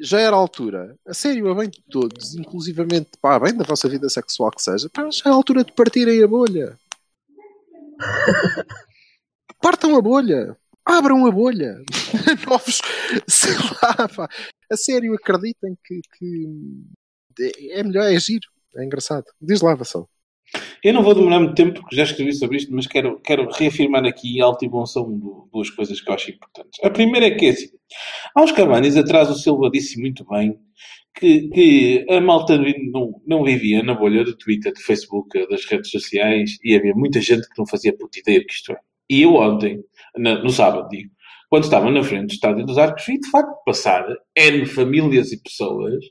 Já 0.00 0.20
era 0.20 0.36
a 0.36 0.38
altura, 0.38 0.94
a 1.08 1.14
sério, 1.14 1.50
a 1.50 1.54
bem 1.54 1.68
de 1.70 1.82
todos, 1.90 2.34
inclusivamente, 2.36 3.08
pá, 3.20 3.36
bem 3.40 3.52
da 3.56 3.64
vossa 3.64 3.88
vida 3.88 4.08
sexual 4.08 4.50
que 4.52 4.62
seja, 4.62 4.88
pá, 4.92 5.08
já 5.10 5.22
é 5.26 5.28
a 5.30 5.34
altura 5.34 5.64
de 5.64 5.72
partirem 5.72 6.22
a 6.22 6.28
bolha. 6.28 6.78
Partam 9.60 9.96
a 9.96 10.00
bolha. 10.02 10.56
Abram 10.84 11.26
a 11.26 11.30
bolha. 11.30 11.76
Novos, 12.48 12.80
sei 13.28 13.52
lá, 13.82 14.08
pá. 14.08 14.28
A 14.70 14.76
sério, 14.76 15.14
acreditem 15.14 15.76
que, 15.84 16.00
que 16.16 17.70
é 17.72 17.82
melhor, 17.82 18.04
é 18.12 18.18
giro. 18.18 18.46
É 18.76 18.84
engraçado. 18.84 19.24
Diz 19.40 19.60
lá, 19.60 19.74
Vassal. 19.74 20.08
Eu 20.82 20.94
não 20.94 21.02
vou 21.02 21.14
demorar 21.14 21.40
muito 21.40 21.54
tempo 21.54 21.80
porque 21.80 21.96
já 21.96 22.04
escrevi 22.04 22.32
sobre 22.32 22.56
isto, 22.56 22.72
mas 22.72 22.86
quero, 22.86 23.20
quero 23.20 23.50
reafirmar 23.50 24.04
aqui 24.06 24.40
alto 24.40 24.64
e 24.64 24.68
bom 24.68 24.86
som 24.86 25.18
du- 25.18 25.48
duas 25.52 25.68
coisas 25.68 26.00
que 26.00 26.08
eu 26.08 26.14
acho 26.14 26.30
importantes. 26.30 26.78
A 26.82 26.88
primeira 26.88 27.26
é 27.26 27.30
que 27.32 27.46
é 27.46 27.50
assim, 27.50 27.68
há 28.34 28.42
uns 28.42 28.52
atrás 28.96 29.28
o 29.28 29.34
Silva 29.34 29.68
disse 29.70 30.00
muito 30.00 30.24
bem 30.26 30.58
que, 31.18 31.48
que 31.48 32.06
a 32.10 32.20
malta 32.20 32.58
não, 32.92 33.20
não 33.26 33.44
vivia 33.44 33.82
na 33.82 33.94
bolha 33.94 34.24
do 34.24 34.36
Twitter, 34.36 34.72
do 34.72 34.80
Facebook, 34.80 35.46
das 35.48 35.64
redes 35.66 35.90
sociais 35.90 36.58
e 36.64 36.76
havia 36.76 36.94
muita 36.94 37.20
gente 37.20 37.42
que 37.48 37.58
não 37.58 37.66
fazia 37.66 37.96
puta 37.96 38.18
ideia 38.18 38.40
do 38.40 38.46
que 38.46 38.54
isto 38.54 38.72
é. 38.72 38.78
E 39.10 39.22
eu 39.22 39.34
ontem, 39.34 39.80
na- 40.16 40.42
no 40.42 40.50
sábado, 40.50 40.88
digo, 40.90 41.10
quando 41.50 41.64
estava 41.64 41.90
na 41.90 42.02
frente 42.02 42.26
do 42.28 42.32
Estádio 42.32 42.66
dos 42.66 42.78
Arcos, 42.78 43.04
vi 43.06 43.18
de 43.18 43.30
facto 43.30 43.52
passar 43.64 44.06
N 44.36 44.66
famílias 44.66 45.32
e 45.32 45.42
pessoas 45.42 46.04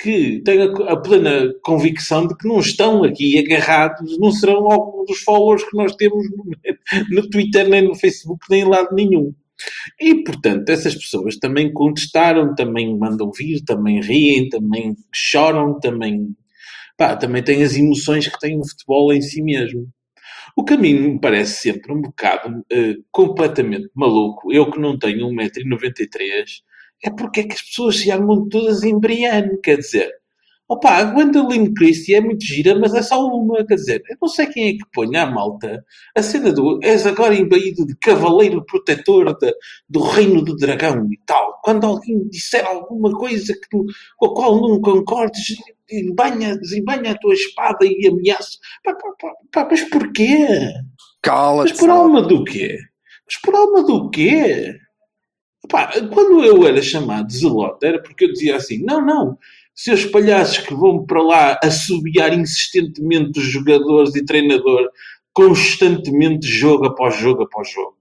que 0.00 0.42
têm 0.44 0.62
a, 0.62 0.92
a 0.92 0.96
plena 0.96 1.52
convicção 1.62 2.26
de 2.26 2.36
que 2.36 2.48
não 2.48 2.58
estão 2.58 3.04
aqui 3.04 3.38
agarrados, 3.38 4.18
não 4.18 4.32
serão 4.32 4.70
alguns 4.70 5.06
dos 5.06 5.20
followers 5.20 5.62
que 5.68 5.76
nós 5.76 5.94
temos 5.94 6.24
no, 6.30 6.44
no 7.22 7.30
Twitter, 7.30 7.68
nem 7.68 7.82
no 7.82 7.94
Facebook, 7.94 8.44
nem 8.50 8.62
em 8.62 8.68
lado 8.68 8.94
nenhum. 8.94 9.32
E, 10.00 10.22
portanto, 10.24 10.68
essas 10.70 10.94
pessoas 10.94 11.36
também 11.36 11.72
contestaram, 11.72 12.54
também 12.54 12.96
mandam 12.96 13.30
vir, 13.32 13.62
também 13.64 14.00
riem, 14.00 14.48
também 14.48 14.96
choram, 15.12 15.78
também, 15.80 16.34
pá, 16.96 17.16
também 17.16 17.42
têm 17.42 17.62
as 17.62 17.76
emoções 17.76 18.28
que 18.28 18.38
tem 18.38 18.58
o 18.58 18.68
futebol 18.68 19.12
em 19.12 19.22
si 19.22 19.42
mesmo. 19.42 19.88
O 20.56 20.64
caminho 20.64 21.12
me 21.12 21.20
parece 21.20 21.62
sempre 21.62 21.92
um 21.92 22.00
bocado 22.00 22.64
eh, 22.70 22.94
completamente 23.10 23.90
maluco. 23.94 24.52
Eu 24.52 24.70
que 24.70 24.78
não 24.78 24.98
tenho 24.98 25.28
1,93m, 25.28 26.62
é 27.04 27.10
porque 27.10 27.40
é 27.40 27.44
que 27.44 27.54
as 27.54 27.62
pessoas 27.62 27.96
se 27.96 28.10
armam 28.10 28.48
todas 28.48 28.82
em 28.82 28.98
Brienne, 28.98 29.60
quer 29.62 29.78
dizer. 29.78 30.10
Opa, 30.66 30.92
a 30.96 31.04
Gwendolyn 31.04 31.74
Christie 31.74 32.14
é 32.14 32.20
muito 32.22 32.42
gira, 32.42 32.74
mas 32.78 32.94
é 32.94 33.02
só 33.02 33.22
uma, 33.26 33.62
quer 33.66 33.74
dizer, 33.74 34.02
eu 34.08 34.16
não 34.20 34.28
sei 34.28 34.46
quem 34.46 34.68
é 34.68 34.72
que 34.72 34.84
põe 34.94 35.14
à 35.14 35.26
malta 35.26 35.84
a 36.16 36.22
cena 36.22 36.50
do 36.52 36.80
és 36.82 37.06
agora 37.06 37.34
embaído 37.34 37.84
de 37.86 37.94
cavaleiro 37.98 38.64
protetor 38.64 39.38
da- 39.38 39.52
do 39.88 40.00
reino 40.00 40.42
do 40.42 40.56
dragão 40.56 41.06
e 41.12 41.18
tal. 41.26 41.60
Quando 41.62 41.84
alguém 41.86 42.26
disser 42.30 42.64
alguma 42.66 43.12
coisa 43.12 43.52
que, 43.52 43.68
tu- 43.70 43.84
com 44.16 44.26
a 44.26 44.34
qual 44.34 44.58
não 44.60 44.80
concordes, 44.80 45.54
embanha, 45.92 46.56
desembanha 46.58 47.12
a 47.12 47.18
tua 47.18 47.34
espada 47.34 47.84
e 47.84 48.06
ameaça. 48.08 48.56
Pá, 48.82 48.94
pá, 48.94 49.08
pá, 49.20 49.32
pá, 49.52 49.68
mas 49.70 49.82
porquê? 49.90 50.46
Cala-te. 51.22 51.70
Mas 51.72 51.78
por 51.78 51.90
alma 51.90 52.22
do 52.22 52.42
quê? 52.42 52.78
Mas 53.26 53.40
por 53.42 53.54
alma 53.54 53.82
do 53.84 54.08
quê? 54.10 54.74
Pá, 55.68 55.90
quando 56.12 56.44
eu 56.44 56.66
era 56.66 56.82
chamado 56.82 57.26
de 57.26 57.38
zelote, 57.38 57.86
era 57.86 58.02
porque 58.02 58.24
eu 58.26 58.32
dizia 58.32 58.56
assim: 58.56 58.82
não, 58.84 59.04
não, 59.04 59.38
seus 59.74 60.04
palhaços 60.04 60.58
que 60.58 60.74
vão 60.74 61.04
para 61.04 61.22
lá 61.22 61.58
assobiar 61.62 62.32
insistentemente 62.32 63.40
os 63.40 63.46
jogadores 63.46 64.14
e 64.14 64.24
treinador 64.24 64.88
constantemente, 65.32 66.46
jogo 66.46 66.86
após 66.86 67.16
jogo 67.16 67.42
após 67.42 67.70
jogo. 67.70 67.96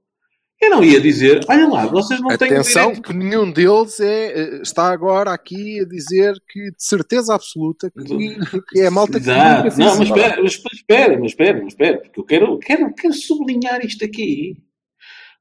Eu 0.61 0.69
não 0.69 0.84
ia 0.84 1.01
dizer, 1.01 1.41
olha 1.49 1.67
lá, 1.67 1.86
vocês 1.88 2.21
não 2.21 2.38
têm 2.38 2.47
Atenção 2.47 2.95
que 2.95 3.11
nenhum 3.11 3.51
deles 3.51 3.99
é, 3.99 4.32
eh, 4.32 4.61
está 4.61 4.93
agora 4.93 5.34
aqui 5.34 5.82
a 5.82 5.86
dizer 5.86 6.36
que 6.47 6.71
de 6.71 6.76
certeza 6.78 7.36
absoluta 7.36 7.91
que, 7.91 8.61
que 8.69 8.80
é 8.80 8.88
a 8.88 8.91
malta 8.91 9.19
que 9.19 9.30
Exato. 9.30 9.78
Não, 9.78 9.97
mas 9.97 10.07
espera, 10.07 10.41
mas 10.41 10.53
espera, 10.53 11.19
mas 11.19 11.32
espera, 11.32 11.57
mas 11.57 11.67
espera, 11.67 11.97
porque 11.97 12.19
eu 12.19 12.24
quero, 12.24 12.59
quero, 12.59 12.93
quero 12.93 13.13
sublinhar 13.13 13.86
isto 13.86 14.05
aqui. 14.05 14.55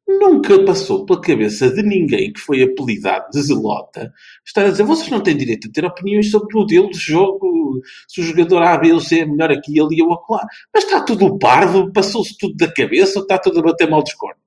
Nunca 0.06 0.64
passou 0.64 1.06
pela 1.06 1.20
cabeça 1.20 1.70
de 1.70 1.82
ninguém 1.82 2.32
que 2.32 2.40
foi 2.40 2.62
apelidado 2.62 3.30
de 3.30 3.40
zelota 3.40 4.12
estar 4.44 4.66
a 4.66 4.70
dizer 4.70 4.82
vocês 4.82 5.08
não 5.10 5.22
têm 5.22 5.36
direito 5.36 5.68
a 5.68 5.72
ter 5.72 5.84
opiniões 5.84 6.30
sobre 6.30 6.54
o 6.54 6.60
modelo 6.60 6.90
de 6.90 6.98
jogo, 6.98 7.80
se 8.08 8.20
o 8.20 8.24
jogador 8.24 8.62
A, 8.62 8.76
B 8.76 8.92
ou 8.92 9.00
C 9.00 9.20
é 9.20 9.26
melhor 9.26 9.50
aqui, 9.50 9.80
ali 9.80 10.02
ou 10.02 10.12
acolá. 10.12 10.44
Mas 10.74 10.84
está 10.84 11.02
tudo 11.02 11.38
parvo, 11.38 11.92
passou-se 11.92 12.36
tudo 12.36 12.56
da 12.56 12.72
cabeça 12.72 13.18
ou 13.18 13.22
está 13.22 13.38
tudo 13.38 13.60
a 13.60 13.62
bater 13.62 13.88
mal 13.88 14.02
dos 14.02 14.14
cornos? 14.14 14.42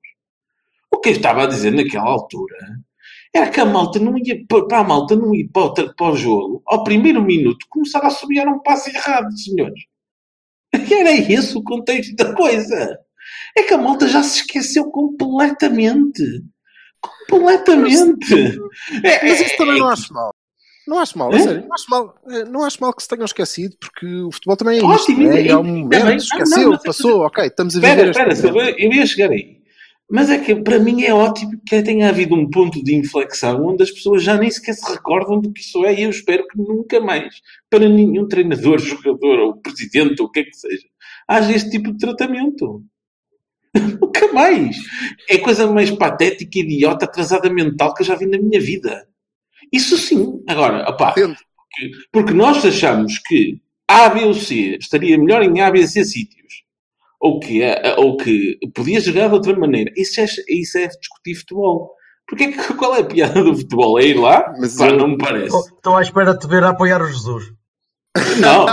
O 0.90 0.98
que 0.98 1.08
eu 1.08 1.12
estava 1.12 1.44
a 1.44 1.46
dizer 1.46 1.72
naquela 1.72 2.08
altura 2.10 2.56
era 3.34 3.50
que 3.50 3.60
a 3.60 3.64
malta 3.64 3.98
não 3.98 4.16
ia 4.18 4.44
para 4.46 4.78
a 4.78 4.84
malta 4.84 5.16
não 5.16 5.34
ir 5.34 5.48
para 5.48 5.64
o, 5.64 5.94
para 5.94 6.12
o 6.12 6.16
jogo 6.16 6.62
ao 6.66 6.84
primeiro 6.84 7.22
minuto 7.22 7.66
começar 7.68 8.00
a 8.00 8.10
subir 8.10 8.46
um 8.46 8.60
passo 8.60 8.88
errado, 8.90 9.36
senhores. 9.36 9.84
Era 10.72 11.12
esse 11.12 11.56
o 11.56 11.62
contexto 11.62 12.14
da 12.16 12.34
coisa. 12.34 12.98
É 13.56 13.62
que 13.62 13.74
a 13.74 13.78
malta 13.78 14.06
já 14.06 14.22
se 14.22 14.40
esqueceu 14.40 14.84
completamente. 14.90 16.22
Completamente. 17.28 18.34
É, 19.02 19.24
Mas 19.28 19.40
é, 19.40 19.46
isso 19.46 19.56
também 19.56 19.78
não 19.78 19.88
acho 19.88 20.12
mal. 20.12 20.30
Não 20.86 20.98
acho 21.00 21.18
mal, 21.18 21.32
É? 21.34 21.38
sério. 21.40 21.62
Não 21.66 21.74
acho 21.74 21.90
mal, 21.90 22.14
eh, 22.30 22.44
não 22.44 22.62
acho 22.62 22.80
mal 22.80 22.94
que 22.94 23.02
se 23.02 23.08
tenham 23.08 23.24
esquecido, 23.24 23.74
porque 23.80 24.06
o 24.06 24.30
futebol 24.30 24.56
também 24.56 24.74
é 24.74 24.76
isto. 24.78 24.88
Ótimo, 24.88 25.28
né? 25.28 25.42
e- 25.42 25.48
É 25.48 25.56
um 25.56 25.64
momento, 25.64 25.90
também- 25.90 26.14
Ah, 26.14 26.16
esqueceu, 26.16 26.62
não, 26.62 26.74
é 26.74 26.78
que- 26.78 26.84
passou, 26.84 27.20
ok, 27.22 27.44
estamos 27.46 27.76
a 27.76 27.80
viver 27.80 28.08
Espera, 28.10 28.32
espera, 28.32 28.70
eu 28.78 28.92
ia 28.92 29.04
chegar 29.06 29.30
aí. 29.32 29.56
Mas 30.08 30.30
é 30.30 30.38
que 30.38 30.54
para 30.54 30.78
mim 30.78 31.02
é 31.02 31.12
ótimo 31.12 31.60
que 31.66 31.82
tenha 31.82 32.08
havido 32.08 32.36
um 32.36 32.48
ponto 32.48 32.80
de 32.84 32.94
inflexão 32.94 33.66
onde 33.66 33.82
as 33.82 33.90
pessoas 33.90 34.22
já 34.22 34.36
nem 34.38 34.48
sequer 34.48 34.74
se 34.74 34.88
recordam 34.92 35.40
do 35.40 35.52
que 35.52 35.60
isso 35.60 35.84
é 35.84 35.92
e 35.98 36.02
eu 36.04 36.10
espero 36.10 36.46
que 36.46 36.56
nunca 36.56 37.00
mais, 37.00 37.34
para 37.68 37.88
nenhum 37.88 38.28
treinador, 38.28 38.78
jogador 38.78 39.40
ou 39.40 39.56
presidente 39.56 40.22
ou 40.22 40.28
o 40.28 40.30
que 40.30 40.38
é 40.40 40.44
que 40.44 40.54
seja, 40.56 40.86
haja 41.26 41.52
este 41.52 41.70
tipo 41.70 41.90
de 41.90 41.98
tratamento. 41.98 42.84
nunca 44.00 44.32
mais. 44.32 44.76
É 45.28 45.36
a 45.36 45.42
coisa 45.42 45.66
mais 45.66 45.90
patética, 45.90 46.58
idiota, 46.58 47.04
atrasada 47.04 47.48
mental 47.50 47.94
que 47.94 48.02
eu 48.02 48.06
já 48.06 48.14
vi 48.14 48.26
na 48.26 48.38
minha 48.38 48.60
vida. 48.60 49.06
Isso 49.72 49.96
sim. 49.96 50.42
Agora, 50.48 50.88
opá, 50.88 51.12
porque, 51.12 51.34
porque 52.12 52.32
nós 52.32 52.64
achamos 52.64 53.18
que 53.26 53.60
A, 53.88 54.08
B 54.08 54.24
ou 54.24 54.34
C 54.34 54.76
estaria 54.80 55.18
melhor 55.18 55.42
em 55.42 55.60
A, 55.60 55.70
B, 55.70 55.86
C 55.86 56.04
sítios 56.04 56.46
ou 57.20 57.40
que, 57.40 57.62
é- 57.62 57.96
ou 57.98 58.16
que 58.16 58.58
podia 58.74 59.00
jogar 59.00 59.28
de 59.28 59.34
outra 59.34 59.56
maneira. 59.58 59.90
Isso 59.96 60.20
é, 60.20 60.26
isso 60.48 60.78
é 60.78 60.86
discutir 60.86 61.34
futebol. 61.34 61.92
Porque 62.28 62.44
é 62.44 62.52
que, 62.52 62.58
qual 62.74 62.94
é 62.94 63.00
a 63.00 63.04
piada 63.04 63.42
do 63.42 63.56
futebol? 63.56 63.98
É 63.98 64.04
ir 64.04 64.18
lá? 64.18 64.52
Mas 64.60 64.76
Pá, 64.76 64.88
eu- 64.88 64.96
não 64.98 65.08
me 65.08 65.18
parece. 65.18 65.56
Estou 65.56 65.96
à 65.96 66.02
espera 66.02 66.32
de 66.34 66.40
te 66.40 66.46
ver 66.46 66.62
a 66.62 66.70
apoiar 66.70 67.00
o 67.02 67.06
Jesus. 67.06 67.44
Não, 68.40 68.66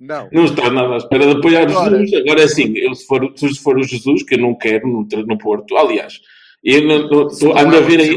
não. 0.00 0.28
não 0.32 0.44
estou 0.44 0.70
nada 0.70 0.94
à 0.94 0.96
espera 0.98 1.26
de 1.26 1.38
apoiar 1.38 1.62
Agora- 1.62 1.98
Jesus. 1.98 2.20
Agora 2.22 2.40
é 2.40 2.44
assim, 2.44 2.72
eu, 2.76 2.94
se, 2.94 3.06
for, 3.06 3.32
se 3.36 3.54
for 3.58 3.78
o 3.78 3.82
Jesus, 3.82 4.22
que 4.22 4.34
eu 4.34 4.38
não 4.38 4.54
quero 4.56 4.86
no, 4.88 5.06
no 5.26 5.38
Porto, 5.38 5.76
aliás, 5.76 6.20
eu 6.62 6.82
não, 6.86 7.08
não, 7.08 7.28
ando 7.58 7.74
é 7.76 7.78
a 7.78 7.80
ver 7.82 8.00
aí. 8.00 8.08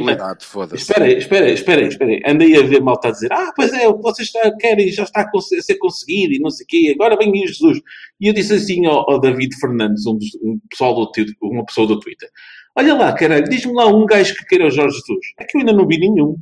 Espera 0.76 1.04
aí, 1.06 1.18
espera 1.18 1.46
aí, 1.46 1.54
espera 1.54 1.82
aí, 1.82 1.88
espera 1.90 2.12
aí. 2.12 2.22
Andei 2.26 2.56
a 2.58 2.62
ver 2.64 2.82
malta 2.82 3.10
a 3.10 3.12
dizer, 3.12 3.32
ah, 3.34 3.52
pois 3.56 3.74
é, 3.74 3.88
o 3.90 3.98
vocês 3.98 4.28
está- 4.30 4.50
querem 4.58 4.90
já 4.90 5.04
está 5.04 5.22
a 5.30 5.42
ser 5.62 5.76
conseguido 5.76 6.34
e 6.34 6.40
não 6.40 6.50
sei 6.50 6.64
o 6.64 6.68
quê, 6.68 6.92
agora 6.96 7.18
vem 7.18 7.32
aí 7.34 7.48
Jesus. 7.48 7.80
E 8.22 8.28
eu 8.28 8.34
disse 8.34 8.54
assim 8.54 8.86
ao, 8.86 9.10
ao 9.12 9.20
David 9.20 9.54
Fernandes, 9.60 10.06
um, 10.06 10.18
dos, 10.18 10.30
um 10.42 10.60
pessoal 10.70 10.96
do, 10.96 11.12
Twitter- 11.12 11.36
uma 11.42 11.66
pessoa 11.66 11.86
do 11.88 12.00
Twitter, 12.00 12.30
olha 12.74 12.94
lá, 12.94 13.12
caralho, 13.14 13.44
diz-me 13.50 13.74
lá 13.74 13.86
um 13.88 14.06
gajo 14.06 14.34
que 14.36 14.46
queira 14.46 14.68
o 14.68 14.72
Jorge 14.72 14.96
Jesus. 14.98 15.26
É 15.40 15.44
que 15.44 15.58
eu 15.58 15.60
ainda 15.62 15.74
não 15.74 15.86
vi 15.86 15.98
nenhum. 16.00 16.38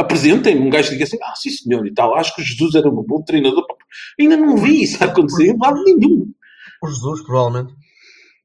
Apresentem-me 0.00 0.60
um 0.66 0.70
gajo 0.70 0.88
que 0.88 0.94
diga 0.94 1.04
assim, 1.04 1.18
ah, 1.22 1.34
sim 1.36 1.50
senhor 1.50 1.86
e 1.86 1.92
tal, 1.92 2.14
acho 2.14 2.34
que 2.34 2.42
o 2.42 2.44
Jesus 2.44 2.74
era 2.74 2.88
um 2.88 3.02
bom 3.02 3.22
treinador. 3.22 3.66
Ainda 4.18 4.36
não 4.36 4.56
vi 4.56 4.82
isso 4.82 5.02
acontecer 5.02 5.48
em 5.48 5.58
lado 5.58 5.82
nenhum. 5.84 6.32
O 6.82 6.88
Jesus, 6.88 7.22
provavelmente. 7.22 7.74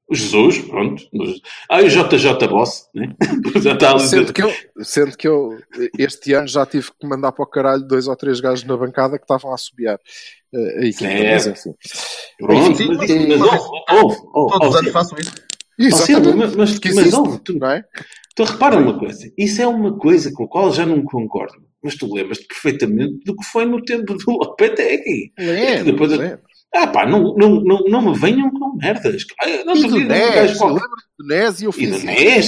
O 0.07 0.13
Jesus, 0.13 0.59
pronto. 0.59 1.03
Ah, 1.69 1.81
e 1.81 1.85
o 1.85 1.89
JJ 1.89 2.47
Boss, 2.47 2.89
né? 2.93 3.15
já 3.61 3.73
está 3.73 3.91
a 3.91 3.93
dizer. 3.95 4.17
Sendo 4.17 4.33
que, 4.33 4.43
eu, 4.43 4.53
sendo 4.83 5.17
que 5.17 5.27
eu, 5.27 5.57
este 5.97 6.33
ano, 6.33 6.47
já 6.47 6.65
tive 6.65 6.91
que 6.99 7.07
mandar 7.07 7.31
para 7.31 7.43
o 7.43 7.47
caralho 7.47 7.81
dois 7.87 8.07
ou 8.07 8.15
três 8.15 8.39
gajos 8.39 8.65
na 8.65 8.77
bancada 8.77 9.17
que 9.17 9.23
estavam 9.23 9.51
a 9.51 9.55
eh, 9.55 10.87
equipa. 10.89 11.09
Certo. 11.09 11.31
Mas, 11.31 11.47
enfim. 11.47 11.73
Pronto, 12.37 12.77
Sim, 12.77 12.87
mas, 12.87 12.97
mas- 12.97 13.09
mas, 13.09 13.49
mas- 13.49 15.35
isso. 15.77 15.95
Ó, 15.95 16.05
Silva, 16.05 16.29
Exatamente. 16.29 16.37
mas, 16.37 16.55
mas, 16.55 16.79
Que 16.79 16.89
mas 16.89 16.97
existe, 16.99 17.15
ouve, 17.19 17.39
tu, 17.39 17.53
não 17.59 17.69
é? 17.69 17.83
Tu 18.35 18.43
repara 18.43 18.77
uma 18.77 18.97
coisa, 18.99 19.31
isso 19.37 19.61
é 19.61 19.67
uma 19.67 19.97
coisa 19.97 20.31
com 20.33 20.43
a 20.43 20.47
qual 20.47 20.71
já 20.73 20.85
não 20.85 21.01
concordo, 21.03 21.63
mas 21.83 21.95
tu 21.95 22.13
lembras-te 22.13 22.45
perfeitamente 22.47 23.23
do 23.25 23.35
que 23.35 23.45
foi 23.45 23.65
no 23.65 23.81
tempo 23.83 24.13
do 24.13 24.23
Lopetegui. 24.31 25.31
Lembro, 25.39 25.85
Depois 25.85 26.11
lembro. 26.11 26.39
Ah 26.73 26.87
pá, 26.87 27.05
não, 27.05 27.33
não, 27.37 27.63
não, 27.63 27.79
não 27.87 28.01
me 28.11 28.19
venham 28.19 28.51
com 28.51 28.75
merdas. 28.75 29.23
Ah, 29.41 29.45
Não 29.63 29.77
E 29.77 29.87
do 29.87 29.97
eu 29.97 30.07
qualquer- 30.57 30.73
lembro 30.81 30.97
do 31.17 31.25
Nes 31.25 31.61
e 31.61 31.65
eu 31.65 31.73
E 31.77 31.87
do 31.87 31.99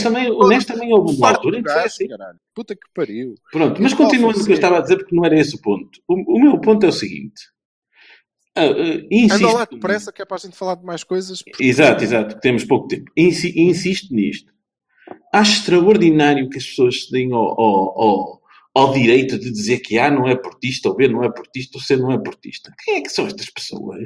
também, 0.03 0.29
o 0.31 0.47
Nes 0.49 0.65
também 0.65 0.93
houve 0.93 1.15
uma 1.15 1.29
altura 1.29 1.59
em 1.59 1.63
que 1.63 1.71
foi 1.71 1.83
assim. 1.83 2.07
caralho. 2.09 2.37
Puta 2.53 2.75
que 2.75 2.81
pariu. 2.93 3.35
Pronto, 3.53 3.81
mas 3.81 3.93
qual 3.93 4.09
continuando 4.09 4.41
o 4.41 4.45
que 4.45 4.51
eu 4.51 4.55
estava 4.55 4.79
a 4.79 4.81
dizer, 4.81 4.97
porque 4.97 5.15
não 5.15 5.23
era 5.23 5.39
esse 5.39 5.55
o 5.55 5.61
ponto. 5.61 5.89
O, 6.09 6.35
o 6.35 6.41
meu 6.41 6.59
ponto 6.59 6.85
é 6.85 6.89
o 6.89 6.91
seguinte. 6.91 7.41
Ah, 8.53 8.63
ah, 8.65 9.07
insisto, 9.09 9.45
Anda 9.45 9.53
lá 9.59 9.65
depressa 9.65 10.11
que 10.11 10.21
é 10.21 10.25
para 10.25 10.35
a 10.35 10.39
gente 10.39 10.57
falar 10.57 10.75
de 10.75 10.83
mais 10.83 11.05
coisas. 11.05 11.41
Exato, 11.57 12.03
exato, 12.03 12.27
porque 12.35 12.41
temos 12.41 12.65
pouco 12.65 12.87
tempo. 12.89 13.09
Insi- 13.15 13.53
insisto 13.57 14.13
nisto. 14.13 14.51
Acho 15.33 15.59
extraordinário 15.59 16.49
que 16.49 16.57
as 16.57 16.65
pessoas 16.65 17.05
se 17.05 17.11
deem 17.11 17.31
ao, 17.31 17.59
ao, 17.59 18.01
ao, 18.01 18.41
ao 18.73 18.93
direito 18.93 19.37
de 19.37 19.51
dizer 19.51 19.79
que 19.79 19.97
A 19.97 20.09
não 20.09 20.27
é 20.27 20.35
portista, 20.35 20.89
ou 20.89 20.95
B 20.95 21.07
não 21.07 21.23
é 21.23 21.31
portista, 21.31 21.77
ou 21.77 21.83
C 21.83 21.95
não 21.97 22.11
é 22.11 22.17
portista. 22.17 22.73
Quem 22.83 22.95
é 22.95 23.01
que 23.01 23.09
são 23.09 23.27
estas 23.27 23.49
pessoas? 23.49 24.03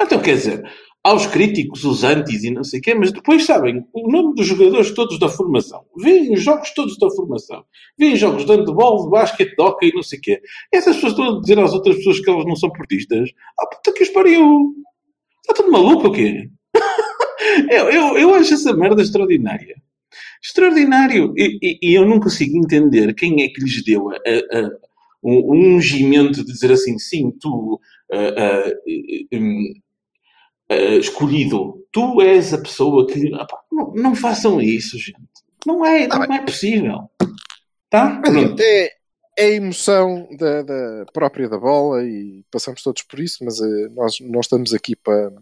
Então, 0.00 0.20
quer 0.20 0.36
dizer, 0.36 0.62
aos 1.02 1.26
críticos, 1.26 1.84
os 1.84 2.04
antis 2.04 2.44
e 2.44 2.50
não 2.50 2.62
sei 2.62 2.80
quê, 2.80 2.94
mas 2.94 3.12
depois 3.12 3.44
sabem 3.44 3.84
o 3.94 4.10
nome 4.10 4.34
dos 4.34 4.46
jogadores 4.46 4.92
todos 4.92 5.18
da 5.18 5.28
formação. 5.28 5.84
Veem 5.96 6.32
os 6.34 6.42
jogos 6.42 6.72
todos 6.74 6.98
da 6.98 7.08
formação. 7.10 7.64
Veem 7.98 8.16
jogos 8.16 8.44
de 8.44 8.52
handball, 8.52 9.04
de 9.04 9.10
basquete, 9.10 9.56
de 9.56 9.62
hockey 9.62 9.88
e 9.88 9.94
não 9.94 10.02
sei 10.02 10.20
quê. 10.20 10.40
Essas 10.72 10.96
pessoas 10.96 11.12
estão 11.12 11.36
a 11.36 11.40
dizer 11.40 11.58
às 11.58 11.72
outras 11.72 11.96
pessoas 11.96 12.20
que 12.20 12.30
elas 12.30 12.44
não 12.44 12.56
são 12.56 12.70
portistas. 12.70 13.30
Ah, 13.58 13.66
puta 13.66 13.92
que 13.92 14.02
os 14.02 14.10
pariu! 14.10 14.74
Está 15.40 15.54
tudo 15.54 15.72
maluco 15.72 16.08
ou 16.08 16.12
quê? 16.12 16.50
eu, 17.70 17.90
eu, 17.90 18.18
eu 18.18 18.34
acho 18.34 18.54
essa 18.54 18.72
merda 18.74 19.00
extraordinária. 19.00 19.76
Extraordinário. 20.42 21.32
E, 21.36 21.58
e- 21.62 21.78
e 21.90 21.94
eu 21.94 22.06
não 22.06 22.20
consigo 22.20 22.56
entender 22.56 23.14
quem 23.14 23.42
é 23.42 23.48
que 23.48 23.60
lhes 23.60 23.82
deu 23.84 24.10
a, 24.10 24.14
a- 24.16 24.58
a- 24.60 24.70
um, 25.22 25.74
ungimento 25.76 26.44
de 26.44 26.52
dizer 26.52 26.70
assim, 26.72 26.98
sim, 26.98 27.30
tu, 27.40 27.80
hum, 29.32 29.74
escolhido, 31.00 31.84
tu 31.92 32.20
és 32.20 32.52
a 32.52 32.58
pessoa 32.58 33.06
que... 33.06 33.32
Ah, 33.34 33.46
não, 33.72 33.92
não 33.94 34.14
façam 34.14 34.60
isso, 34.60 34.98
gente. 34.98 35.18
Não 35.66 35.84
é, 35.84 36.06
Tá 36.06 36.18
não 36.26 36.34
é 36.34 36.42
possível. 36.44 37.10
Tá? 37.90 38.20
Pronto. 38.20 38.60
é, 38.60 38.84
é 39.36 39.44
a 39.46 39.50
emoção 39.50 40.28
da, 40.38 40.62
da 40.62 41.06
própria 41.12 41.48
da 41.48 41.58
bola 41.58 42.04
e 42.04 42.44
passamos 42.50 42.82
todos 42.82 43.02
por 43.02 43.18
isso, 43.18 43.44
mas 43.44 43.60
eh, 43.60 43.88
nós, 43.94 44.20
nós 44.20 44.44
estamos 44.46 44.74
aqui 44.74 44.94
para, 44.94 45.32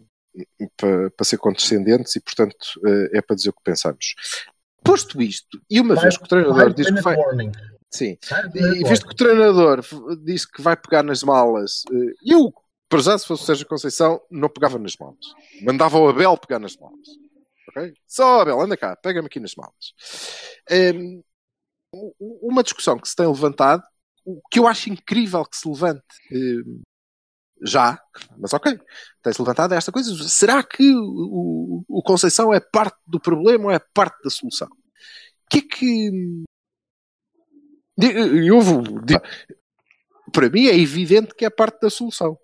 para, 0.77 1.11
para 1.11 1.25
ser 1.25 1.37
condescendentes 1.37 2.15
e, 2.15 2.21
portanto, 2.21 2.55
eh, 2.85 3.17
é 3.17 3.21
para 3.21 3.35
dizer 3.35 3.49
o 3.49 3.53
que 3.53 3.63
pensamos. 3.63 4.15
Posto 4.87 5.21
isto, 5.21 5.61
e 5.69 5.79
uma 5.79 5.95
vez 5.95 6.17
que 6.17 6.23
o 6.23 6.27
treinador 6.27 6.73
diz 6.73 6.87
que 6.87 7.01
vai. 7.01 7.15
Sim. 7.91 8.17
E 8.55 8.83
visto 8.89 9.05
que 9.07 9.13
o 9.13 9.15
treinador 9.17 9.81
disse 10.23 10.51
que 10.51 10.61
vai 10.61 10.75
pegar 10.75 11.03
nas 11.03 11.23
malas, 11.23 11.83
eh, 11.91 12.13
eu, 12.33 12.53
para 12.89 12.99
já, 12.99 13.17
se 13.17 13.25
fosse 13.27 13.43
o 13.43 13.45
Sérgio 13.45 13.65
Conceição, 13.67 14.19
não 14.31 14.49
pegava 14.49 14.77
nas 14.79 14.95
malas. 14.97 15.17
Mandava 15.61 15.97
o 15.97 16.07
Abel 16.09 16.37
pegar 16.37 16.59
nas 16.59 16.75
malas. 16.77 17.07
Ok? 17.69 17.93
Só 18.07 18.41
Abel, 18.41 18.59
anda 18.61 18.75
cá, 18.77 18.95
pega-me 18.95 19.27
aqui 19.27 19.39
nas 19.39 19.55
malas. 19.55 19.93
Em, 20.69 21.23
u- 21.93 22.13
u- 22.19 22.49
uma 22.49 22.63
discussão 22.63 22.97
que 22.97 23.07
se 23.07 23.15
tem 23.15 23.27
levantado, 23.27 23.83
o 24.25 24.41
que 24.51 24.59
eu 24.59 24.67
acho 24.67 24.89
incrível 24.89 25.43
que 25.45 25.55
se 25.57 25.67
levante 25.67 26.03
em, 26.31 26.81
já, 27.61 27.99
mas 28.37 28.53
ok, 28.53 28.79
tem-se 29.21 29.41
levantado 29.41 29.73
esta 29.73 29.91
coisa. 29.91 30.11
Será 30.27 30.63
que 30.63 30.93
o, 30.93 31.83
o 31.87 32.01
Conceição 32.03 32.53
é 32.53 32.59
parte 32.59 32.97
do 33.05 33.19
problema 33.19 33.65
ou 33.65 33.71
é 33.71 33.79
parte 33.79 34.21
da 34.23 34.29
solução? 34.29 34.67
O 34.67 35.49
que 35.49 35.57
é 35.59 35.61
que. 35.61 36.43
Eu 37.99 38.61
vou 38.61 38.83
para 40.31 40.49
mim 40.49 40.67
é 40.67 40.77
evidente 40.77 41.33
que 41.33 41.45
é 41.45 41.49
parte 41.49 41.81
da 41.81 41.89
solução. 41.89 42.37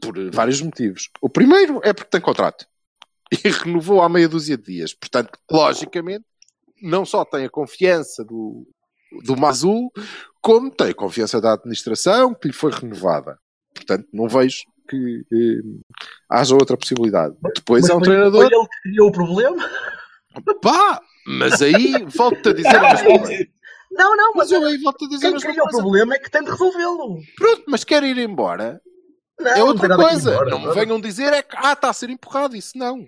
Por 0.00 0.30
vários 0.30 0.60
motivos. 0.62 1.10
O 1.20 1.28
primeiro 1.28 1.80
é 1.84 1.92
porque 1.92 2.10
tem 2.10 2.20
contrato. 2.20 2.66
E 3.30 3.48
renovou 3.48 4.00
há 4.00 4.08
meia 4.08 4.28
dúzia 4.28 4.56
de 4.56 4.64
dias. 4.64 4.94
Portanto, 4.94 5.38
logicamente, 5.50 6.24
não 6.80 7.04
só 7.04 7.24
tem 7.24 7.44
a 7.44 7.50
confiança 7.50 8.24
do, 8.24 8.66
do 9.24 9.36
Mazul, 9.36 9.90
como 10.40 10.70
tem 10.70 10.90
a 10.90 10.94
confiança 10.94 11.40
da 11.40 11.54
administração 11.54 12.34
que 12.34 12.48
lhe 12.48 12.54
foi 12.54 12.70
renovada. 12.70 13.38
Portanto, 13.76 14.06
não 14.12 14.28
vejo 14.28 14.56
que 14.88 15.22
eh, 15.32 15.78
haja 16.30 16.54
outra 16.54 16.76
possibilidade. 16.76 17.34
Depois 17.54 17.82
Mas 17.82 17.90
é 17.90 17.94
um 17.94 17.98
foi- 17.98 18.08
treinador. 18.08 18.48
Foi 18.48 18.58
ele 18.58 18.66
que 18.68 18.88
criou 18.90 19.08
o 19.08 19.12
problema? 19.12 19.70
Pá, 20.62 21.00
mas 21.26 21.62
aí 21.62 22.04
volto-te 22.14 22.48
a 22.50 22.52
dizer 22.52 22.76
a 22.76 22.82
mesma 22.94 23.18
coisa. 23.20 23.46
Não, 23.92 24.16
não, 24.16 24.32
Mas 24.34 24.50
mas 24.50 24.52
eu 24.52 24.66
aí 24.66 24.76
volto 24.78 25.04
a 25.06 25.08
dizer 25.08 25.26
a 25.26 25.30
quem 25.30 25.32
mesma 25.38 25.50
cria 25.50 25.62
o 25.62 25.64
coisa. 25.66 25.78
problema 25.78 26.14
é 26.14 26.18
que 26.18 26.30
tem 26.30 26.42
de 26.44 26.50
resolvê-lo. 26.50 27.18
Pronto, 27.36 27.62
mas 27.68 27.84
quer 27.84 28.02
ir 28.04 28.18
embora. 28.18 28.80
Não, 29.40 29.50
é 29.50 29.58
não 29.58 29.66
outra 29.68 29.88
que 29.88 29.94
ir 29.94 29.96
coisa. 29.96 30.30
embora, 30.32 30.50
não 30.50 30.58
me 30.60 30.66
não. 30.66 30.74
venham 30.74 31.00
dizer 31.00 31.32
é 31.32 31.42
que 31.42 31.56
ah, 31.56 31.72
está 31.72 31.88
a 31.90 31.92
ser 31.94 32.10
empurrado. 32.10 32.54
Isso 32.56 32.76
não. 32.76 33.04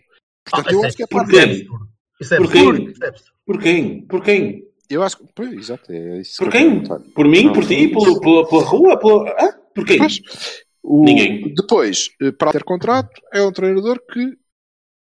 Portanto, 0.51 0.69
Ah, 0.71 0.73
eu 0.73 0.85
acho 0.85 0.97
que 0.97 1.03
é 1.03 1.05
é- 1.05 1.09
parte 1.09 1.31
Por 1.31 1.41
quê? 1.41 1.47
da- 1.47 1.79
Isso 2.21 2.35
é 2.35 2.37
Por 2.39 2.51
quem? 2.51 2.89
É. 3.03 3.13
Por 3.47 3.59
quem? 3.61 4.07
Por 4.07 4.23
quem? 4.23 4.65
Eu 4.89 5.03
acho 5.03 5.19
que. 5.19 5.25
Exato. 5.43 5.93
É 5.93 6.21
isso 6.23 6.37
Por 6.39 6.51
que 6.51 6.57
quem? 6.59 6.83
Por 7.15 7.27
mim? 7.29 7.45
Não, 7.45 7.53
Por 7.53 7.67
ti? 7.67 7.93
não. 7.93 8.03
Pela, 8.03 8.21
pela, 8.21 8.49
pela 8.49 8.63
rua? 8.65 8.99
Pela... 8.99 9.31
Hã? 9.43 9.58
Por 9.79 9.87
quem? 9.87 9.99
Pois, 9.99 10.21
o- 10.83 11.05
Ninguém. 11.05 11.55
Depois, 11.55 12.11
eh, 12.23 12.33
para 12.33 12.53
ter 12.53 12.65
contrato, 12.65 13.21
é 13.33 13.43
um 13.43 13.53
treinador 13.53 14.01
que 14.13 14.37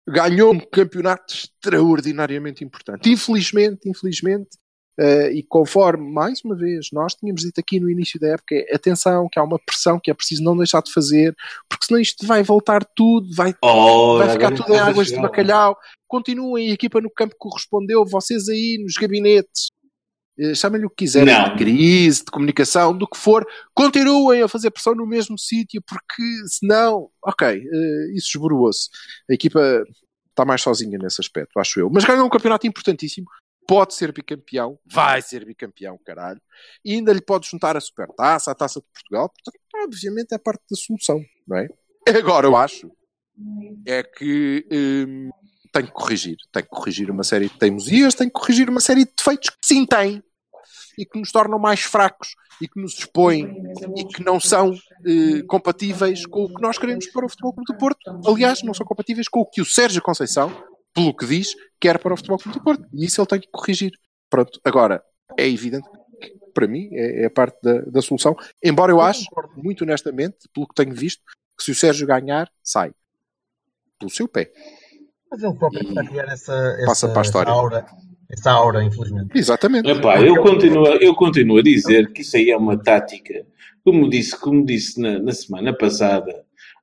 ganhou 0.09 0.53
um 0.53 0.61
campeonato 0.61 1.35
extraordinariamente 1.35 2.65
importante. 2.65 3.11
Infelizmente, 3.11 3.89
infelizmente, 3.89 4.51
eh, 4.99 5.33
e 5.33 5.43
conforme, 5.43 6.11
mais 6.11 6.41
uma 6.45 6.55
vez, 6.57 6.87
nós 6.93 7.15
tínhamos 7.15 7.43
dito 7.43 7.59
aqui 7.59 7.79
no 7.81 7.91
início 7.91 8.19
da 8.21 8.29
época, 8.29 8.55
é, 8.55 8.75
atenção, 8.75 9.29
que 9.31 9.39
há 9.39 9.43
uma 9.43 9.59
pressão 9.59 9.99
que 10.03 10.11
é 10.11 10.15
preciso 10.15 10.43
não 10.43 10.57
deixar 10.57 10.81
de 10.83 10.93
fazer, 10.93 11.35
porque 11.69 11.87
senão 11.87 12.01
isto 12.01 12.25
vai 12.27 12.43
voltar 12.43 12.85
tudo, 12.95 13.29
vai 13.35 13.53
Oh, 13.61 14.17
vai 14.19 14.31
ficar 14.31 14.53
tudo 14.55 14.73
em 14.75 14.79
a 14.79 14.87
águas 14.87 15.09
de 15.09 15.15
bacalhau. 15.21 15.77
Continuem, 16.09 16.71
a 16.71 16.75
equipa 16.75 17.01
no 17.01 17.11
campo 17.11 17.35
correspondeu, 17.37 18.05
vocês 18.07 18.49
aí 18.49 18.79
nos 18.83 18.95
gabinetes, 18.95 19.71
chamem-lhe 20.55 20.87
o 20.87 20.91
que 20.91 21.05
quiserem, 21.05 21.33
Não. 21.33 21.51
de 21.51 21.57
crise, 21.57 22.25
de 22.25 22.31
comunicação, 22.31 22.97
do 22.97 23.07
que 23.07 23.17
for, 23.17 23.47
continuem 23.75 24.43
a 24.43 24.49
fazer 24.49 24.71
pressão 24.71 24.95
no 24.95 25.07
mesmo 25.07 25.39
sítio, 25.39 25.83
porque 25.83 26.23
senão, 26.49 27.11
ok, 27.25 27.49
eh, 27.49 28.13
isso 28.15 28.37
esboroou-se. 28.37 28.89
A 29.31 29.35
equipa 29.35 29.85
está 30.31 30.45
mais 30.45 30.61
sozinha 30.61 30.99
nesse 30.99 31.21
aspecto, 31.21 31.59
acho 31.59 31.81
eu. 31.81 31.91
Mas 31.91 32.05
ganhou 32.05 32.27
um 32.27 32.31
campeonato 32.31 32.67
importantíssimo, 32.67 33.27
pode 33.67 33.95
ser 33.95 34.13
bicampeão, 34.13 34.79
vai 34.85 35.23
ser 35.23 35.45
bicampeão, 35.45 35.99
caralho, 36.05 36.41
e 36.85 36.93
ainda 36.93 37.13
lhe 37.13 37.23
pode 37.23 37.49
juntar 37.49 37.77
a 37.77 37.81
Supertaça, 37.81 38.51
a 38.51 38.55
Taça 38.55 38.81
de 38.81 38.87
Portugal, 38.93 39.29
portanto, 39.31 39.61
obviamente 39.85 40.33
é 40.35 40.39
parte 40.39 40.63
da 40.71 40.77
solução, 40.77 41.21
não 41.47 41.57
é? 41.57 41.69
Agora, 42.09 42.47
eu 42.47 42.57
acho 42.57 42.91
é 43.87 44.03
que 44.03 44.67
hum, 44.71 45.31
tem 45.77 45.87
que 45.87 45.93
corrigir. 45.93 46.37
Tem 46.51 46.63
que 46.63 46.71
corrigir 46.71 47.11
uma 47.11 47.23
série 47.23 47.49
de 47.49 47.59
teimosias, 47.59 48.15
tem 48.15 48.29
que 48.29 48.33
corrigir 48.33 48.71
uma 48.71 48.81
série 48.81 49.05
de 49.05 49.13
defeitos 49.17 49.51
que 49.51 49.59
sim 49.63 49.85
tem 49.85 50.23
e 50.99 51.05
que 51.05 51.19
nos 51.19 51.31
tornam 51.31 51.59
mais 51.59 51.81
fracos 51.81 52.35
e 52.61 52.67
que 52.67 52.81
nos 52.81 52.95
expõem 52.99 53.55
e 53.95 54.05
que 54.05 54.25
não 54.25 54.41
são 54.41 54.73
eh, 54.73 55.43
compatíveis 55.47 56.25
com 56.25 56.45
o 56.45 56.55
que 56.55 56.63
nós 56.63 56.79
queremos 56.79 57.07
para 57.09 57.27
o 57.27 57.29
Futebol 57.29 57.53
Clube 57.53 57.71
do 57.71 57.79
Porto. 57.79 58.21
Aliás, 58.27 58.63
não 58.63 58.73
são 58.73 58.87
compatíveis 58.87 59.29
com 59.29 59.41
o 59.41 59.47
que 59.47 59.61
o 59.61 59.65
Sérgio 59.67 60.01
Conceição, 60.01 60.51
pelo 60.95 61.15
que 61.15 61.27
diz, 61.27 61.55
quer 61.79 61.99
para 61.99 62.15
o 62.15 62.17
Futebol 62.17 62.39
Clube 62.39 62.59
do 62.59 62.65
Porto. 62.65 62.87
E 62.95 63.05
isso 63.05 63.21
ele 63.21 63.29
tem 63.29 63.41
que 63.41 63.49
corrigir. 63.53 63.93
Pronto, 64.31 64.59
agora, 64.65 65.05
é 65.37 65.47
evidente 65.47 65.87
que, 66.19 66.33
para 66.55 66.67
mim, 66.67 66.89
é, 66.93 67.27
é 67.27 67.29
parte 67.29 67.59
da, 67.63 67.83
da 67.83 68.01
solução. 68.01 68.35
Embora 68.65 68.91
eu 68.91 69.03
ache, 69.03 69.27
muito 69.55 69.85
honestamente, 69.85 70.49
pelo 70.55 70.67
que 70.67 70.75
tenho 70.75 70.95
visto, 70.95 71.23
que 71.59 71.63
se 71.63 71.71
o 71.71 71.75
Sérgio 71.75 72.07
ganhar, 72.07 72.51
sai. 72.65 72.93
Pelo 73.99 74.11
seu 74.11 74.27
pé. 74.27 74.51
Mas 75.37 75.43
ele 75.43 75.55
próprio 75.59 75.83
E 75.85 75.89
está 75.89 76.01
a 76.01 76.07
criar 76.07 76.25
essa, 76.25 76.77
passa 76.87 77.07
essa, 77.07 77.09
para 77.11 77.21
a 77.21 77.23
história. 77.23 77.51
essa 77.51 77.59
aura. 77.61 77.87
Essa 78.31 78.51
aura, 78.53 78.83
infelizmente. 78.85 79.29
Exatamente. 79.35 79.89
Epá, 79.91 80.21
eu 80.21 80.43
continuo, 80.43 80.87
eu 80.87 81.15
continuo 81.15 81.59
a 81.59 81.63
dizer 81.63 82.13
que 82.13 82.23
isso 82.23 82.37
aí 82.37 82.51
é 82.51 82.57
uma 82.57 82.77
tática. 82.83 83.47
Como 83.85 84.09
disse, 84.11 84.39
como 84.39 84.65
disse 84.65 85.01
na, 85.01 85.19
na 85.21 85.33
semana 85.33 85.77
passada, 85.77 86.35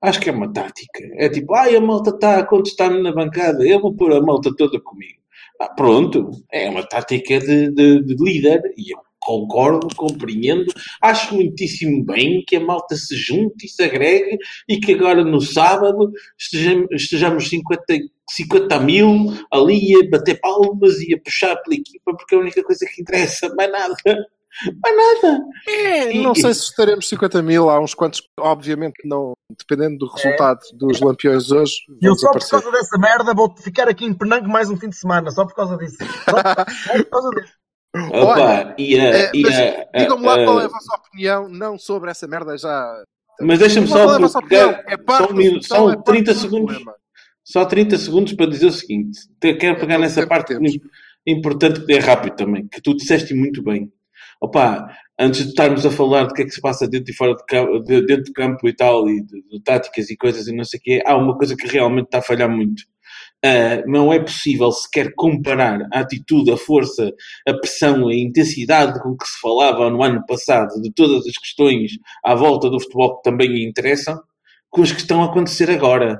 acho 0.01 0.21
que 0.21 0.29
é 0.29 0.33
uma 0.33 0.51
tática. 0.53 1.03
É 1.17 1.27
tipo, 1.27 1.53
ai, 1.53 1.75
a 1.75 1.81
malta 1.81 2.11
está 2.11 2.37
a 2.39 2.45
contestar-me 2.45 3.01
na 3.01 3.11
bancada, 3.11 3.65
eu 3.67 3.81
vou 3.81 3.93
pôr 3.93 4.13
a 4.13 4.21
malta 4.21 4.55
toda 4.55 4.79
comigo. 4.79 5.19
Ah, 5.59 5.67
pronto, 5.69 6.31
é 6.51 6.69
uma 6.69 6.83
tática 6.87 7.39
de, 7.39 7.69
de- 7.71 8.03
de 8.03 8.15
líder 8.23 8.61
e 8.77 8.93
eu 8.93 8.99
concordo, 9.19 9.87
compreendo. 9.95 10.65
Acho 11.01 11.35
muitíssimo 11.35 12.03
bem 12.05 12.43
que 12.47 12.55
a 12.55 12.59
malta 12.59 12.95
se 12.95 13.15
junte 13.15 13.65
e 13.65 13.69
se 13.69 13.83
agregue 13.83 14.37
e 14.67 14.77
que 14.79 14.93
agora 14.93 15.23
no 15.23 15.39
sábado 15.41 16.11
estejamos, 16.37 16.87
estejamos 16.91 17.49
50, 17.49 17.83
50 18.35 18.79
mil 18.79 19.33
ali 19.51 19.95
a 19.95 20.09
bater 20.09 20.39
palmas 20.39 20.99
e 21.01 21.13
a 21.13 21.21
puxar 21.21 21.55
pela 21.57 21.75
equipa 21.75 22.15
porque 22.15 22.35
é 22.35 22.37
a 22.37 22.41
única 22.41 22.63
coisa 22.63 22.85
que 22.85 23.01
interessa, 23.01 23.53
mais 23.55 23.71
nada. 23.71 23.95
Mais 24.83 24.95
nada. 24.95 25.43
É, 25.67 26.13
não 26.13 26.35
sei 26.35 26.53
se 26.53 26.61
estaremos 26.61 27.09
50 27.09 27.41
mil, 27.41 27.69
há 27.69 27.79
uns 27.79 27.95
quantos, 27.95 28.21
obviamente 28.39 28.95
não, 29.03 29.33
dependendo 29.57 29.97
do 29.97 30.07
resultado 30.07 30.59
dos 30.75 31.01
lampiões 31.01 31.51
hoje, 31.51 31.77
E 32.01 32.05
eu 32.05 32.15
só 32.15 32.31
por 32.31 32.47
causa 32.47 32.71
dessa 32.71 32.97
merda 32.99 33.33
vou 33.33 33.53
ficar 33.57 33.87
aqui 33.87 34.05
em 34.05 34.13
Penango 34.13 34.47
mais 34.47 34.69
um 34.69 34.77
fim 34.77 34.89
de 34.89 34.95
semana, 34.95 35.31
só 35.31 35.45
por 35.45 35.55
causa 35.55 35.75
disso. 35.77 35.97
Só, 35.97 36.37
só 36.85 36.97
por 36.97 37.09
causa 37.09 37.29
disso. 37.31 37.53
Opa, 37.95 38.75
e 38.77 38.99
a, 38.99 39.03
É, 39.03 39.31
e 39.33 39.43
Digam-me 39.99 40.25
lá 40.25 40.43
qual 40.43 40.61
é 40.61 40.65
a 40.65 40.67
vossa 40.67 40.95
opinião, 40.97 41.47
não 41.49 41.77
sobre 41.77 42.11
essa 42.11 42.27
merda 42.27 42.57
já. 42.57 43.03
Mas 43.41 43.59
deixa-me 43.59 43.87
lá 43.87 44.03
qual 44.03 44.03
é 44.03 44.07
a 44.07 44.13
só 44.13 44.19
vossa 44.19 44.39
opinião. 44.39 44.69
É 44.87 44.97
parte 44.97 45.61
só, 45.63 45.75
só 45.75 45.91
é 45.91 45.95
parte 45.95 46.05
30 46.05 46.33
do 46.33 46.39
segundos. 46.39 46.75
problema. 46.75 47.02
Só 47.43 47.65
30 47.65 47.97
segundos 47.97 48.33
para 48.33 48.49
dizer 48.49 48.67
o 48.67 48.71
seguinte. 48.71 49.19
Te- 49.39 49.55
Quero 49.55 49.79
pegar 49.79 49.95
todo 49.95 49.99
o 49.99 50.01
nessa 50.01 50.27
parte 50.27 50.57
que 50.57 50.81
importante 51.25 51.85
que 51.85 51.93
é 51.93 51.99
rápido 51.99 52.35
também, 52.35 52.67
que 52.67 52.81
tu 52.81 52.95
disseste 52.95 53.33
muito 53.33 53.63
bem. 53.63 53.91
Opa, 54.41 54.89
antes 55.19 55.43
de 55.43 55.49
estarmos 55.49 55.85
a 55.85 55.91
falar 55.91 56.25
do 56.25 56.33
que 56.33 56.41
é 56.41 56.45
que 56.45 56.51
se 56.51 56.59
passa 56.61 56.87
dentro 56.87 57.11
e 57.11 57.15
fora 57.15 57.33
de 57.35 57.45
campo, 57.45 57.79
de- 57.79 58.05
dentro 58.05 58.23
de 58.25 58.33
campo 58.33 58.67
e 58.67 58.75
tal, 58.75 59.09
e 59.09 59.21
de, 59.23 59.41
de 59.49 59.61
táticas 59.63 60.09
e 60.09 60.17
coisas 60.17 60.47
e 60.47 60.55
não 60.55 60.63
sei 60.65 60.79
o 60.79 60.83
quê, 60.83 61.01
há 61.05 61.15
uma 61.15 61.37
coisa 61.37 61.55
que 61.55 61.67
realmente 61.67 62.05
está 62.05 62.19
a 62.19 62.21
falhar 62.21 62.49
muito. 62.49 62.83
Ah, 63.45 63.83
não 63.87 64.11
é 64.13 64.19
possível 64.19 64.71
sequer 64.71 65.13
comparar 65.15 65.87
a 65.93 65.99
atitude, 65.99 66.51
a 66.51 66.57
força, 66.57 67.11
a 67.47 67.53
pressão, 67.53 68.07
a 68.07 68.15
intensidade 68.15 69.01
com 69.01 69.15
que 69.17 69.27
se 69.27 69.39
falava 69.41 69.89
no 69.89 70.01
ano 70.03 70.25
passado 70.25 70.81
de 70.81 70.91
todas 70.93 71.25
as 71.27 71.37
questões 71.37 71.91
à 72.23 72.35
volta 72.35 72.69
do 72.69 72.79
futebol 72.79 73.17
que 73.17 73.23
também 73.23 73.47
lhe 73.49 73.67
interessam, 73.67 74.17
com 74.69 74.81
as 74.81 74.91
que 74.93 75.01
estão 75.01 75.21
a 75.21 75.25
acontecer 75.27 75.69
agora. 75.69 76.19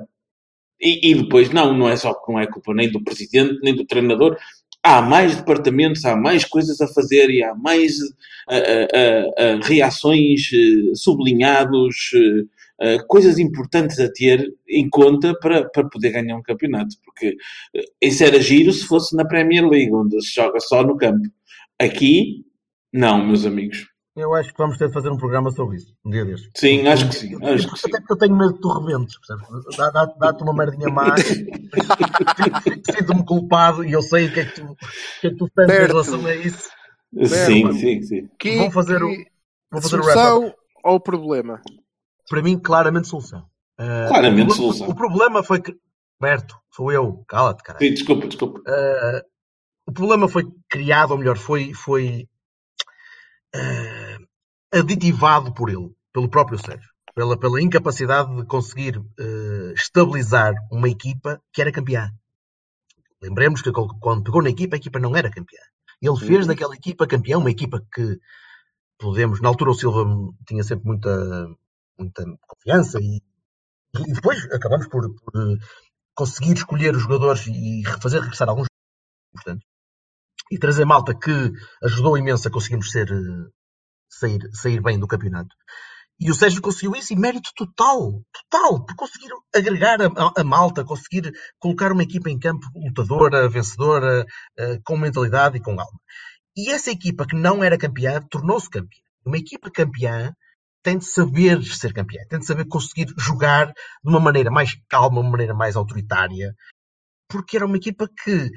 E, 0.80 1.10
e 1.10 1.14
depois, 1.14 1.50
não, 1.50 1.76
não 1.76 1.88
é 1.88 1.96
só 1.96 2.14
não 2.28 2.38
é 2.38 2.46
culpa 2.46 2.74
nem 2.74 2.90
do 2.90 3.02
presidente, 3.02 3.58
nem 3.62 3.74
do 3.74 3.84
treinador. 3.84 4.36
Há 4.82 5.00
mais 5.00 5.36
departamentos, 5.36 6.04
há 6.04 6.14
mais 6.14 6.44
coisas 6.44 6.80
a 6.80 6.88
fazer 6.88 7.30
e 7.30 7.42
há 7.42 7.54
mais 7.54 7.96
ah, 8.48 8.56
ah, 8.56 9.30
ah, 9.38 9.60
reações, 9.62 10.50
eh, 10.52 10.94
sublinhados, 10.94 12.10
eh, 12.14 12.96
ah, 12.98 13.04
coisas 13.06 13.38
importantes 13.38 13.98
a 13.98 14.12
ter 14.12 14.52
em 14.68 14.88
conta 14.90 15.34
para, 15.40 15.64
para 15.70 15.88
poder 15.88 16.10
ganhar 16.10 16.36
um 16.36 16.42
campeonato. 16.42 16.96
Porque 17.02 17.36
eh, 17.74 17.84
isso 18.02 18.22
era 18.24 18.40
giro 18.42 18.72
se 18.72 18.86
fosse 18.86 19.16
na 19.16 19.24
Premier 19.24 19.66
League, 19.66 19.92
onde 19.94 20.20
se 20.20 20.34
joga 20.34 20.60
só 20.60 20.82
no 20.82 20.96
campo. 20.96 21.26
Aqui, 21.78 22.44
não, 22.92 23.26
meus 23.26 23.46
amigos. 23.46 23.93
Eu 24.16 24.32
acho 24.34 24.52
que 24.52 24.58
vamos 24.58 24.78
ter 24.78 24.86
de 24.86 24.94
fazer 24.94 25.10
um 25.10 25.16
programa 25.16 25.50
sobre 25.50 25.76
isso, 25.76 25.92
um 26.04 26.10
dia 26.10 26.24
destes. 26.24 26.48
Sim, 26.56 26.86
acho 26.86 27.08
que 27.08 27.14
sim. 27.16 27.34
Acho 27.44 27.68
que 27.72 27.78
sim. 27.80 27.88
Até 27.88 27.98
porque 27.98 28.12
eu 28.12 28.16
tenho 28.18 28.36
medo 28.36 28.52
de 28.54 28.60
tu 28.60 28.68
rebentes, 28.68 29.18
percebes? 29.18 29.76
Dá- 29.76 29.90
dá- 29.90 30.14
Dá-te 30.16 30.42
uma 30.44 30.54
merdinha 30.54 30.88
má, 30.88 31.16
sinto-me 32.92 33.24
culpado 33.24 33.84
e 33.84 33.92
eu 33.92 34.02
sei 34.02 34.26
o 34.28 34.32
que 34.32 34.40
é 34.40 34.44
que 34.44 34.54
tu, 34.54 34.64
o 34.72 34.76
que 35.20 35.26
é 35.26 35.30
que 35.30 35.36
tu 35.36 35.48
pensas 35.54 35.74
em 35.74 35.76
Certo. 35.78 35.90
relação 35.92 36.26
a 36.26 36.34
isso. 36.36 36.70
Sim, 37.26 37.72
sim, 37.72 38.02
sim. 38.02 38.28
Que, 38.38 38.56
Vou 38.58 38.70
fazer 38.70 39.02
o- 39.02 39.08
que 39.08 39.26
Vou 39.70 39.82
fazer 39.82 39.98
o 39.98 40.02
solução 40.04 40.54
ao 40.84 41.00
problema? 41.00 41.60
Para 42.28 42.42
mim, 42.42 42.58
claramente 42.58 43.08
solução. 43.08 43.44
Ah, 43.76 44.06
Claramente 44.08 44.52
o, 44.52 44.54
solução. 44.54 44.88
O 44.88 44.94
problema 44.94 45.42
foi 45.42 45.60
que. 45.60 45.74
Berto, 46.20 46.56
sou 46.72 46.92
eu, 46.92 47.24
cala-te, 47.26 47.62
cara. 47.64 47.78
Sim, 47.80 47.90
desculpa, 47.90 48.26
desculpa. 48.28 48.62
Ah, 48.68 49.22
o 49.88 49.92
problema 49.92 50.28
foi 50.28 50.44
criado, 50.70 51.10
ou 51.10 51.18
melhor, 51.18 51.36
foi, 51.36 51.74
foi 51.74 52.28
ah, 53.54 54.03
aditivado 54.74 55.52
por 55.54 55.70
ele, 55.70 55.90
pelo 56.12 56.28
próprio 56.28 56.58
Sérgio, 56.58 56.88
pela, 57.14 57.38
pela 57.38 57.62
incapacidade 57.62 58.34
de 58.34 58.44
conseguir 58.46 58.98
ah, 59.18 59.72
estabilizar 59.74 60.54
uma 60.70 60.88
equipa 60.88 61.40
que 61.52 61.60
era 61.60 61.72
campeã. 61.72 62.10
Lembremos 63.22 63.62
que 63.62 63.72
quando 63.72 64.22
pegou 64.22 64.42
na 64.42 64.50
equipa, 64.50 64.76
a 64.76 64.78
equipa 64.78 64.98
não 64.98 65.16
era 65.16 65.30
campeã. 65.30 65.60
Ele 66.02 66.18
fez 66.18 66.46
daquela 66.46 66.74
equipa 66.74 67.06
campeã, 67.06 67.38
uma 67.38 67.50
equipa 67.50 67.80
que 67.92 68.18
podemos, 68.98 69.40
na 69.40 69.48
altura 69.48 69.70
o 69.70 69.74
Silva 69.74 70.04
tinha 70.46 70.62
sempre 70.62 70.86
muita, 70.86 71.48
muita 71.98 72.24
confiança 72.46 72.98
e, 73.00 73.22
e 74.06 74.12
depois 74.12 74.44
acabamos 74.52 74.86
por, 74.88 75.08
por, 75.14 75.40
eh, 75.40 75.56
conseguir 76.14 76.52
escolher 76.52 76.94
os 76.94 77.02
jogadores 77.02 77.46
e 77.46 77.82
fazer 78.02 78.20
regressar 78.20 78.48
alguns 78.48 78.66
importantes 79.32 79.66
e 80.50 80.58
trazer 80.58 80.84
malta 80.84 81.14
que 81.14 81.52
ajudou 81.82 82.18
imenso 82.18 82.46
a 82.46 82.50
conseguirmos 82.50 82.90
ser, 82.90 83.10
eh, 83.10 83.48
sair, 84.18 84.40
sair 84.52 84.80
bem 84.80 84.98
do 84.98 85.06
campeonato. 85.06 85.54
E 86.20 86.30
o 86.30 86.34
Sérgio 86.34 86.62
conseguiu 86.62 86.94
isso 86.94 87.12
e 87.12 87.16
mérito 87.16 87.50
total, 87.56 88.22
total, 88.32 88.84
por 88.84 88.94
conseguir 88.94 89.30
agregar 89.54 90.00
a, 90.00 90.32
a- 90.40 90.44
malta, 90.44 90.84
conseguir 90.84 91.32
colocar 91.58 91.90
uma 91.90 92.04
equipa 92.04 92.30
em 92.30 92.38
campo 92.38 92.66
lutadora, 92.74 93.48
vencedora, 93.48 94.24
eh, 94.56 94.78
com 94.84 94.96
mentalidade 94.96 95.56
e 95.56 95.60
com 95.60 95.72
alma. 95.72 96.00
E 96.56 96.70
essa 96.70 96.90
equipa 96.90 97.26
que 97.26 97.34
não 97.34 97.64
era 97.64 97.76
campeã 97.76 98.20
tornou-se 98.30 98.70
campeã. 98.70 99.00
Uma 99.26 99.38
equipa 99.38 99.68
campeã 99.70 100.32
tem 100.84 100.98
de 100.98 101.04
saber 101.04 101.62
ser 101.64 101.92
campeã, 101.92 102.20
tem 102.28 102.38
de 102.38 102.46
saber 102.46 102.66
conseguir 102.68 103.12
jogar 103.18 103.66
de 103.66 104.08
uma 104.08 104.20
maneira 104.20 104.50
mais 104.52 104.76
calma, 104.88 105.20
uma 105.20 105.30
maneira 105.30 105.54
mais 105.54 105.74
autoritária, 105.74 106.54
porque 107.28 107.56
era 107.56 107.66
uma 107.66 107.76
equipa 107.76 108.08
que 108.22 108.50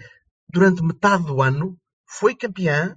durante 0.52 0.84
metade 0.84 1.26
do 1.26 1.42
ano, 1.42 1.76
foi 2.08 2.36
campeã 2.36 2.96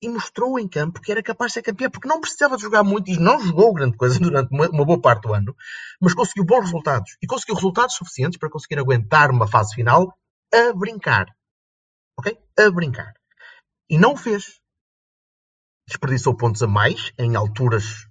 e 0.00 0.08
mostrou 0.08 0.58
em 0.58 0.68
campo 0.68 1.00
que 1.00 1.10
era 1.10 1.22
capaz 1.22 1.50
de 1.50 1.54
ser 1.54 1.62
campeã, 1.62 1.90
porque 1.90 2.08
não 2.08 2.20
precisava 2.20 2.56
de 2.56 2.62
jogar 2.62 2.84
muito 2.84 3.10
e 3.10 3.18
não 3.18 3.40
jogou 3.40 3.74
grande 3.74 3.96
coisa 3.96 4.18
durante 4.20 4.50
uma, 4.52 4.68
uma 4.68 4.84
boa 4.84 5.00
parte 5.00 5.22
do 5.22 5.34
ano, 5.34 5.54
mas 6.00 6.14
conseguiu 6.14 6.44
bons 6.44 6.66
resultados 6.66 7.16
e 7.22 7.26
conseguiu 7.26 7.56
resultados 7.56 7.96
suficientes 7.96 8.38
para 8.38 8.50
conseguir 8.50 8.78
aguentar 8.78 9.30
uma 9.30 9.46
fase 9.46 9.74
final 9.74 10.16
a 10.52 10.72
brincar. 10.72 11.26
Ok? 12.18 12.36
A 12.58 12.70
brincar. 12.70 13.14
E 13.88 13.98
não 13.98 14.12
o 14.12 14.16
fez. 14.16 14.60
Desperdiçou 15.86 16.36
pontos 16.36 16.62
a 16.62 16.66
mais 16.66 17.12
em 17.18 17.34
alturas 17.34 18.06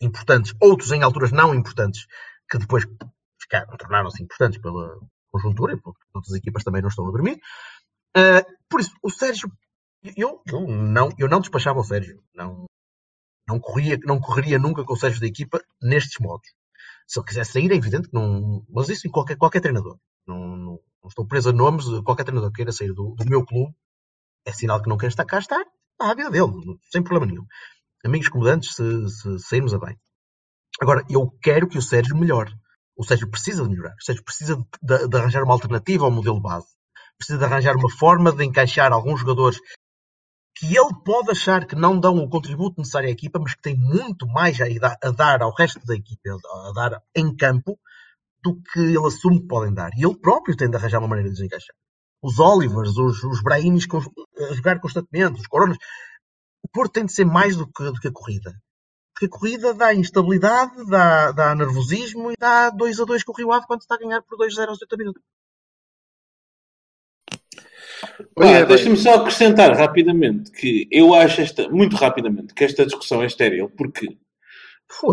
importantes, 0.00 0.54
outros 0.60 0.92
em 0.92 1.02
alturas 1.02 1.32
não 1.32 1.54
importantes, 1.54 2.06
que 2.50 2.56
depois 2.56 2.84
ficaram, 3.40 3.76
tornaram-se 3.76 4.22
importantes 4.22 4.60
pela 4.60 4.98
conjuntura 5.30 5.74
e 5.74 5.80
porque 5.80 6.00
outras 6.14 6.34
equipas 6.34 6.64
também 6.64 6.80
não 6.80 6.88
estão 6.88 7.06
a 7.06 7.10
dormir. 7.10 7.38
Uh, 8.16 8.44
por 8.68 8.80
isso, 8.80 8.92
o 9.02 9.10
Sérgio, 9.10 9.50
eu, 10.16 10.42
eu, 10.46 10.66
não, 10.66 11.10
eu 11.18 11.28
não 11.28 11.40
despachava 11.40 11.80
o 11.80 11.84
Sérgio. 11.84 12.22
Não, 12.34 12.66
não, 13.48 13.58
corria, 13.58 13.98
não 14.04 14.20
correria 14.20 14.58
nunca 14.58 14.84
com 14.84 14.92
o 14.92 14.96
Sérgio 14.96 15.20
da 15.20 15.26
equipa 15.26 15.62
nestes 15.82 16.18
modos. 16.20 16.48
Se 17.06 17.18
ele 17.18 17.26
quisesse 17.26 17.52
sair, 17.52 17.70
é 17.72 17.74
evidente 17.74 18.08
que 18.08 18.14
não. 18.14 18.64
Mas 18.68 18.88
isso 18.88 19.06
em 19.06 19.10
qualquer, 19.10 19.36
qualquer 19.36 19.60
treinador. 19.60 19.98
Não, 20.26 20.38
não, 20.38 20.80
não 21.02 21.08
estou 21.08 21.26
preso 21.26 21.50
a 21.50 21.52
nomes. 21.52 21.86
Qualquer 22.04 22.24
treinador 22.24 22.50
que 22.50 22.56
queira 22.56 22.72
sair 22.72 22.92
do, 22.92 23.14
do 23.14 23.24
meu 23.26 23.44
clube 23.44 23.74
é 24.44 24.52
sinal 24.52 24.82
que 24.82 24.88
não 24.88 24.96
quer 24.96 25.08
estar 25.08 25.24
cá, 25.24 25.38
está 25.38 25.64
à 25.98 26.14
vida 26.14 26.30
dele, 26.30 26.52
sem 26.90 27.02
problema 27.02 27.26
nenhum. 27.26 27.46
Amigos 28.04 28.28
comandantes, 28.28 28.74
se, 28.74 29.08
se 29.08 29.38
sairmos 29.40 29.74
a 29.74 29.78
bem. 29.78 29.98
Agora, 30.80 31.04
eu 31.10 31.30
quero 31.42 31.68
que 31.68 31.76
o 31.76 31.82
Sérgio 31.82 32.16
melhore. 32.16 32.52
O 32.96 33.04
Sérgio 33.04 33.28
precisa 33.28 33.62
de 33.62 33.68
melhorar. 33.68 33.94
O 33.94 34.04
Sérgio 34.04 34.24
precisa 34.24 34.56
de, 34.82 35.08
de, 35.08 35.16
arranjar 35.16 35.42
uma 35.42 35.54
alternativa 35.54 36.04
ao 36.04 36.10
modelo 36.10 36.40
base. 36.40 36.68
Precisa 37.16 37.38
de 37.38 37.44
arranjar 37.44 37.76
uma 37.76 37.90
forma 37.90 38.32
de 38.32 38.44
encaixar 38.44 38.92
alguns 38.92 39.20
jogadores 39.20 39.58
que 40.58 40.66
ele 40.66 40.94
pode 41.04 41.30
achar 41.30 41.66
que 41.66 41.76
não 41.76 41.98
dão 42.00 42.16
o 42.16 42.28
contributo 42.28 42.80
necessário 42.80 43.08
à 43.08 43.12
equipa, 43.12 43.38
mas 43.38 43.54
que 43.54 43.62
tem 43.62 43.76
muito 43.76 44.26
mais 44.26 44.58
a, 44.60 44.66
a 45.02 45.10
dar 45.10 45.40
ao 45.40 45.54
resto 45.54 45.84
da 45.86 45.94
equipa, 45.94 46.36
a 46.68 46.72
dar 46.72 47.02
em 47.14 47.34
campo, 47.36 47.78
do 48.42 48.60
que 48.60 48.80
ele 48.80 49.06
assume 49.06 49.40
que 49.40 49.46
podem 49.46 49.72
dar. 49.72 49.90
E 49.96 50.04
ele 50.04 50.16
próprio 50.16 50.56
tem 50.56 50.68
de 50.68 50.76
arranjar 50.76 50.98
uma 50.98 51.08
maneira 51.08 51.28
de 51.28 51.36
desencaixar. 51.36 51.74
Os 52.20 52.40
Olivers, 52.40 52.96
os, 52.96 53.22
os 53.22 53.42
Brahimis 53.42 53.86
a 54.50 54.54
jogar 54.54 54.80
constantemente, 54.80 55.40
os 55.40 55.46
Coronas. 55.46 55.76
O 56.62 56.68
Porto 56.68 56.92
tem 56.92 57.06
de 57.06 57.12
ser 57.12 57.24
mais 57.24 57.56
do 57.56 57.66
que, 57.66 57.84
do 57.84 58.00
que 58.00 58.08
a 58.08 58.12
corrida. 58.12 58.52
Porque 59.14 59.26
a 59.26 59.38
corrida 59.38 59.74
dá 59.74 59.94
instabilidade, 59.94 60.84
dá, 60.86 61.32
dá 61.32 61.54
nervosismo 61.54 62.32
e 62.32 62.34
dá 62.38 62.70
2 62.70 63.00
a 63.00 63.04
2 63.04 63.22
com 63.22 63.32
o 63.32 63.36
Rio 63.36 63.52
Ave 63.52 63.66
quando 63.66 63.80
está 63.80 63.94
a 63.94 63.98
ganhar 63.98 64.22
por 64.22 64.38
2-0 64.38 64.68
aos 64.68 64.80
80 64.82 64.96
minutos. 64.96 65.22
Ah, 68.38 68.64
Deixa-me 68.64 68.96
só 68.96 69.14
acrescentar 69.14 69.76
rapidamente 69.76 70.50
que 70.52 70.86
eu 70.90 71.14
acho 71.14 71.40
esta, 71.40 71.68
muito 71.68 71.96
rapidamente, 71.96 72.54
que 72.54 72.64
esta 72.64 72.84
discussão 72.84 73.22
é 73.22 73.26
estéril, 73.26 73.70
porque 73.76 74.16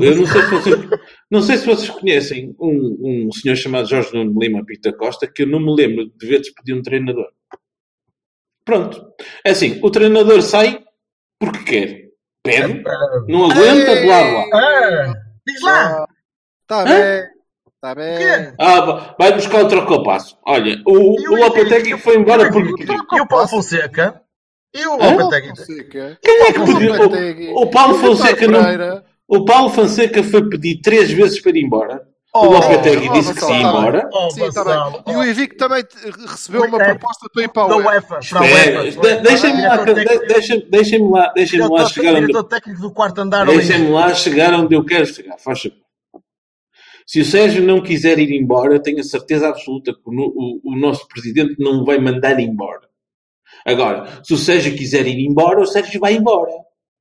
eu 0.01 0.15
não 0.15 0.25
sei 0.25 0.41
se 0.41 0.49
vocês, 0.51 0.89
não 1.29 1.41
sei 1.41 1.57
se 1.57 1.65
vocês 1.65 1.89
conhecem 1.89 2.55
um, 2.59 3.27
um 3.27 3.31
senhor 3.31 3.55
chamado 3.55 3.89
Jorge 3.89 4.13
Nuno 4.13 4.39
Lima 4.39 4.65
Pita 4.65 4.93
Costa, 4.93 5.27
que 5.27 5.43
eu 5.43 5.47
não 5.47 5.59
me 5.59 5.75
lembro 5.75 6.09
de 6.09 6.27
ver 6.27 6.39
despedir 6.39 6.75
um 6.75 6.81
treinador. 6.81 7.29
Pronto. 8.63 9.13
É 9.43 9.51
assim, 9.51 9.79
o 9.83 9.91
treinador 9.91 10.41
sai 10.41 10.83
porque 11.39 11.63
quer. 11.63 12.05
Pede, 12.43 12.83
não 13.27 13.45
aguenta, 13.45 14.01
blá 14.01 14.23
blá. 14.23 14.45
Ah, 14.53 15.13
diz 15.45 15.61
lá! 15.61 16.05
Está 16.61 16.83
bem. 16.83 17.34
Está 17.85 17.93
bem. 17.93 18.53
Ah, 18.59 19.15
vai 19.17 19.33
buscar 19.33 19.63
o 19.63 19.67
trocopasso. 19.67 20.35
Olha, 20.43 20.81
o, 20.87 21.31
o 21.31 21.35
Lopetegui 21.35 21.97
foi 21.99 22.17
embora 22.17 22.51
porque. 22.51 22.83
E 22.83 23.21
o 23.21 23.27
Paulo 23.27 23.47
Fonseca? 23.47 24.21
E 24.73 24.87
o 24.87 24.97
Lopetegui? 24.97 25.83
Quem 26.19 26.41
é 26.41 26.51
que 26.51 26.59
pediu? 26.61 27.53
O, 27.53 27.61
o 27.61 27.69
Paulo 27.69 27.95
Fonseca 27.99 28.47
não. 28.47 29.03
O 29.27 29.45
Paulo 29.45 29.69
Fonseca 29.69 30.23
foi 30.23 30.49
pedir 30.49 30.81
três 30.81 31.11
vezes 31.11 31.39
para 31.39 31.51
ir 31.51 31.63
embora. 31.63 32.01
Oh, 32.33 32.47
o 32.47 32.51
Lopetegui 32.53 33.07
oh, 33.07 33.13
disse 33.13 33.33
que 33.33 33.39
se 33.39 33.51
ia 33.51 33.61
embora. 33.61 34.09
Oh, 34.11 34.29
Sim, 34.29 34.51
tá 34.51 34.65
bem. 34.65 35.03
E 35.13 35.15
o 35.15 35.23
Evic 35.23 35.55
também 35.55 35.83
recebeu 36.27 36.63
uma 36.63 36.77
proposta 36.77 37.29
para 37.31 37.43
ir 37.43 37.47
para 37.49 37.67
Da 37.67 37.77
o 37.77 37.85
UEFA. 37.85 38.19
Deixem-me 39.21 39.61
lá, 39.61 39.77
deixem-me 40.69 41.11
lá, 41.11 41.33
deixem-me 41.33 41.69
lá 41.69 41.85
chegar 41.85 42.11
onde. 42.11 42.21
Diretor 42.21 42.43
técnico 42.43 42.81
do 42.81 42.91
quarto 42.91 43.21
andar. 43.21 43.45
Deixem-me 43.45 43.89
lá 43.89 44.13
chegar 44.13 44.53
onde 44.55 44.75
eu 44.75 44.83
quero 44.83 45.05
chegar. 45.05 45.37
Faz 45.37 45.61
favor. 45.61 45.84
Se 47.05 47.21
o 47.21 47.25
Sérgio 47.25 47.63
não 47.63 47.81
quiser 47.81 48.17
ir 48.19 48.31
embora, 48.31 48.81
tenho 48.81 48.99
a 48.99 49.03
certeza 49.03 49.47
absoluta 49.47 49.93
que 49.93 50.01
o, 50.05 50.11
o, 50.11 50.61
o 50.73 50.75
nosso 50.75 51.07
presidente 51.07 51.55
não 51.59 51.81
o 51.81 51.85
vai 51.85 51.99
mandar 51.99 52.39
embora. 52.39 52.89
Agora, 53.65 54.21
se 54.23 54.33
o 54.33 54.37
Sérgio 54.37 54.75
quiser 54.75 55.07
ir 55.07 55.19
embora, 55.25 55.61
o 55.61 55.65
Sérgio 55.65 55.99
vai 55.99 56.15
embora. 56.15 56.51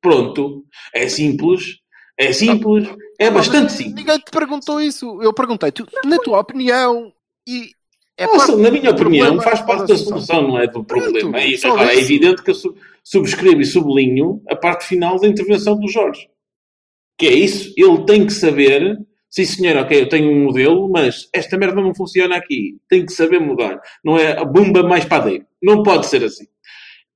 Pronto. 0.01 0.65
É 0.95 1.09
simples. 1.09 1.79
É 2.19 2.33
simples. 2.33 2.89
É 3.19 3.31
bastante 3.31 3.73
simples. 3.73 3.95
Ninguém 3.95 4.19
te 4.19 4.31
perguntou 4.31 4.81
isso. 4.81 5.21
Eu 5.23 5.33
perguntei-te, 5.33 5.85
na 6.05 6.19
tua 6.19 6.39
opinião, 6.41 7.13
e 7.49 7.71
é 8.17 8.27
Nossa, 8.27 8.47
parte 8.49 8.63
na 8.63 8.71
minha 8.71 8.91
opinião, 8.91 9.27
problema 9.27 9.43
faz 9.43 9.61
parte 9.63 9.89
da 9.89 9.97
solução. 9.97 10.43
não 10.49 10.59
é 10.59 10.67
do 10.67 10.85
problema. 10.85 11.39
É 11.39 11.47
isso. 11.47 11.67
Agora, 11.67 11.93
é 11.95 11.99
evidente 11.99 12.43
que 12.43 12.51
eu 12.51 12.55
su- 12.55 12.77
subscrevo 13.03 13.61
e 13.61 13.65
sublinho 13.65 14.43
a 14.49 14.55
parte 14.55 14.85
final 14.87 15.19
da 15.19 15.27
intervenção 15.27 15.79
do 15.79 15.89
Jorge. 15.89 16.29
Que 17.19 17.27
é 17.27 17.33
isso. 17.35 17.73
Ele 17.77 18.05
tem 18.05 18.25
que 18.27 18.33
saber, 18.33 18.99
sim 19.35 19.45
senhor, 19.45 19.77
ok, 19.79 20.01
eu 20.01 20.09
tenho 20.09 20.31
um 20.31 20.45
modelo, 20.45 20.89
mas 20.91 21.29
esta 21.35 21.59
merda 21.59 21.81
não 21.81 21.95
funciona 21.95 22.37
aqui. 22.37 22.79
Tem 22.89 23.05
que 23.05 23.13
saber 23.13 23.41
mudar. 23.41 23.81
Não 24.05 24.17
é 24.19 24.39
a 24.39 24.45
bomba 24.45 24.83
mais 24.83 25.05
padeiro. 25.05 25.45
Não 25.63 25.83
pode 25.83 26.07
ser 26.07 26.23
assim. 26.25 26.47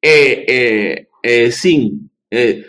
É, 0.05 0.95
é, 0.97 1.07
é 1.25 1.45
assim. 1.47 2.01
é- 2.33 2.63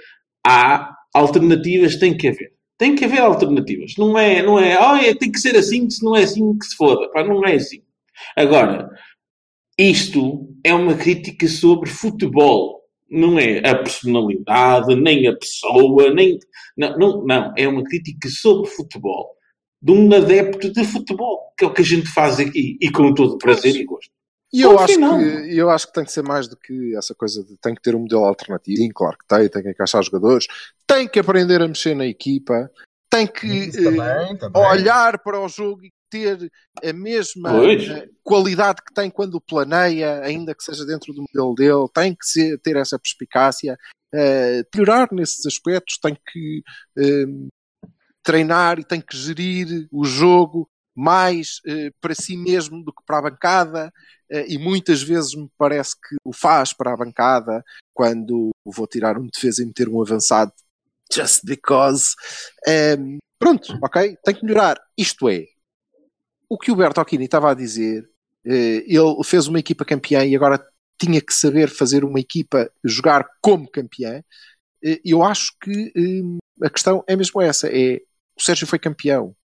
há 0.46 0.96
alternativas, 1.14 1.98
tem 1.98 2.16
que 2.16 2.28
haver. 2.28 2.54
Tem 2.78 2.96
que 2.96 3.06
haver 3.06 3.20
alternativas. 3.22 3.94
Não 3.98 4.18
é, 4.18 4.42
não 4.44 4.60
é, 4.60 4.78
ah, 4.80 5.02
é, 5.04 5.14
tem 5.16 5.32
que 5.32 5.40
ser 5.40 5.56
assim, 5.58 5.90
se 5.90 6.04
não 6.04 6.16
é 6.16 6.24
assim, 6.24 6.58
que 6.58 6.66
se 6.66 6.76
foda. 6.76 7.10
Pá, 7.12 7.24
não 7.24 7.46
é 7.46 7.56
assim. 7.56 7.82
Agora, 8.36 8.90
isto 9.78 10.48
é 10.64 10.74
uma 10.74 10.96
crítica 10.96 11.48
sobre 11.48 11.90
futebol. 11.90 12.82
Não 13.10 13.40
é 13.40 13.60
a 13.68 13.76
personalidade, 13.76 14.96
nem 14.96 15.28
a 15.28 15.36
pessoa, 15.36 16.14
nem. 16.14 16.38
Não, 16.78 16.98
não, 16.98 17.26
não. 17.26 17.54
É 17.58 17.68
uma 17.68 17.84
crítica 17.84 18.30
sobre 18.30 18.70
futebol. 18.70 19.36
De 19.82 19.92
um 19.92 20.14
adepto 20.14 20.72
de 20.72 20.84
futebol, 20.84 21.54
que 21.58 21.64
é 21.64 21.68
o 21.68 21.74
que 21.74 21.82
a 21.82 21.86
gente 21.86 22.08
faz 22.08 22.40
aqui. 22.40 22.78
E 22.82 22.92
com 22.92 23.14
todo 23.14 23.38
prazer 23.38 23.76
e 23.76 23.86
gosto. 23.86 24.12
E 24.52 24.62
eu 24.62 24.80
acho, 24.80 24.98
que, 24.98 25.56
eu 25.56 25.70
acho 25.70 25.88
que 25.88 25.94
tem 25.94 26.04
que 26.04 26.12
ser 26.12 26.24
mais 26.24 26.48
do 26.48 26.58
que 26.58 26.96
essa 26.98 27.14
coisa 27.14 27.44
de 27.44 27.56
tem 27.58 27.76
que 27.76 27.82
ter 27.82 27.96
um 27.96 28.00
modelo 28.00 28.26
alternativo. 28.26 28.78
Sim, 28.78 28.90
claro 28.90 29.16
que 29.18 29.28
tem, 29.28 29.48
tem 29.48 29.62
que 29.62 29.70
encaixar 29.70 30.02
jogadores, 30.04 30.48
tem 30.88 31.08
que 31.08 31.20
aprender 31.20 31.62
a 31.62 31.68
mexer 31.68 31.96
na 31.96 32.08
equipa, 32.08 32.70
tem 33.12 33.28
que 33.28 33.70
eh, 33.70 33.72
também, 33.72 34.38
também. 34.38 34.62
olhar 34.64 35.20
para 35.20 35.40
o 35.40 35.48
jogo 35.48 35.86
e 35.86 35.92
ter 36.10 36.52
a 36.84 36.92
mesma 36.92 37.52
Pois. 37.52 37.88
eh, 37.90 38.10
qualidade 38.24 38.82
que 38.84 38.92
tem 38.92 39.12
quando 39.12 39.40
planeia, 39.40 40.20
ainda 40.22 40.56
que 40.56 40.64
seja 40.64 40.84
dentro 40.84 41.14
do 41.14 41.22
modelo 41.22 41.54
dele, 41.54 41.88
tem 41.94 42.16
que 42.16 42.26
ser- 42.26 42.58
ter 42.60 42.76
essa 42.76 42.98
perspicácia, 42.98 43.78
eh, 44.12 44.64
melhorar 44.74 45.10
nesses 45.12 45.46
aspectos, 45.46 46.00
tem 46.00 46.18
que 46.32 46.64
eh, 46.98 47.26
treinar 48.30 48.78
e 48.78 48.84
tem 48.84 49.02
que 49.02 49.18
gerir 49.18 49.88
o 49.92 50.06
jogo 50.06 50.70
mais 50.96 51.62
eh, 51.66 51.92
para 52.00 52.14
si 52.14 52.38
mesmo 52.38 52.84
do 52.84 52.94
que 52.94 53.02
para 53.04 53.18
a 53.18 53.22
bancada 53.24 53.92
eh, 54.30 54.46
e 54.48 54.60
muitas 54.60 55.02
vezes 55.02 55.34
me 55.34 55.50
parece 55.58 55.96
que 55.96 56.16
o 56.24 56.32
faz 56.32 56.72
para 56.72 56.94
a 56.94 56.98
bancada 56.98 57.64
quando 57.92 58.52
vou 58.64 58.86
tirar 58.86 59.18
um 59.18 59.26
defesa 59.26 59.64
e 59.64 59.66
meter 59.66 59.90
um 59.90 60.00
avançado 60.00 60.52
just 61.12 61.44
because. 61.44 62.14
Ehm, 62.68 63.18
pronto, 63.40 63.76
ok, 63.82 64.16
tem 64.24 64.36
que 64.36 64.46
melhorar. 64.46 64.80
Isto 64.96 65.28
é, 65.28 65.46
o 66.48 66.56
que 66.56 66.72
o 66.72 66.76
Bertocchini 66.76 67.26
estava 67.26 67.50
a 67.50 67.56
dizer 67.56 68.08
eh, 68.46 68.84
ele 68.86 69.24
fez 69.24 69.48
uma 69.48 69.58
equipa 69.60 69.84
campeã 69.84 70.24
e 70.24 70.36
agora 70.36 70.64
tinha 71.02 71.20
que 71.20 71.34
saber 71.34 71.68
fazer 71.70 72.04
uma 72.04 72.20
equipa 72.20 72.70
jogar 72.86 73.26
como 73.42 73.68
campeã 73.72 74.22
Eh, 74.84 75.02
eu 75.04 75.24
acho 75.24 75.54
que 75.62 75.92
eh, 75.96 76.66
a 76.66 76.70
questão 76.70 77.04
é 77.08 77.16
mesmo 77.16 77.42
essa 77.42 77.68
é, 77.68 78.02
o 78.40 78.44
Sérgio 78.46 78.68
foi 78.68 78.80
campeão 78.80 79.36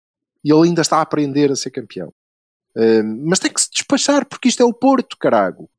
e 0.43 0.51
ele 0.51 0.67
ainda 0.67 0.81
está 0.81 0.97
a 0.97 1.01
aprender 1.01 1.51
a 1.51 1.55
ser 1.55 1.71
campeão 1.71 2.13
eh, 2.77 3.03
mas 3.03 3.39
tem 3.39 3.51
que 3.51 3.61
se 3.61 3.69
despachar 3.71 4.25
porque 4.25 4.47
isto 4.49 4.61
é 4.61 4.65
o 4.65 4.73
Porto, 4.73 5.17
carago 5.17 5.69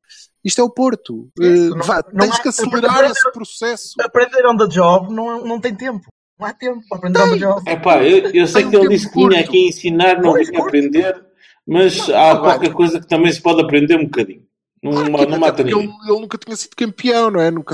isto 0.43 0.61
é 0.61 0.63
o 0.63 0.69
Porto 0.69 1.29
Isso, 1.39 1.75
não- 1.75 1.85
vá, 1.85 2.01
não 2.13 2.19
tens 2.25 2.35
há- 2.39 2.41
que 2.41 2.47
acelerar 2.49 3.05
esse 3.11 3.31
processo 3.31 3.93
Aprender 4.01 4.45
on 4.47 4.55
the 4.57 4.67
job 4.67 5.13
não, 5.13 5.43
não 5.45 5.59
tem 5.59 5.75
tempo. 5.75 6.05
Não 6.39 6.45
há 6.47 6.53
tempo 6.53 6.81
para 6.87 6.99
aprender 6.99 7.19
on 7.19 7.29
the 7.31 7.37
job. 7.37 7.61
É 7.69 7.75
pá, 7.75 8.03
eu, 8.03 8.29
eu 8.31 8.45
sei 8.47 8.61
Tem 8.61 8.69
que 8.71 8.77
ele 8.77 8.89
disse 8.89 9.09
que 9.09 9.15
vinha 9.15 9.29
curto. 9.29 9.49
aqui 9.49 9.67
ensinar, 9.67 10.21
não 10.21 10.33
vinha 10.33 10.59
aprender, 10.61 11.25
mas 11.65 12.07
há 12.11 12.35
não, 12.35 12.41
qualquer 12.41 12.73
coisa 12.73 12.99
que 13.01 13.07
também 13.07 13.31
se 13.31 13.41
pode 13.41 13.59
aprender 13.61 13.95
um 13.97 14.03
bocadinho. 14.05 14.47
Não, 14.83 14.91
Claro 14.91 15.17
que 15.25 15.25
não 15.31 15.39
mata 15.39 15.63
ninguém. 15.63 15.83
ele, 15.83 15.93
ele 16.11 16.19
nunca 16.21 16.37
tinha 16.37 16.55
sido 16.55 16.75
campeão, 16.75 17.31
não 17.31 17.41
é? 17.41 17.49
Nunca, 17.49 17.73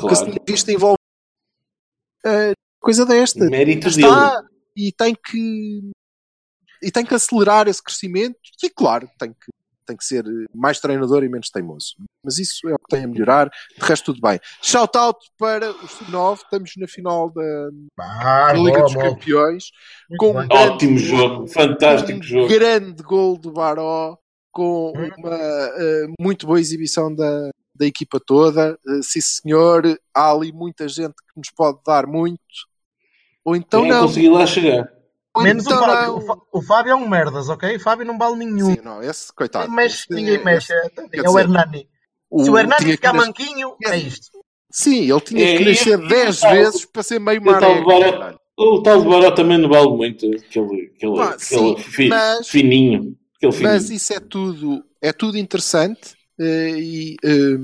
nunca 0.00 0.14
se 0.14 0.22
Claro. 0.24 0.32
tinha 0.38 0.44
visto 0.46 0.68
envolvido 0.70 0.98
eh, 2.26 2.52
coisa 2.84 3.04
desta. 3.06 3.44
Mérito 3.48 3.88
Está 3.88 4.42
e 4.76 4.92
tem 4.92 5.14
que 5.14 5.90
e 6.82 6.90
tem 6.90 7.04
que 7.06 7.14
acelerar 7.14 7.66
esse 7.66 7.82
crescimento 7.82 8.36
e 8.62 8.68
claro, 8.70 9.08
tem 9.18 9.30
que 9.32 9.52
tem 9.86 9.96
que 9.98 10.04
ser 10.04 10.24
mais 10.54 10.80
treinador 10.80 11.22
e 11.24 11.28
menos 11.28 11.50
teimoso. 11.50 11.94
Mas 12.24 12.38
isso 12.38 12.66
é 12.68 12.72
o 12.72 12.78
que 12.78 12.88
tem 12.88 13.04
a 13.04 13.06
melhorar. 13.06 13.50
De 13.78 13.84
resto, 13.86 14.14
tudo 14.14 14.20
bem. 14.26 14.40
Shout 14.62 14.96
out 14.96 15.18
para 15.38 15.70
o 15.72 15.86
Sub-9. 15.86 16.36
Estamos 16.38 16.70
na 16.78 16.88
final 16.88 17.30
da, 17.30 17.68
Ah, 18.00 18.46
da 18.46 18.52
Liga 18.54 18.78
boa, 18.78 18.82
dos. 18.84 18.94
Campeões. 18.94 19.64
Muito 20.08 20.18
Com 20.20 20.30
um 20.30 20.32
grande- 20.32 20.54
Ótimo 20.54 20.96
jogo, 20.98 21.46
fantástico 21.48 22.18
um 22.18 22.22
jogo. 22.22 22.48
grande 22.48 23.02
gol 23.02 23.36
do 23.36 23.52
Baró, 23.52 24.16
com 24.50 24.90
Hum. 24.96 25.10
uma 25.18 25.36
eh, 25.36 26.06
muito 26.18 26.46
boa 26.46 26.58
exibição 26.58 27.14
da, 27.14 27.50
da 27.74 27.84
equipa 27.84 28.18
toda. 28.18 28.78
Eh, 28.88 29.02
sim, 29.02 29.20
senhor, 29.20 29.82
há 30.14 30.30
ali 30.32 30.50
muita 30.50 30.88
gente 30.88 31.12
que 31.14 31.36
nos 31.38 31.50
pode 31.54 31.78
dar 31.86 32.06
muito. 32.06 32.40
Ou 33.44 33.54
então 33.56 33.82
Nem 33.82 33.90
não. 33.90 34.02
consegui 34.06 34.28
lá 34.28 34.46
chegar. 34.46 34.88
Ou 35.36 35.42
Menos 35.42 35.64
então 35.66 35.78
o 35.78 35.84
Fábio. 35.84 36.06
não. 36.06 36.16
O, 36.16 36.20
Fá- 36.20 36.38
o 36.52 36.62
Fábio 36.62 36.90
é 36.92 36.94
um 36.94 37.08
merdas, 37.08 37.48
ok? 37.48 37.76
O 37.76 37.80
Fábio 37.80 38.06
não 38.06 38.16
vale 38.16 38.36
nenhum. 38.36 38.72
Sim, 38.74 38.80
não, 38.84 39.02
esse, 39.02 39.32
coitado. 39.32 39.64
Ninguém 39.68 39.76
mexe, 39.84 39.96
Esse- 40.04 40.14
ninguém 40.14 40.44
mexe. 40.44 40.72
É, 40.72 40.88
quer 40.88 41.24
é 41.24 41.28
o 41.30 41.38
Hernani. 41.38 41.88
o- 42.30 42.44
Se 42.44 42.50
o 42.50 42.58
Hernani 42.58 42.76
tinha 42.84 42.90
que 42.90 42.96
ficar 42.96 43.12
manquinho, 43.12 43.74
é 43.84 43.96
isto. 43.98 44.26
Sim, 44.70 45.10
ele 45.10 45.20
tinha 45.20 45.44
É, 45.54 45.58
que 45.58 45.64
nascer 45.64 46.00
e- 46.00 46.08
10 46.08 46.38
e 46.38 46.40
tal- 46.40 46.52
vezes 46.52 46.84
para 46.84 47.02
ser 47.02 47.18
meio 47.20 47.42
maré. 47.42 47.66
O 48.56 48.82
tal 48.82 49.02
de 49.02 49.08
Baró 49.08 49.30
também 49.32 49.58
não 49.58 49.68
vale 49.68 49.88
muito. 49.88 50.26
Aquele, 50.26 50.92
aquele, 50.96 51.16
Pá, 51.16 51.24
aquele 51.30 51.38
sim, 51.40 51.76
fi- 51.76 52.08
mas- 52.08 52.48
fininho. 52.48 53.16
Aquele 53.36 53.52
fininho. 53.52 53.72
Mas 53.72 53.90
isso 53.90 54.12
é 54.12 54.20
tudo, 54.20 54.84
é 55.02 55.12
tudo 55.12 55.36
interessante 55.36 56.14
eh, 56.40 56.70
e 56.78 57.16
eh, 57.24 57.58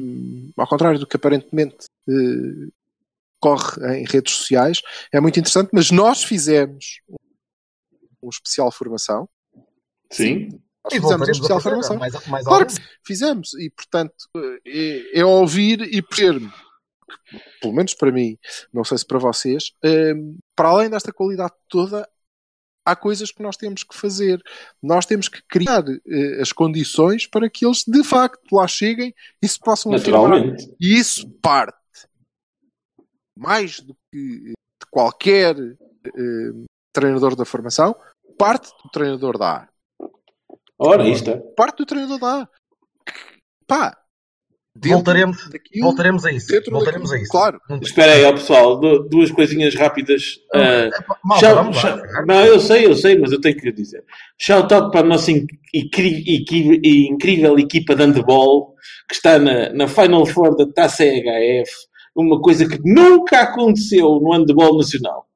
ao 0.57 0.67
contrário 0.67 0.99
do 0.99 1.07
que 1.07 1.15
aparentemente 1.17 1.87
eh, 2.09 2.69
corre 3.41 3.99
em 3.99 4.05
redes 4.05 4.35
sociais, 4.35 4.81
é 5.13 5.21
muito 5.21 5.39
interessante, 5.39 5.71
mas 5.73 5.91
nós 5.91 6.23
fizemos 6.23 7.01
um 8.23 8.29
especial 8.29 8.71
formação. 8.71 9.29
Sim. 10.13 10.49
Nós 10.85 10.95
E 10.95 11.01
fizemos 11.01 11.29
um 11.29 11.33
especial 11.33 11.61
fazer 11.61 11.71
formação. 11.71 11.97
mais, 11.99 12.27
mais 12.27 12.45
Claro 12.45 12.67
que 12.67 12.75
fizemos 13.07 13.55
e 13.55 13.71
portanto 13.71 14.15
é, 14.67 15.21
é 15.21 15.25
ouvir 15.25 15.83
e 15.83 16.03
perceber 16.03 16.41
pelo 17.61 17.75
menos 17.75 17.95
para 17.95 18.13
mim, 18.13 18.39
não 18.73 18.85
sei 18.85 18.99
se 18.99 19.07
para 19.07 19.19
vocês, 19.19 19.73
eh, 19.85 20.15
para 20.55 20.69
além 20.69 20.89
desta 20.89 21.13
qualidade 21.13 21.53
toda, 21.69 22.09
há 22.85 22.97
coisas 22.97 23.31
que 23.31 23.43
nós 23.43 23.57
temos 23.57 23.83
que 23.83 23.97
fazer. 23.97 24.43
Nós 24.83 25.07
temos 25.07 25.29
que 25.29 25.43
criar 25.49 25.85
eh, 25.89 26.41
as 26.41 26.53
condições 26.53 27.27
para 27.27 27.49
que 27.49 27.65
eles 27.65 27.85
de 27.87 28.03
facto 28.05 28.41
lá 28.53 28.67
cheguem 28.67 29.15
e 29.43 29.49
se 29.49 29.59
possam 29.59 29.93
afirmar. 29.95 30.23
Naturalmente. 30.23 30.75
E 30.81 30.99
isso 30.99 31.29
parte 31.43 31.79
mais 33.41 33.81
do 33.81 33.95
que 34.13 34.19
de 34.21 34.55
qualquer 34.91 35.57
eh, 35.59 36.53
treinador 36.93 37.35
da 37.35 37.45
formação, 37.47 37.95
parte 38.39 38.69
do 38.83 38.91
treinador 38.91 39.39
da 39.39 39.51
A. 39.57 39.69
Ora, 40.79 41.03
aí 41.05 41.13
está. 41.13 41.37
Parte 41.57 41.79
do 41.79 41.87
treinador 41.87 42.19
da 42.19 42.43
A. 42.43 42.49
Pá, 43.67 43.97
Voltaremos, 44.83 45.49
daquilo- 45.51 45.85
voltaremos 45.85 46.25
a 46.25 46.31
isso. 46.33 46.47
Voltaremos 46.71 47.11
a 47.11 47.15
daquilo, 47.15 47.23
isso. 47.25 47.33
Claro. 47.33 47.61
Espera 47.83 48.13
aí, 48.13 48.25
ó, 48.25 48.33
pessoal. 48.33 48.79
du- 48.79 49.09
Duas 49.09 49.31
coisinhas 49.31 49.75
rápidas. 49.75 50.39
Ah, 50.55 50.89
Malta, 51.25 51.47
Shout- 51.47 51.55
vamos 51.57 51.77
lá. 51.77 51.83
shout- 51.83 52.27
não, 52.27 52.47
eu 52.47 52.61
sei, 52.61 52.87
eu 52.87 52.95
sei, 52.95 53.19
mas 53.19 53.33
eu 53.33 53.41
tenho 53.41 53.57
que 53.57 53.73
dizer. 53.73 54.05
Shout 54.41 54.73
out 54.73 54.91
para 54.93 55.01
a 55.01 55.09
nossa 55.09 55.31
incrível 55.75 57.59
equipa 57.59 57.95
de 57.95 58.03
handball 58.05 58.75
que 59.09 59.15
está 59.15 59.39
na, 59.39 59.71
na 59.73 59.89
Final 59.89 60.25
Four 60.27 60.57
da 60.57 60.67
Taça 60.73 61.05
EHF, 61.05 61.71
uma 62.21 62.41
coisa 62.41 62.69
que 62.69 62.79
nunca 62.85 63.41
aconteceu 63.43 64.21
no 64.21 64.33
handball 64.33 64.77
nacional. 64.79 65.27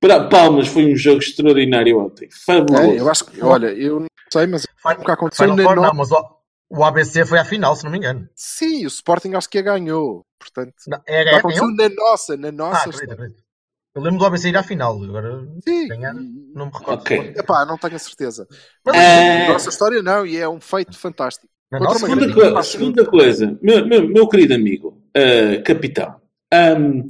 Para 0.00 0.28
Palmas 0.28 0.68
foi 0.68 0.92
um 0.92 0.96
jogo 0.96 1.20
extraordinário 1.20 1.98
ontem. 2.00 2.28
Fabuloso. 2.44 2.96
É, 2.96 3.00
eu 3.00 3.08
acho 3.10 3.24
que, 3.26 3.40
olha, 3.42 3.68
eu 3.72 4.00
não 4.00 4.06
sei, 4.32 4.46
mas 4.46 4.62
Fi- 4.62 4.96
nunca 4.98 5.12
aconteceu 5.12 5.46
Four, 5.46 5.76
no- 5.76 5.82
não, 5.82 5.94
mas 5.94 6.10
o, 6.10 6.36
o 6.70 6.84
ABC 6.84 7.24
foi 7.24 7.38
à 7.38 7.44
final, 7.44 7.76
se 7.76 7.84
não 7.84 7.90
me 7.92 7.98
engano. 7.98 8.28
Sim, 8.34 8.84
o 8.84 8.88
Sporting 8.88 9.34
acho 9.34 9.48
que 9.48 9.58
a 9.58 9.62
ganhou. 9.62 10.24
Portanto, 10.38 10.74
Não, 10.88 11.00
é 11.06 11.18
nunca 11.24 11.36
a 11.36 11.38
aconteceu 11.38 11.68
ganhou? 11.68 11.76
na 11.76 11.94
nossa, 11.94 12.36
na 12.36 12.48
Ah, 12.48 12.52
nossa. 12.52 12.88
acredito, 12.88 13.12
acredito. 13.12 13.42
Eu 13.94 14.02
lembro 14.02 14.18
do 14.20 14.26
ABC 14.26 14.48
ir 14.48 14.56
à 14.56 14.62
final, 14.62 15.02
agora 15.04 15.46
Sim. 15.68 15.86
ganhar, 15.88 16.14
não 16.14 16.66
me 16.66 16.72
recordo. 16.72 17.02
Ok. 17.02 17.16
Epá, 17.36 17.64
não 17.66 17.76
tenho 17.78 17.94
a 17.94 17.98
certeza. 17.98 18.48
Mas, 18.84 18.96
É, 18.96 19.38
Na 19.46 19.52
nossa 19.52 19.68
história 19.68 20.02
não, 20.02 20.26
e 20.26 20.36
é 20.38 20.48
um 20.48 20.60
feito 20.60 20.98
fantástico. 20.98 21.46
nossa, 21.70 21.98
uma 21.98 22.08
segunda, 22.08 22.26
grande 22.26 22.34
co- 22.34 22.40
equipa, 22.42 22.62
segunda 22.62 23.06
coisa, 23.06 23.58
meu, 23.62 23.86
meu, 23.86 24.08
meu 24.08 24.28
querido 24.28 24.54
amigo, 24.54 24.91
ah, 25.16 25.62
capitão, 25.62 26.20
ahm, 26.52 27.02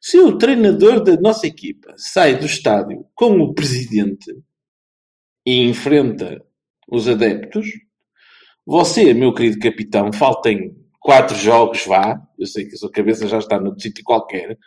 se 0.00 0.18
o 0.18 0.36
treinador 0.36 1.02
da 1.02 1.16
nossa 1.16 1.46
equipa 1.46 1.94
sai 1.96 2.36
do 2.38 2.46
estádio 2.46 3.06
com 3.14 3.40
o 3.40 3.54
presidente 3.54 4.30
e 5.46 5.62
enfrenta 5.62 6.42
os 6.88 7.08
adeptos, 7.08 7.66
você, 8.66 9.14
meu 9.14 9.32
querido 9.32 9.58
capitão, 9.58 10.12
faltem 10.12 10.76
quatro 11.00 11.36
jogos, 11.36 11.84
vá, 11.86 12.20
eu 12.38 12.46
sei 12.46 12.66
que 12.66 12.74
a 12.74 12.78
sua 12.78 12.90
cabeça 12.90 13.26
já 13.28 13.38
está 13.38 13.58
no 13.60 13.78
sítio 13.78 14.04
qualquer, 14.04 14.58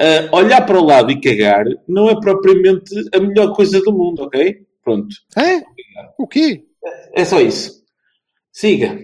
ah, 0.00 0.36
olhar 0.36 0.64
para 0.64 0.78
o 0.78 0.84
lado 0.84 1.10
e 1.10 1.20
cagar 1.20 1.64
não 1.86 2.08
é 2.08 2.18
propriamente 2.18 2.94
a 3.12 3.20
melhor 3.20 3.54
coisa 3.54 3.80
do 3.80 3.92
mundo, 3.92 4.22
ok? 4.22 4.66
Pronto, 4.82 5.14
É? 5.36 5.62
O 6.16 6.26
quê? 6.26 6.64
é 7.14 7.24
só 7.24 7.40
isso. 7.40 7.84
Siga. 8.50 8.98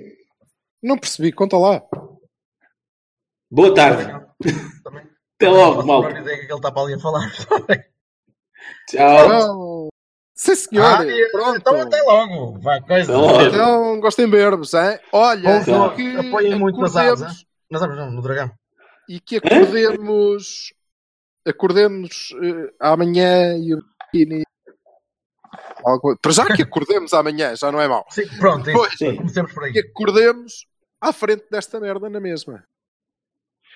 Não 0.83 0.97
percebi, 0.97 1.31
conta 1.33 1.59
lá. 1.59 1.83
Boa 3.55 3.73
tarde. 3.75 4.05
também. 4.83 5.05
Até 5.37 5.49
logo, 5.49 5.83
malta. 5.87 6.11
Não 6.11 6.21
ideia 6.21 6.39
que 6.39 6.45
ele 6.47 6.55
está 6.55 6.73
para 6.73 6.83
ali 6.83 6.95
a 6.95 6.99
falar. 6.99 7.31
Tchau. 8.89 9.89
Sim, 10.37 10.55
senhor. 10.57 10.85
Ah, 10.85 11.05
Pronto. 11.33 11.57
então 11.59 11.81
até 11.81 12.03
logo. 12.03 12.59
Vai, 12.61 12.81
coisa. 12.81 13.13
Até 13.13 13.21
logo. 13.27 13.43
Então, 13.43 14.01
gostem 14.01 14.29
verbos, 14.29 14.75
hein? 14.75 14.99
Olha, 15.13 15.63
jogo. 15.63 15.95
que 15.95 16.17
Apoiem 16.17 16.59
muito 16.59 16.81
nas 16.81 16.97
aves? 16.97 17.45
Nas 17.71 17.83
aves 17.83 17.97
não, 17.97 18.11
no 18.11 18.21
dragão. 18.23 18.51
e 19.09 19.21
que 19.21 19.37
acordemos 19.37 20.73
acordemos 21.47 22.31
eh, 22.43 22.73
amanhã 22.81 23.55
e 23.59 23.77
e- 24.15 24.43
algo- 25.85 26.17
para 26.21 26.33
já 26.33 26.47
que 26.47 26.63
acordemos 26.63 27.13
amanhã, 27.13 27.55
já 27.55 27.71
não 27.71 27.81
é 27.81 27.87
mau. 27.87 28.05
Sim, 28.11 28.27
pronto, 28.39 28.69
isso. 28.69 28.79
Pois. 28.79 28.95
Sim. 28.97 29.17
comecemos 29.17 29.53
por 29.53 29.65
aí. 29.65 29.73
Que 29.73 29.81
acordemos 29.81 30.67
à 31.01 31.13
frente 31.13 31.45
desta 31.51 31.79
merda 31.79 32.09
na 32.09 32.19
mesma. 32.21 32.65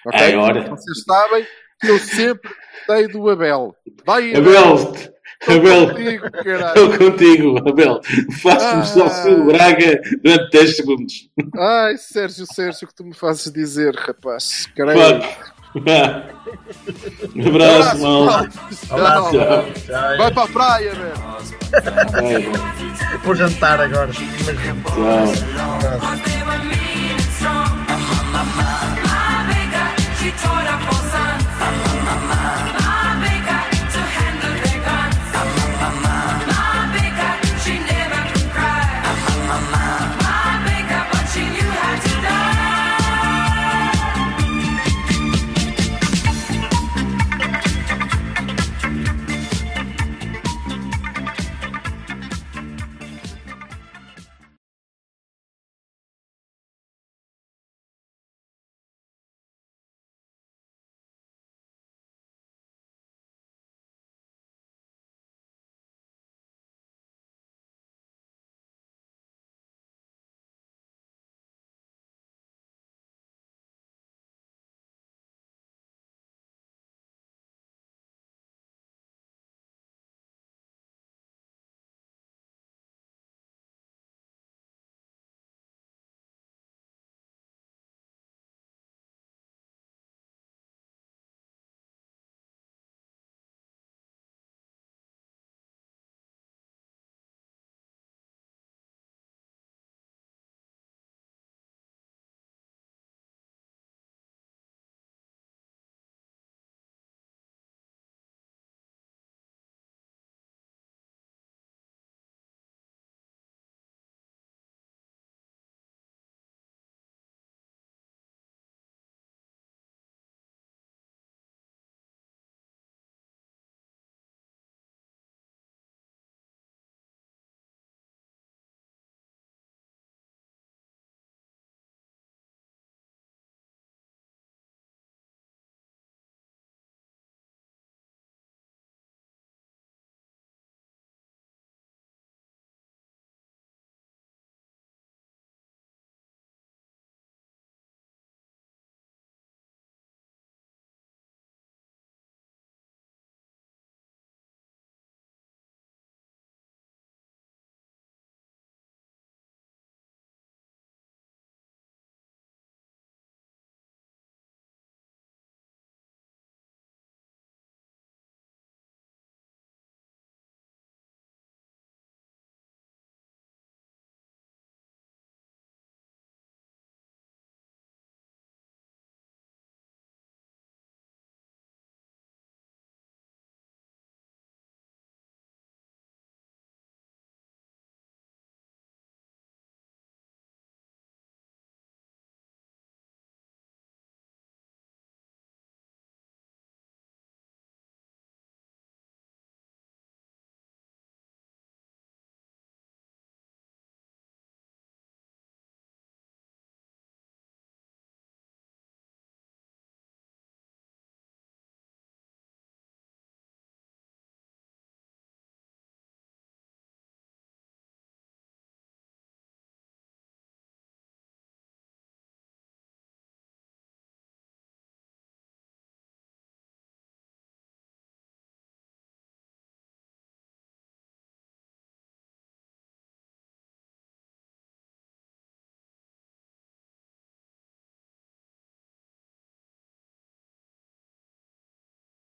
Ok? 0.06 0.20
É 0.20 0.36
hora. 0.36 0.68
Vocês 0.70 1.02
sabem 1.04 1.46
que 1.80 1.88
eu 1.88 1.98
sempre 1.98 2.50
gostei 2.86 3.08
do 3.08 3.28
Abel. 3.30 3.74
Vai, 4.06 4.34
Abel, 4.34 4.94
Abel, 5.46 5.88
Contigo, 5.94 6.30
caralho. 6.32 6.66
estou 6.66 6.98
contigo, 6.98 7.68
Abel. 7.68 8.00
Faço-me 8.42 8.84
só 8.86 9.04
Ah. 9.06 9.10
se 9.10 9.34
Braga 9.36 10.00
durante 10.22 10.50
10 10.50 10.76
segundos. 10.76 11.14
Ai, 11.56 11.96
Sérgio, 11.96 12.44
Sérgio, 12.52 12.84
o 12.84 12.88
que 12.88 12.94
tu 12.94 13.04
me 13.04 13.14
fazes 13.14 13.52
dizer, 13.52 13.94
rapaz. 13.94 14.66
Caralho. 14.76 15.22
Um 17.36 17.46
abraço, 17.48 17.98
mal. 18.02 18.26
Tchau. 18.48 19.30
Tchau. 19.30 19.30
Tchau. 19.30 20.16
Vai 20.16 20.32
para 20.32 20.42
a 20.42 20.48
praia, 20.48 20.92
velho. 20.94 21.12
Vou 23.22 23.34
jantar 23.36 23.80
agora. 23.80 24.10
Imagina. 24.10 24.82
Tchau. 27.38 28.87